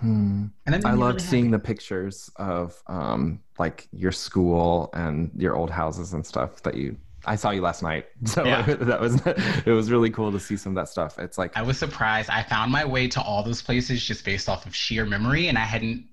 [0.00, 0.46] Hmm.
[0.66, 5.70] And then I loved seeing the pictures of um, like your school and your old
[5.70, 6.96] houses and stuff that you.
[7.24, 8.62] I saw you last night, so Yeah.
[8.66, 11.18] that was it was really cool to see some of that stuff.
[11.18, 12.30] It's like I was surprised.
[12.30, 15.56] I found my way to all those places just based off of sheer memory, and
[15.56, 16.06] I hadn't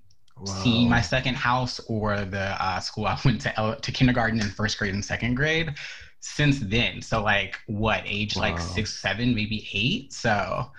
[0.44, 0.90] seen whoa.
[0.90, 4.78] my second house or the uh, school I went to ele- to kindergarten and first
[4.78, 5.74] grade and second grade
[6.20, 7.02] since then.
[7.02, 10.12] So like what age like six, seven, maybe eight.
[10.12, 10.70] So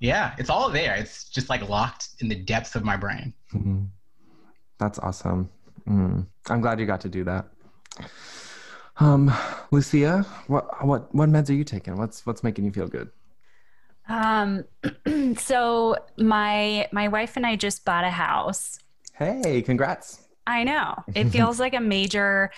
[0.00, 0.94] yeah, it's all there.
[0.94, 3.32] It's just like locked in the depths of my brain.
[3.52, 3.88] Mhm.
[4.78, 5.48] That's awesome.
[5.88, 6.26] Mm.
[6.48, 7.46] I'm glad you got to do that.
[8.98, 9.32] Um,
[9.70, 11.96] Lucia, what what what meds are you taking?
[11.96, 13.10] What's what's making you feel good?
[14.08, 14.64] Um,
[15.36, 18.78] so my my wife and I just bought a house.
[19.14, 20.28] Hey, congrats!
[20.46, 22.50] I know it feels like a major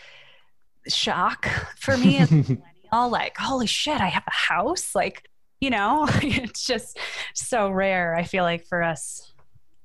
[0.89, 2.37] shock for me as a
[2.93, 3.11] millennial.
[3.11, 4.95] Like, holy shit, I have a house!
[4.95, 5.28] Like,
[5.61, 6.99] you know, it's just
[7.35, 8.15] so rare.
[8.15, 9.33] I feel like for us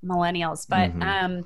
[0.04, 1.02] millennials, but Mhm.
[1.02, 1.46] um,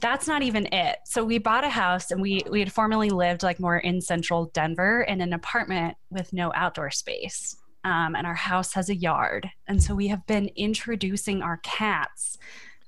[0.00, 0.98] that's not even it.
[1.04, 4.46] So we bought a house, and we we had formerly lived like more in central
[4.54, 7.56] Denver in an apartment with no outdoor space.
[7.84, 12.36] Um, and our house has a yard, and so we have been introducing our cats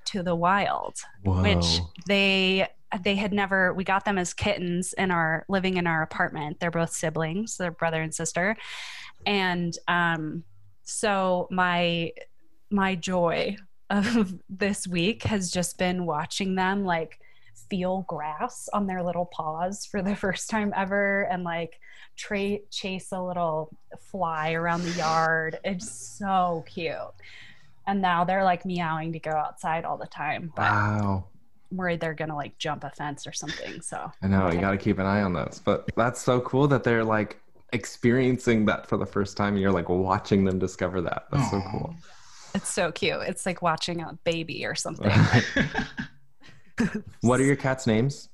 [0.06, 1.42] to the wild Whoa.
[1.42, 2.68] which they
[3.04, 6.60] they had never we got them as kittens in our living in our apartment.
[6.60, 8.56] They're both siblings they're brother and sister.
[9.26, 10.44] And um
[10.82, 12.12] so my
[12.70, 13.56] my joy
[13.90, 17.18] of this week has just been watching them like
[17.70, 21.78] feel grass on their little paws for the first time ever and like
[22.16, 23.70] tra- chase a little
[24.10, 25.58] fly around the yard.
[25.64, 26.96] It's so cute
[27.86, 31.24] and now they're like meowing to go outside all the time but wow.
[31.70, 34.72] I'm worried they're gonna like jump a fence or something so I know you got
[34.72, 37.40] to keep an eye on those, but that's so cool that they're like
[37.72, 41.24] experiencing that for the first time and you're like watching them discover that.
[41.32, 41.94] That's so cool.
[42.54, 43.22] It's so cute.
[43.22, 45.10] It's like watching a baby or something.
[47.22, 48.28] what are your cats' names?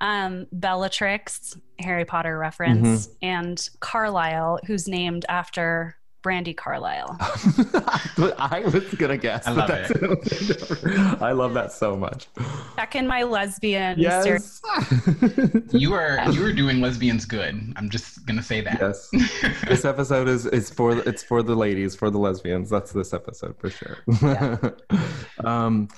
[0.00, 3.12] um, Bellatrix, Harry Potter reference, Mm-hmm.
[3.22, 7.16] and Carlile, who's named after Brandi Carlile.
[8.38, 9.46] I was gonna guess.
[9.46, 10.82] I but love that's-
[11.22, 12.26] I love that so much.
[12.76, 14.60] Back in my lesbian stere-
[15.60, 15.72] Yes.
[15.72, 17.72] you are you are doing lesbians good.
[17.76, 18.78] I'm just gonna say that.
[18.80, 19.08] yes.
[19.68, 22.68] This episode is is for it's for the ladies, for the lesbians.
[22.70, 23.98] That's this episode for sure.
[25.44, 25.88] um,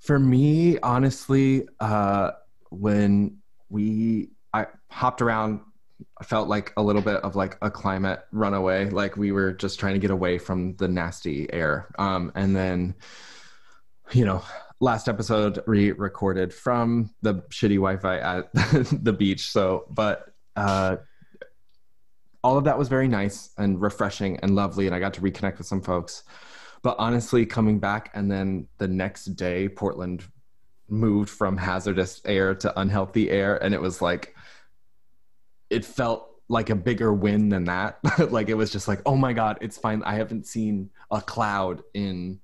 [0.00, 2.32] for me, honestly, uh,
[2.70, 3.38] when
[3.68, 5.62] we I hopped around, I
[6.22, 8.88] felt like a little bit of like a climate runaway.
[8.90, 11.88] Like we were just trying to get away from the nasty air.
[11.98, 12.94] Um, and then,
[14.12, 14.42] you know,
[14.80, 18.52] last episode re-recorded from the shitty Wi-Fi at
[19.04, 19.50] the beach.
[19.50, 20.96] So, but uh,
[22.42, 25.58] all of that was very nice and refreshing and lovely, and I got to reconnect
[25.58, 26.24] with some folks.
[26.82, 30.24] But honestly, coming back and then the next day, Portland
[30.88, 34.34] moved from hazardous air to unhealthy air, and it was like
[35.72, 37.98] it felt like a bigger win than that.
[38.30, 40.02] like it was just like, oh my god, it's fine.
[40.02, 42.40] I haven't seen a cloud in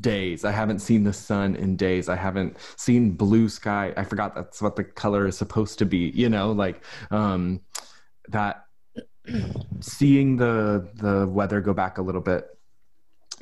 [0.00, 0.44] days.
[0.44, 2.08] I haven't seen the sun in days.
[2.08, 3.92] I haven't seen blue sky.
[3.96, 7.60] I forgot that's what the color is supposed to be, you know, like um
[8.28, 8.64] that
[9.80, 12.46] seeing the the weather go back a little bit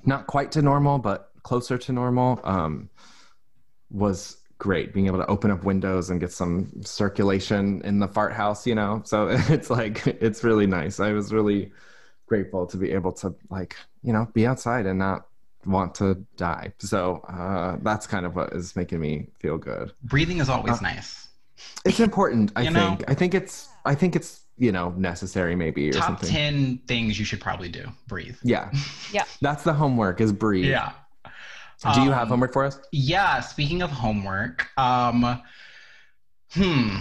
[0.05, 2.91] not quite to normal but closer to normal um
[3.91, 8.33] was great being able to open up windows and get some circulation in the fart
[8.33, 11.71] house you know so it's like it's really nice i was really
[12.27, 15.27] grateful to be able to like you know be outside and not
[15.67, 20.39] want to die so uh that's kind of what is making me feel good Breathing
[20.39, 21.29] is always Uh, nice.
[21.85, 23.05] it's important i You think know?
[23.09, 27.19] i think it's i think it's you know necessary maybe or Top something ten things
[27.19, 27.85] you should probably do.
[28.09, 28.37] Breathe.
[28.43, 28.71] yeah
[29.13, 29.25] Yeah.
[29.43, 30.93] that's the homework is breathe Yeah.
[31.91, 35.43] Do you have Um, homework for us Yeah, speaking of homework, um
[36.53, 36.99] hmm.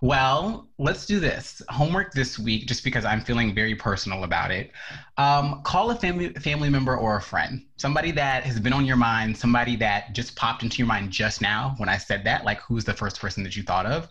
[0.00, 1.62] Well, let's do this.
[1.68, 4.72] Homework this week just because I'm feeling very personal about it.
[5.16, 7.62] Um call a family family member or a friend.
[7.78, 11.40] Somebody that has been on your mind, somebody that just popped into your mind just
[11.40, 14.08] now when I said that, like who's the first person that you thought of?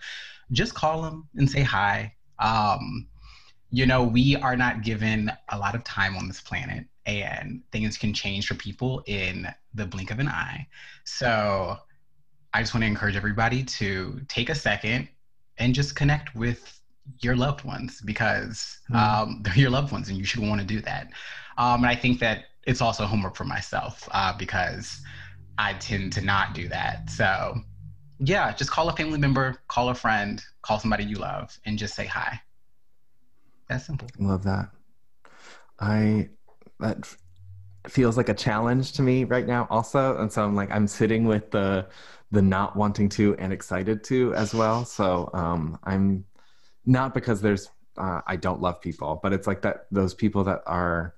[0.51, 2.13] Just call them and say hi.
[2.39, 3.07] Um
[3.71, 7.97] you know, we are not given a lot of time on this planet and things
[7.97, 10.67] can change for people in the blink of an eye.
[11.05, 11.77] So
[12.53, 15.07] I just want to encourage everybody to take a second
[15.57, 16.79] and just connect with
[17.21, 18.95] your loved ones because Mm.
[18.95, 21.07] um, they're your loved ones and you should want to do that.
[21.57, 25.01] Um, and I think that it's also homework for myself uh, because
[25.57, 27.09] I tend to not do that.
[27.09, 27.55] So
[28.19, 31.95] yeah, just call a family member, call a friend, call somebody you love, and just
[31.95, 32.39] say hi.
[33.67, 34.07] That's simple.
[34.19, 34.69] Love that.
[35.79, 36.29] I
[36.79, 37.15] that
[37.87, 41.25] feels like a challenge to me right now also and so I'm like I'm sitting
[41.25, 41.87] with the
[42.31, 44.85] the not wanting to and excited to as well.
[44.85, 46.25] So um I'm
[46.85, 50.61] not because there's uh, I don't love people, but it's like that those people that
[50.65, 51.13] are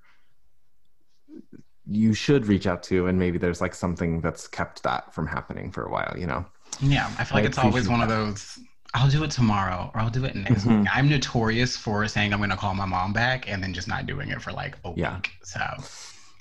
[1.86, 5.70] you should reach out to and maybe there's like something that's kept that from happening
[5.70, 6.44] for a while, you know.
[6.80, 8.58] Yeah, I feel like I it's always one of those.
[8.94, 10.80] I'll do it tomorrow, or I'll do it next Mhm.
[10.80, 10.88] week.
[10.92, 14.06] I'm notorious for saying I'm going to call my mom back and then just not
[14.06, 15.16] doing it for like a Yeah.
[15.16, 15.32] week.
[15.42, 15.60] So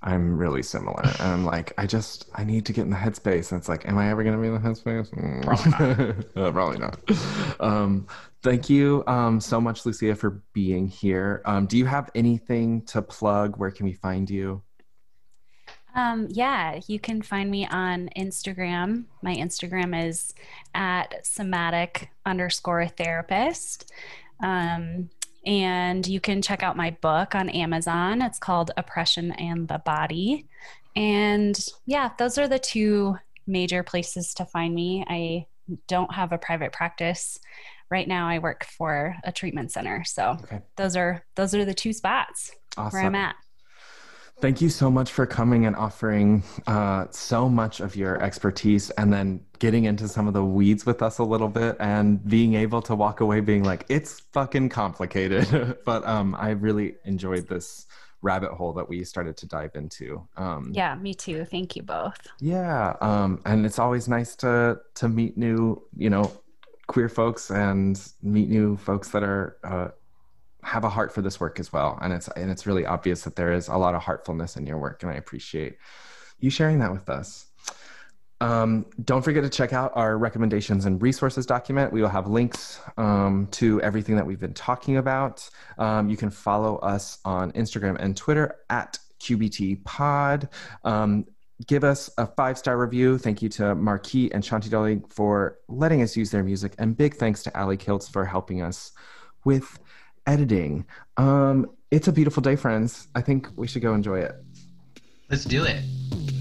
[0.03, 1.01] I'm really similar.
[1.03, 3.51] And I'm like, I just, I need to get in the headspace.
[3.51, 5.09] And it's like, am I ever going to be in the headspace?
[5.11, 5.43] Mm.
[5.43, 6.99] Probably Uh, probably not.
[7.61, 8.07] Um,
[8.41, 11.41] thank you um, so much, Lucia, for being here.
[11.45, 13.57] Um, do you have anything to plug?
[13.57, 14.61] Where can we find you?
[15.95, 19.05] Um, yeah, you can find me on Instagram.
[19.21, 20.34] My Instagram is
[20.73, 23.91] at somatic underscore therapist.
[24.41, 25.09] Um,
[25.45, 28.22] and you can check out my book on Amazon.
[28.22, 30.48] It's called Oppression and the Body.
[30.95, 33.18] And yeah, those are the two
[33.48, 35.03] major places to find me.
[35.07, 35.48] I
[35.88, 37.40] don't have a private practice.
[37.90, 40.03] Right now I work for a treatment center.
[40.06, 40.61] So Okay.
[40.78, 42.98] those are those are the two spots Awesome.
[42.98, 43.36] where I'm at.
[44.41, 49.14] Thank you so much for coming and offering uh, so much of your expertise and
[49.14, 52.81] then getting into some of the weeds with us a little bit and being able
[52.81, 55.77] to walk away being like, it's fucking complicated.
[55.85, 57.88] but um, I really enjoyed this
[58.22, 60.27] rabbit hole that we started to dive into.
[60.35, 61.45] Um, Yeah, me too.
[61.45, 62.27] Thank you both.
[62.39, 62.95] yeah.
[62.99, 66.31] Um, and it's always nice to, to meet new, you know,
[66.88, 69.88] queer folks and meet new folks that are uh,
[70.64, 73.35] have a heart for this work as well and it's and it's really obvious that
[73.35, 75.77] there is a lot of heartfulness in your work and i appreciate
[76.40, 77.48] you sharing that with us
[78.41, 81.94] Um, don't forget to check out our recommendations and resources document.
[81.94, 85.49] We will have links um, to everything that we've been talking about.
[85.77, 90.49] Um, you can follow us on Instagram and Twitter at QBT Pod.
[90.84, 91.26] Um,
[91.68, 93.18] give us a five star review.
[93.18, 97.15] Thank you to Marquis and Shanti Dolly for letting us use their music, and big
[97.15, 98.91] thanks to Ali Kiltz for helping us
[99.45, 99.80] with
[100.26, 100.86] editing.
[101.18, 103.08] Um, it's a beautiful day, friends.
[103.16, 104.34] I think we should go enjoy it.
[105.30, 105.84] Let's do it.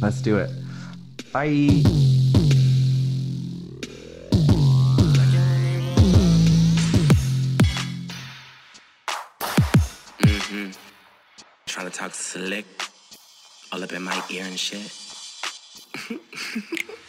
[0.00, 0.50] Let's do it.
[1.32, 1.82] Bye.
[10.20, 10.76] Mhm.
[11.66, 12.66] Trying to talk slick
[13.72, 14.92] all up in my ear and shit.